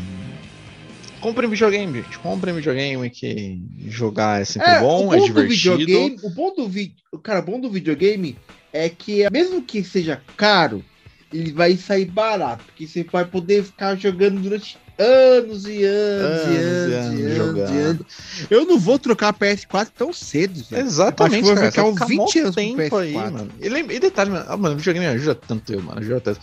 Comprem 1.22 1.50
videogame, 1.50 2.02
gente. 2.02 2.18
Comprem 2.20 2.54
videogame 2.56 3.10
que 3.10 3.62
jogar 3.88 4.42
é 4.42 4.46
sempre 4.46 4.80
bom, 4.80 5.08
o 5.08 5.14
é 5.14 5.18
do 5.18 5.26
divertido. 5.26 6.28
o 6.28 6.30
bom 6.32 6.54
do 6.56 7.20
cara, 7.20 7.40
o 7.40 7.44
bom 7.44 7.60
do 7.60 7.70
videogame 7.70 8.36
é 8.74 8.90
que 8.90 9.30
mesmo 9.32 9.62
que 9.62 9.84
seja 9.84 10.22
caro, 10.36 10.84
ele 11.32 11.52
vai 11.52 11.78
sair 11.78 12.06
barato, 12.06 12.64
porque 12.66 12.88
você 12.88 13.04
vai 13.04 13.24
poder 13.26 13.64
ficar 13.64 13.96
jogando 13.96 14.42
durante 14.42 14.78
anos 14.98 15.66
e 15.66 15.84
anos, 15.84 16.42
e 16.48 16.58
anos, 16.58 17.20
e 17.20 17.22
anos, 17.24 17.36
jogando. 17.36 17.74
e 17.74 17.80
anos. 17.80 18.06
Eu 18.50 18.66
não 18.66 18.78
vou 18.80 19.00
trocar 19.00 19.30
a 19.30 19.34
PS4 19.34 19.88
tão 19.96 20.12
cedo, 20.14 20.64
velho. 20.70 20.86
Exatamente, 20.86 21.54
cara. 21.54 21.72
ficar 21.72 21.84
Você 21.84 21.90
uns 21.92 22.00
vai 22.00 22.08
20 22.08 22.18
mó 22.18 22.24
anos 22.24 22.56
com 22.56 22.62
tempo 22.62 22.98
aí, 22.98 23.14
PS4. 23.14 23.32
mano. 23.32 23.52
E, 23.60 23.70
lembra- 23.70 23.96
e 23.96 24.00
detalhe, 24.00 24.30
mano, 24.32 24.46
ah, 24.48 24.58
mano, 24.58 24.76
o 24.76 24.78
videogame 24.78 25.06
ajuda 25.08 25.36
tanto 25.36 25.74
eu, 25.74 25.82
mano. 25.82 26.00
Ajuda 26.00 26.20
tanto. 26.22 26.40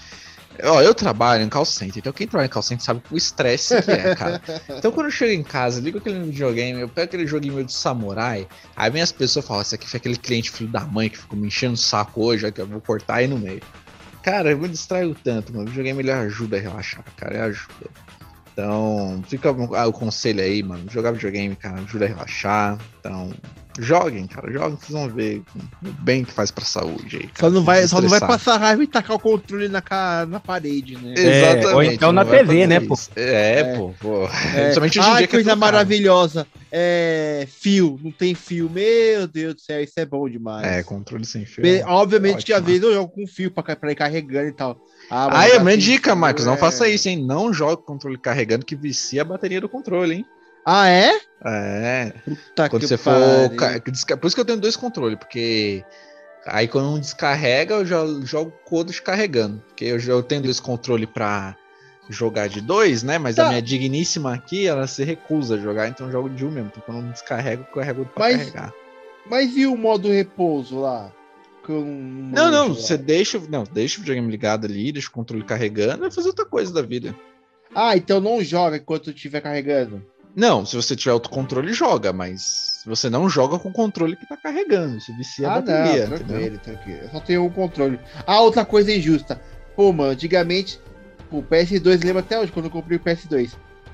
Ó, 0.65 0.81
eu 0.83 0.95
trabalho 0.95 1.45
em 1.45 1.49
call 1.49 1.65
center, 1.65 1.99
então 1.99 2.13
quem 2.13 2.27
trabalha 2.27 2.47
em 2.47 2.51
call 2.51 2.63
center 2.63 2.85
sabe 2.85 3.03
o 3.11 3.17
estresse 3.17 3.81
que 3.83 3.91
é, 3.91 4.15
cara. 4.15 4.43
Então 4.77 4.91
quando 4.91 5.07
eu 5.07 5.11
chego 5.11 5.33
em 5.33 5.43
casa, 5.43 5.81
ligo 5.81 5.99
aquele 5.99 6.21
videogame, 6.21 6.81
eu 6.81 6.89
pego 6.89 7.07
aquele 7.07 7.27
joguinho 7.27 7.55
meu 7.55 7.65
de 7.65 7.73
samurai, 7.73 8.47
aí 8.77 8.91
vem 8.91 9.03
as 9.03 9.13
pessoas 9.13 9.47
falam, 9.47 9.63
esse 9.63 9.75
aqui 9.75 9.89
foi 9.89 9.99
aquele 9.99 10.17
cliente 10.17 10.51
filho 10.51 10.71
da 10.71 10.81
mãe 10.81 11.09
que 11.09 11.19
ficou 11.19 11.39
me 11.39 11.47
enchendo 11.47 11.75
o 11.75 11.77
saco 11.77 12.25
hoje, 12.25 12.47
aqui 12.47 12.61
eu 12.61 12.67
vou 12.67 12.81
cortar 12.81 13.17
aí 13.17 13.27
no 13.27 13.39
meio. 13.39 13.61
Cara, 14.23 14.51
eu 14.51 14.59
me 14.59 14.69
distraio 14.69 15.15
tanto, 15.15 15.53
mano. 15.53 15.65
O 15.65 15.69
videogame 15.69 16.01
ele 16.01 16.11
ajuda 16.11 16.57
a 16.57 16.61
relaxar, 16.61 17.05
cara, 17.17 17.35
ele 17.35 17.43
ajuda. 17.45 17.91
Então, 18.53 19.23
fica 19.29 19.51
ah, 19.51 19.87
o 19.87 19.93
conselho 19.93 20.43
aí, 20.43 20.63
mano. 20.63 20.91
Jogar 20.91 21.13
videogame, 21.13 21.55
cara, 21.55 21.81
ajuda 21.81 22.07
a 22.07 22.09
relaxar. 22.09 22.79
Então, 22.99 23.33
joguem, 23.79 24.27
cara, 24.27 24.51
joguem, 24.53 24.77
vocês 24.77 24.91
vão 24.91 25.09
ver 25.09 25.43
o 25.85 25.89
bem 26.03 26.25
que 26.25 26.33
faz 26.33 26.51
pra 26.51 26.65
saúde 26.65 27.17
aí. 27.17 27.29
Só 27.29 27.33
cara, 27.43 27.53
não 27.53 27.63
vai, 27.65 27.87
só 27.87 28.01
não 28.01 28.09
vai 28.09 28.21
passar 28.21 28.57
raiva 28.59 28.83
e 28.83 28.87
tacar 28.87 29.17
o 29.17 29.19
controle 29.21 29.69
na, 29.69 29.81
ca- 29.81 30.27
na 30.29 30.41
parede, 30.41 30.97
né? 30.97 31.15
É, 31.17 31.67
ou 31.75 31.83
então 31.83 32.13
na 32.13 32.25
TV, 32.25 32.67
né, 32.67 32.81
pô? 32.81 32.95
É, 33.17 33.61
É. 33.61 33.77
pô, 33.77 33.95
pô. 34.01 34.25
É. 34.25 34.29
Principalmente 34.73 34.99
hoje 34.99 35.09
em 35.09 35.13
Ai, 35.13 35.19
dia 35.19 35.27
que 35.27 35.35
é 35.35 35.39
coisa 35.39 35.51
caro. 35.51 35.61
maravilhosa. 35.61 36.47
É, 36.71 37.47
fio, 37.51 37.99
não 38.03 38.11
tem 38.11 38.35
fio. 38.35 38.69
Meu 38.69 39.27
Deus 39.27 39.55
do 39.55 39.61
céu, 39.61 39.83
isso 39.83 39.95
é 39.97 40.05
bom 40.05 40.29
demais. 40.29 40.67
É, 40.67 40.83
controle 40.83 41.25
sem 41.25 41.47
fio. 41.47 41.63
Be- 41.63 41.83
Obviamente 41.87 42.45
que 42.45 42.53
às 42.53 42.63
vezes 42.63 42.83
eu 42.83 42.93
jogo 42.93 43.13
com 43.13 43.27
fio 43.27 43.51
pra, 43.51 43.75
pra 43.75 43.93
ir 43.93 43.95
carregando 43.95 44.49
e 44.49 44.53
tal. 44.53 44.79
Ah, 45.11 45.29
Ah, 45.41 45.49
é 45.49 45.59
minha 45.59 45.79
dica, 45.79 46.15
Marcos. 46.15 46.45
Não 46.45 46.55
é- 46.55 46.59
faça 46.59 46.87
isso, 46.89 47.09
hein? 47.09 47.25
Não 47.25 47.53
jogue 47.53 47.75
o 47.83 47.85
controle 47.87 48.19
carregando 48.19 48.67
que 48.67 48.77
vicia 48.77 49.23
a 49.23 49.25
bateria 49.25 49.61
do 49.61 49.69
controle, 49.69 50.17
hein? 50.17 50.27
Ah, 50.71 50.87
é? 50.89 51.19
É. 51.47 52.13
Tá 52.55 52.69
Quando 52.69 52.87
você 52.87 52.99
for. 52.99 53.13
pariu. 53.57 53.81
Por 53.81 54.27
isso 54.27 54.35
que 54.37 54.41
eu 54.41 54.45
tenho 54.45 54.61
dois 54.61 54.77
controles, 54.77 55.19
porque. 55.19 55.83
Aí 56.47 56.69
quando 56.69 56.91
um 56.95 57.01
descarrega, 57.01 57.75
eu 57.77 57.87
já 57.87 58.05
jogo 58.25 58.53
o 58.71 58.75
outro 58.75 58.93
descarregando. 58.93 59.63
Porque 59.69 59.85
eu, 59.87 59.99
já- 59.99 60.13
eu 60.13 60.23
tenho 60.23 60.43
dois 60.43 60.61
controles 60.61 61.09
pra 61.13 61.57
jogar 62.11 62.49
de 62.49 62.61
dois, 62.61 63.03
né? 63.03 63.19
Mas 63.19 63.37
Tá. 63.37 63.47
a 63.47 63.49
minha 63.49 63.63
digníssima 63.63 64.35
aqui, 64.35 64.67
ela 64.67 64.87
se 64.87 65.05
recusa 65.05 65.55
a 65.55 65.59
jogar, 65.59 65.89
então 65.89 66.07
eu 66.07 66.13
jogo 66.13 66.29
de 66.31 66.45
um 66.45 66.51
mesmo. 66.51 66.69
Então 66.71 66.83
quando 66.85 66.99
um 67.07 67.11
descarrega, 67.11 67.63
eu 67.63 67.75
carrego 67.75 68.05
pra 68.07 68.25
Mas- 68.25 68.37
carregar. 68.39 68.73
Mas 69.31 69.57
e 69.57 69.67
o 69.67 69.77
modo 69.77 70.09
repouso 70.11 70.81
lá? 70.81 71.13
Eu 71.69 71.85
Não, 71.85 72.51
não, 72.51 72.69
manjo 72.71 72.81
você 72.81 72.97
deixa, 72.97 73.39
não, 73.51 73.63
deixa 73.65 73.99
o 73.99 74.01
videogame 74.01 74.31
ligado 74.31 74.65
ali, 74.65 74.91
deixa 74.91 75.09
o 75.09 75.13
controle 75.13 75.45
carregando 75.45 76.07
e 76.07 76.11
fazer 76.11 76.29
outra 76.29 76.47
coisa 76.47 76.73
da 76.73 76.81
vida. 76.81 77.15
Ah, 77.75 77.95
então 77.95 78.21
não 78.21 78.43
joga 78.43 78.79
enquanto 78.79 79.11
estiver 79.11 79.43
carregando. 79.43 80.03
Não, 80.39 80.65
se 80.65 80.77
você 80.77 80.95
tiver 80.95 81.13
outro 81.13 81.31
controle, 81.33 81.73
joga, 81.73 82.13
mas 82.13 82.81
você 82.87 83.11
não 83.11 83.29
joga 83.29 83.59
com 83.59 83.71
o 83.71 83.73
controle 83.73 84.15
que 84.15 84.25
tá 84.25 84.37
carregando. 84.37 84.97
Isso 84.99 85.13
vicia 85.13 85.49
a 85.49 85.53
ah, 85.57 85.61
bateria, 85.61 86.07
não, 86.07 86.15
entendeu? 86.15 86.27
tranquilo, 86.27 86.59
tranquilo. 86.59 87.01
Eu 87.03 87.11
só 87.11 87.21
tenho 87.21 87.45
um 87.45 87.51
controle. 87.51 87.99
Ah, 88.25 88.41
outra 88.41 88.65
coisa 88.65 88.93
injusta. 88.93 89.41
Pô, 89.75 89.93
mano, 89.93 90.13
antigamente, 90.13 90.79
o 91.29 91.43
PS2, 91.43 92.05
lembra 92.05 92.21
até 92.21 92.39
hoje, 92.39 92.53
quando 92.53 92.67
eu 92.67 92.71
comprei 92.71 92.99
o 92.99 93.01
PS2. 93.01 93.51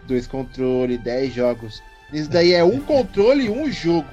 Dois 0.06 0.26
controles, 0.26 1.00
10 1.00 1.32
jogos. 1.32 1.82
Isso 2.12 2.28
daí 2.28 2.52
é 2.52 2.62
um 2.62 2.78
controle 2.84 3.46
e 3.46 3.48
um 3.50 3.72
jogo. 3.72 4.06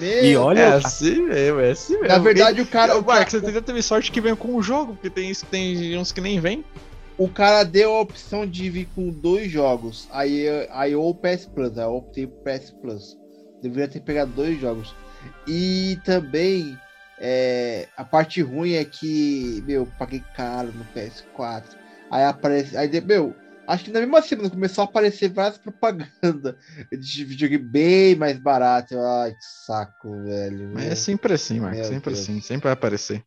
Meu, 0.00 0.24
E 0.24 0.36
olha, 0.36 0.58
É 0.60 0.66
assim 0.74 1.22
mesmo, 1.22 1.60
é 1.60 1.70
assim 1.70 1.92
mesmo. 1.92 2.08
na 2.08 2.18
verdade, 2.18 2.60
o 2.60 2.66
cara, 2.66 2.98
o, 2.98 3.04
cara, 3.04 3.18
Marcos, 3.20 3.40
você 3.40 3.62
teve 3.62 3.82
sorte 3.82 4.10
que 4.10 4.20
vem 4.20 4.34
com 4.34 4.56
o 4.56 4.62
jogo, 4.62 4.94
porque 4.94 5.10
tem, 5.10 5.30
isso- 5.30 5.46
tem 5.46 5.96
uns 5.96 6.10
que 6.10 6.20
nem 6.20 6.40
vem. 6.40 6.64
O 7.18 7.28
cara 7.28 7.64
deu 7.64 7.96
a 7.96 8.00
opção 8.00 8.46
de 8.46 8.70
vir 8.70 8.88
com 8.94 9.10
dois 9.10 9.50
jogos. 9.50 10.08
Aí, 10.12 10.46
aí 10.70 10.94
ou 10.94 11.10
o 11.10 11.14
PS 11.14 11.46
Plus, 11.46 11.76
aí 11.76 11.84
eu 11.84 11.96
optei 11.96 12.28
pro 12.28 12.44
PS 12.44 12.70
Plus. 12.70 13.18
Deveria 13.60 13.88
ter 13.88 14.00
pegado 14.00 14.30
dois 14.32 14.58
jogos. 14.60 14.94
E 15.46 15.98
também, 16.04 16.78
é, 17.18 17.88
a 17.96 18.04
parte 18.04 18.40
ruim 18.40 18.74
é 18.74 18.84
que, 18.84 19.62
meu, 19.66 19.84
paguei 19.98 20.22
caro 20.36 20.72
no 20.72 20.84
PS4. 20.94 21.64
Aí 22.08 22.22
aparece. 22.22 22.76
Aí, 22.76 22.88
meu, 23.00 23.34
acho 23.66 23.84
que 23.84 23.90
na 23.90 23.98
mesma 23.98 24.22
semana 24.22 24.48
começou 24.48 24.82
a 24.82 24.84
aparecer 24.84 25.28
várias 25.28 25.58
propagandas 25.58 26.54
de 26.92 27.24
videogame 27.24 27.64
bem 27.64 28.14
mais 28.14 28.38
barato. 28.38 28.96
Ai, 28.96 29.32
que 29.32 29.66
saco, 29.66 30.22
velho. 30.22 30.70
Mas 30.72 30.84
é 30.84 30.94
sempre 30.94 31.34
assim, 31.34 31.58
Marcos, 31.58 31.88
sempre 31.88 32.12
Deus. 32.12 32.22
assim, 32.22 32.40
sempre 32.40 32.64
vai 32.64 32.72
aparecer. 32.74 33.24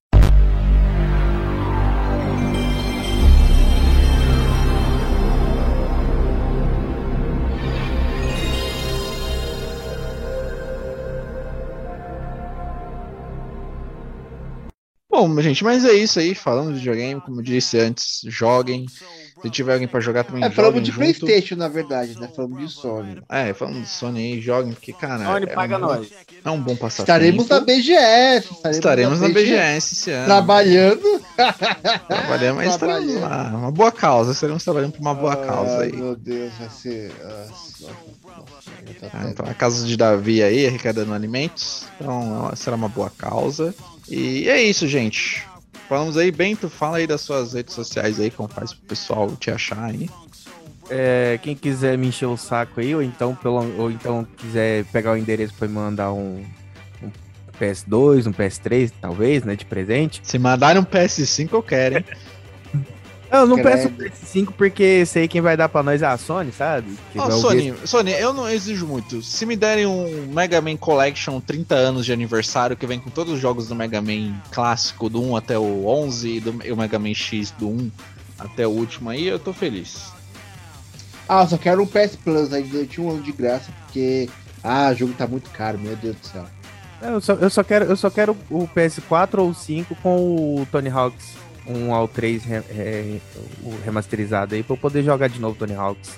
Bom, 15.28 15.42
gente, 15.42 15.64
mas 15.64 15.86
é 15.86 15.94
isso 15.94 16.20
aí. 16.20 16.34
Falando 16.34 16.74
de 16.74 16.80
videogame, 16.80 17.22
como 17.22 17.40
eu 17.40 17.44
disse 17.44 17.78
antes, 17.80 18.22
joguem. 18.26 18.86
Se 19.42 19.50
tiver 19.50 19.74
alguém 19.74 19.88
pra 19.88 20.00
jogar 20.00 20.24
também, 20.24 20.44
É, 20.44 20.52
falamos 20.52 20.82
de 20.84 20.90
junto. 20.92 21.00
Playstation, 21.00 21.56
na 21.56 21.68
verdade, 21.68 22.16
né? 22.20 22.30
Falamos 22.36 22.60
de 22.60 22.70
Sony. 22.80 23.24
É, 23.28 23.52
falando 23.54 23.82
de 23.82 23.90
Sony 23.90 24.20
aí, 24.34 24.40
joguem, 24.42 24.74
porque, 24.74 24.94
cara, 24.94 25.26
Sony, 25.26 25.46
é, 25.46 25.48
paga 25.48 25.78
um, 25.78 25.80
nós. 25.80 26.08
é 26.46 26.50
um 26.52 26.62
bom 26.62 26.76
passatempo. 26.76 27.02
Estaremos 27.02 27.48
na 27.48 27.60
BGS. 27.60 28.46
Estaremos, 28.52 28.78
Estaremos 28.78 29.20
na 29.22 29.30
BGS 29.30 29.94
esse 29.96 30.12
ano. 30.12 30.26
Trabalhando. 30.26 31.22
Trabalhando, 32.08 32.56
mas 32.58 32.74
estaremos 32.74 33.14
Trabalhando. 33.14 33.22
lá. 33.22 33.58
Uma 33.58 33.72
boa 33.72 33.92
causa, 33.92 34.32
estaremos 34.32 34.64
trabalhando 34.64 34.92
por 34.92 35.02
uma 35.02 35.16
boa 35.16 35.36
causa 35.36 35.78
Ai, 35.80 35.86
aí. 35.88 35.92
Meu 35.94 36.16
Deus, 36.16 36.54
vai 36.60 36.70
ser. 36.70 37.12
ah, 37.24 37.48
tá 39.00 39.08
Ah, 39.14 39.28
Então, 39.30 39.46
a 39.50 39.54
casa 39.56 39.86
de 39.88 39.98
Davi 39.98 40.44
aí, 40.44 40.68
arrecadando 40.68 41.14
alimentos. 41.14 41.86
Então, 42.00 42.52
será 42.56 42.76
uma 42.76 42.90
boa 42.90 43.10
causa. 43.18 43.74
E 44.12 44.50
é 44.50 44.62
isso, 44.62 44.86
gente. 44.90 45.42
Falamos 45.88 46.18
aí, 46.18 46.32
Bento, 46.32 46.70
fala 46.70 46.98
aí 46.98 47.08
das 47.08 47.22
suas 47.22 47.54
redes 47.54 47.74
sociais 47.74 48.20
aí, 48.20 48.30
como 48.30 48.50
faz 48.50 48.74
pro 48.74 48.88
pessoal 48.88 49.34
te 49.38 49.50
achar 49.50 49.86
aí. 49.86 50.10
É, 50.90 51.40
quem 51.42 51.56
quiser 51.56 51.98
me 51.98 52.08
encher 52.08 52.26
o 52.26 52.36
saco 52.36 52.82
aí, 52.82 52.94
ou 52.94 53.02
então, 53.02 53.34
pelo, 53.34 53.64
ou 53.80 53.90
então 53.90 54.28
quiser 54.38 54.84
pegar 54.86 55.14
o 55.14 55.18
endereço 55.18 55.54
pra 55.54 55.66
me 55.66 55.74
mandar 55.76 56.12
um, 56.12 56.44
um 57.02 57.12
PS2, 57.58 58.28
um 58.28 58.34
PS3, 58.34 58.92
talvez, 59.00 59.46
né, 59.46 59.56
de 59.56 59.66
presente. 59.66 60.20
Se 60.24 60.38
mandarem 60.38 60.82
um 60.82 60.86
PS5, 60.86 61.54
eu 61.54 61.64
quero, 61.64 62.00
hein? 62.00 62.06
Eu 63.32 63.48
não 63.48 63.56
Credo. 63.56 63.70
peço 63.70 63.88
o 63.88 63.92
PS5 63.92 64.54
porque 64.58 65.06
sei 65.06 65.26
quem 65.26 65.40
vai 65.40 65.56
dar 65.56 65.70
pra 65.70 65.82
nós 65.82 66.02
é 66.02 66.06
a 66.06 66.18
Sony, 66.18 66.52
sabe? 66.52 66.98
Ouvir 67.16 67.32
Sony, 67.40 67.74
Sony, 67.86 68.12
eu 68.12 68.34
não 68.34 68.50
exijo 68.50 68.86
muito. 68.86 69.22
Se 69.22 69.46
me 69.46 69.56
derem 69.56 69.86
um 69.86 70.28
Mega 70.28 70.60
Man 70.60 70.76
Collection 70.76 71.40
30 71.40 71.74
anos 71.74 72.06
de 72.06 72.12
aniversário, 72.12 72.76
que 72.76 72.86
vem 72.86 73.00
com 73.00 73.10
todos 73.10 73.34
os 73.34 73.40
jogos 73.40 73.70
do 73.70 73.76
Mega 73.76 74.02
Man 74.02 74.36
clássico, 74.52 75.10
do 75.10 75.22
1 75.22 75.38
até 75.38 75.58
o 75.58 75.88
11, 75.88 76.30
e, 76.30 76.40
do, 76.42 76.66
e 76.66 76.72
o 76.74 76.78
Mega 76.78 77.00
Man 77.00 77.14
X 77.14 77.52
do 77.52 77.70
1 77.70 77.92
até 78.38 78.68
o 78.68 78.72
último 78.72 79.10
aí, 79.10 79.26
eu 79.26 79.40
tô 79.40 79.54
feliz. 79.54 80.12
Ah, 81.30 81.44
eu 81.44 81.48
só 81.48 81.58
quero 81.58 81.82
um 81.82 81.88
PS 81.88 82.18
Plus 82.22 82.52
aí 82.52 82.64
durante 82.64 83.00
um 83.00 83.10
ano 83.12 83.22
de 83.22 83.32
graça, 83.32 83.72
porque. 83.86 84.30
Ah, 84.62 84.90
o 84.92 84.96
jogo 84.96 85.14
tá 85.14 85.26
muito 85.26 85.50
caro, 85.52 85.80
meu 85.80 85.96
Deus 85.96 86.18
do 86.18 86.28
céu. 86.28 86.46
Eu 87.02 87.22
só, 87.22 87.34
eu 87.34 87.50
só 87.50 87.64
quero, 87.64 87.86
eu 87.86 87.96
só 87.96 88.10
quero 88.10 88.38
o 88.50 88.68
PS4 88.68 89.40
ou 89.40 89.50
o 89.50 89.56
5 89.56 89.96
com 89.96 90.18
o 90.60 90.68
Tony 90.70 90.90
Hawks 90.90 91.36
1 91.68 91.94
ao 91.94 92.08
3 92.08 92.44
re- 92.44 92.62
re- 92.72 93.22
remasterizado 93.86 94.56
aí 94.56 94.64
pra 94.64 94.74
eu 94.74 94.78
poder 94.78 95.04
jogar 95.04 95.28
de 95.28 95.40
novo 95.40 95.56
Tony 95.58 95.74
Hawks. 95.76 96.12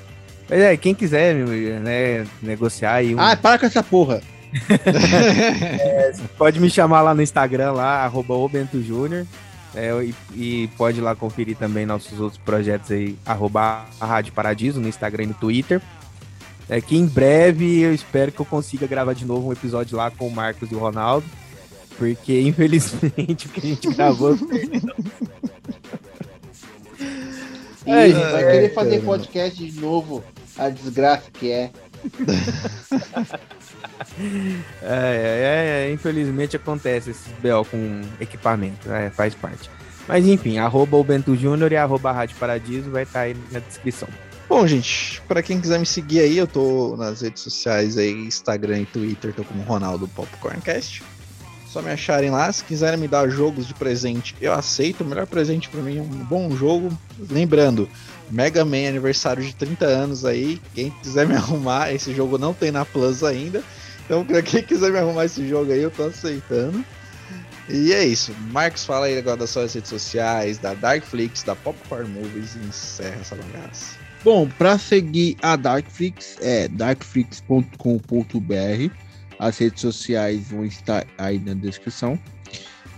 Mas 0.49 0.59
é, 0.59 0.75
quem 0.77 0.93
quiser 0.93 1.35
né, 1.35 2.25
negociar 2.41 2.93
aí, 2.95 3.15
um- 3.15 3.19
Ah, 3.19 3.35
para 3.35 3.57
com 3.59 3.65
essa 3.65 3.81
porra. 3.83 4.21
pode 6.37 6.59
me 6.59 6.69
chamar 6.69 7.01
lá 7.01 7.13
no 7.13 7.21
Instagram, 7.21 7.71
lá, 7.73 8.03
arroba 8.03 8.33
o 8.35 8.47
Bento 8.49 8.81
Júnior. 8.81 9.25
É, 9.75 9.89
e, 10.03 10.13
e 10.35 10.67
pode 10.77 10.99
ir 10.99 11.01
lá 11.01 11.15
conferir 11.15 11.57
também 11.57 11.83
nossos 11.85 12.19
outros 12.19 12.39
projetos 12.43 12.91
aí, 12.91 13.17
arroba 13.25 13.85
a 13.99 14.05
Rádio 14.05 14.31
Paradiso 14.33 14.79
no 14.79 14.87
Instagram 14.87 15.23
e 15.23 15.27
no 15.27 15.33
Twitter. 15.33 15.81
É 16.69 16.79
que 16.79 16.95
em 16.95 17.05
breve 17.07 17.81
eu 17.81 17.93
espero 17.93 18.31
que 18.31 18.39
eu 18.39 18.45
consiga 18.45 18.85
gravar 18.85 19.13
de 19.13 19.25
novo 19.25 19.49
um 19.49 19.51
episódio 19.51 19.97
lá 19.97 20.11
com 20.11 20.27
o 20.27 20.31
Marcos 20.31 20.71
e 20.71 20.75
o 20.75 20.79
Ronaldo. 20.79 21.25
Porque, 21.97 22.41
infelizmente, 22.41 23.47
o 23.47 23.49
que 23.49 23.59
a 23.59 23.63
gente 23.63 23.93
gravou. 23.93 24.37
E 27.85 27.91
É, 27.91 28.09
vai 28.13 28.43
é, 28.43 28.51
querer 28.51 28.73
fazer 28.73 28.89
cara. 28.91 29.03
podcast 29.03 29.71
de 29.71 29.79
novo. 29.79 30.23
A 30.57 30.69
desgraça 30.69 31.29
que 31.31 31.51
é. 31.51 31.71
É, 34.81 35.85
é, 35.85 35.87
é, 35.87 35.91
infelizmente 35.91 36.55
acontece 36.55 37.11
esse 37.11 37.29
BO 37.41 37.65
com 37.69 38.01
equipamento, 38.19 38.91
é, 38.91 39.09
faz 39.09 39.33
parte. 39.33 39.69
Mas 40.07 40.27
enfim, 40.27 40.57
arroba 40.57 40.97
o 40.97 41.03
Bento 41.03 41.35
Júnior 41.35 41.71
e 41.71 41.77
arroba 41.77 42.09
a 42.09 42.13
Rádio 42.13 42.35
Paradiso 42.37 42.91
vai 42.91 43.03
estar 43.03 43.21
aí 43.21 43.35
na 43.51 43.59
descrição. 43.59 44.07
Bom, 44.49 44.67
gente, 44.67 45.21
pra 45.27 45.41
quem 45.41 45.59
quiser 45.59 45.79
me 45.79 45.85
seguir 45.85 46.19
aí, 46.19 46.37
eu 46.37 46.45
tô 46.45 46.95
nas 46.97 47.21
redes 47.21 47.41
sociais 47.41 47.97
aí, 47.97 48.11
Instagram 48.11 48.81
e 48.81 48.85
Twitter, 48.85 49.33
tô 49.33 49.43
como 49.43 49.63
Ronaldo 49.63 50.07
Popcorncast. 50.09 51.01
Só 51.73 51.81
me 51.81 51.89
acharem 51.89 52.29
lá, 52.29 52.51
se 52.51 52.63
quiserem 52.63 52.99
me 52.99 53.07
dar 53.07 53.27
jogos 53.29 53.65
de 53.65 53.73
presente, 53.73 54.35
eu 54.39 54.53
aceito. 54.53 55.01
O 55.01 55.07
melhor 55.07 55.25
presente 55.25 55.67
pra 55.69 55.81
mim 55.81 55.97
é 55.97 56.01
um 56.03 56.05
bom 56.05 56.55
jogo. 56.55 56.95
Lembrando, 57.31 57.89
Mega 58.29 58.63
Man 58.63 58.87
aniversário 58.87 59.43
de 59.43 59.55
30 59.55 59.83
anos 59.83 60.23
aí. 60.23 60.61
Quem 60.75 60.91
quiser 61.01 61.25
me 61.25 61.33
arrumar, 61.37 61.91
esse 61.91 62.13
jogo 62.13 62.37
não 62.37 62.53
tem 62.53 62.69
na 62.69 62.85
Plus 62.85 63.23
ainda. 63.23 63.63
Então, 64.05 64.23
pra 64.23 64.43
quem 64.43 64.61
quiser 64.61 64.91
me 64.91 64.99
arrumar 64.99 65.25
esse 65.25 65.49
jogo 65.49 65.71
aí, 65.71 65.81
eu 65.81 65.89
tô 65.89 66.03
aceitando. 66.03 66.85
E 67.67 67.91
é 67.91 68.05
isso. 68.05 68.35
Marcos, 68.51 68.85
fala 68.85 69.07
aí 69.07 69.17
agora 69.17 69.37
das 69.37 69.49
suas 69.49 69.73
redes 69.73 69.89
sociais, 69.89 70.59
da 70.59 70.75
Darkflix, 70.75 71.41
da 71.41 71.55
Popcorn 71.55 72.07
Movies 72.07 72.53
e 72.53 72.59
encerra 72.59 73.17
essa 73.19 73.35
bagaça. 73.35 73.95
Bom, 74.23 74.47
para 74.59 74.77
seguir 74.77 75.37
a 75.41 75.55
Darkflix 75.55 76.37
é 76.39 76.67
darkflix.com.br. 76.67 79.02
As 79.43 79.57
redes 79.57 79.81
sociais 79.81 80.47
vão 80.51 80.63
estar 80.63 81.05
aí 81.17 81.37
na 81.37 81.53
descrição. 81.53 82.17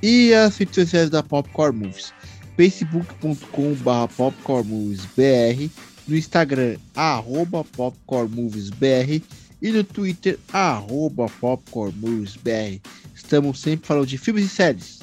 E 0.04 0.32
as 0.32 0.56
redes 0.58 0.76
sociais 0.76 1.10
da 1.10 1.24
Popcorn 1.24 1.88
Movies. 1.88 2.14
facebook.com.br 2.56 4.14
popcornmoviesbr. 4.16 5.72
No 6.08 6.16
Instagram, 6.16 6.78
arroba 6.96 7.64
popcornmoviesbr. 7.64 9.24
E 9.60 9.72
no 9.72 9.84
Twitter, 9.84 10.38
arroba 10.54 11.26
popcornmoviesbr. 11.42 12.80
Estamos 13.16 13.60
sempre 13.60 13.88
falando 13.88 14.06
de 14.06 14.20
filmes 14.20 14.46
e 14.46 14.50
séries. 14.50 15.00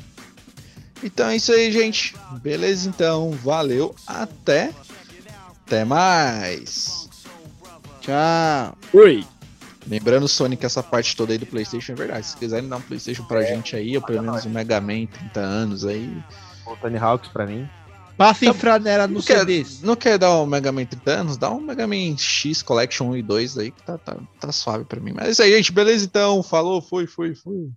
Então 1.02 1.26
é 1.28 1.34
isso 1.34 1.50
aí, 1.50 1.72
gente. 1.72 2.14
Beleza, 2.40 2.88
então. 2.88 3.32
Valeu. 3.32 3.96
Até. 4.06 4.70
Até 5.66 5.84
mais. 5.84 7.08
Tchau. 8.00 8.78
Oi! 8.92 9.26
Lembrando, 9.86 10.28
Sonic, 10.28 10.64
essa 10.64 10.82
parte 10.82 11.16
toda 11.16 11.32
aí 11.32 11.38
do 11.38 11.46
PlayStation 11.46 11.92
é 11.92 11.94
verdade. 11.96 12.26
Se 12.26 12.36
quiserem 12.36 12.68
dar 12.68 12.76
um 12.76 12.80
PlayStation 12.82 13.24
pra 13.24 13.42
gente 13.42 13.74
aí, 13.74 13.96
ou 13.96 14.02
pelo 14.02 14.22
menos 14.22 14.46
um 14.46 14.50
Mega 14.50 14.80
Man 14.80 15.06
30 15.06 15.40
anos 15.40 15.84
aí. 15.84 16.16
O 16.66 16.76
Tony 16.76 16.96
Hawks 16.98 17.28
pra 17.30 17.46
mim. 17.46 17.68
Passa 18.16 18.44
em 18.44 18.48
Tá- 18.52 18.54
franela 18.54 19.06
Não 19.08 19.14
no 19.14 19.22
quer, 19.22 19.40
CDs. 19.40 19.82
não 19.82 19.96
quer 19.96 20.18
dar 20.18 20.30
um 20.40 20.46
Mega 20.46 20.70
Man 20.70 20.84
30 20.84 21.10
anos? 21.10 21.36
Dá 21.36 21.50
um 21.50 21.60
Mega 21.60 21.86
Man 21.86 22.16
X 22.16 22.62
Collection 22.62 23.08
1 23.10 23.16
e 23.16 23.22
2 23.22 23.58
aí 23.58 23.70
que 23.72 23.82
tá, 23.82 23.98
tá, 23.98 24.16
tá 24.38 24.52
suave 24.52 24.84
pra 24.84 25.00
mim. 25.00 25.12
Mas 25.14 25.26
é 25.26 25.30
isso 25.32 25.42
aí, 25.42 25.52
gente. 25.56 25.72
Beleza, 25.72 26.04
então. 26.04 26.42
Falou, 26.42 26.80
foi, 26.80 27.06
foi, 27.06 27.34
foi. 27.34 27.70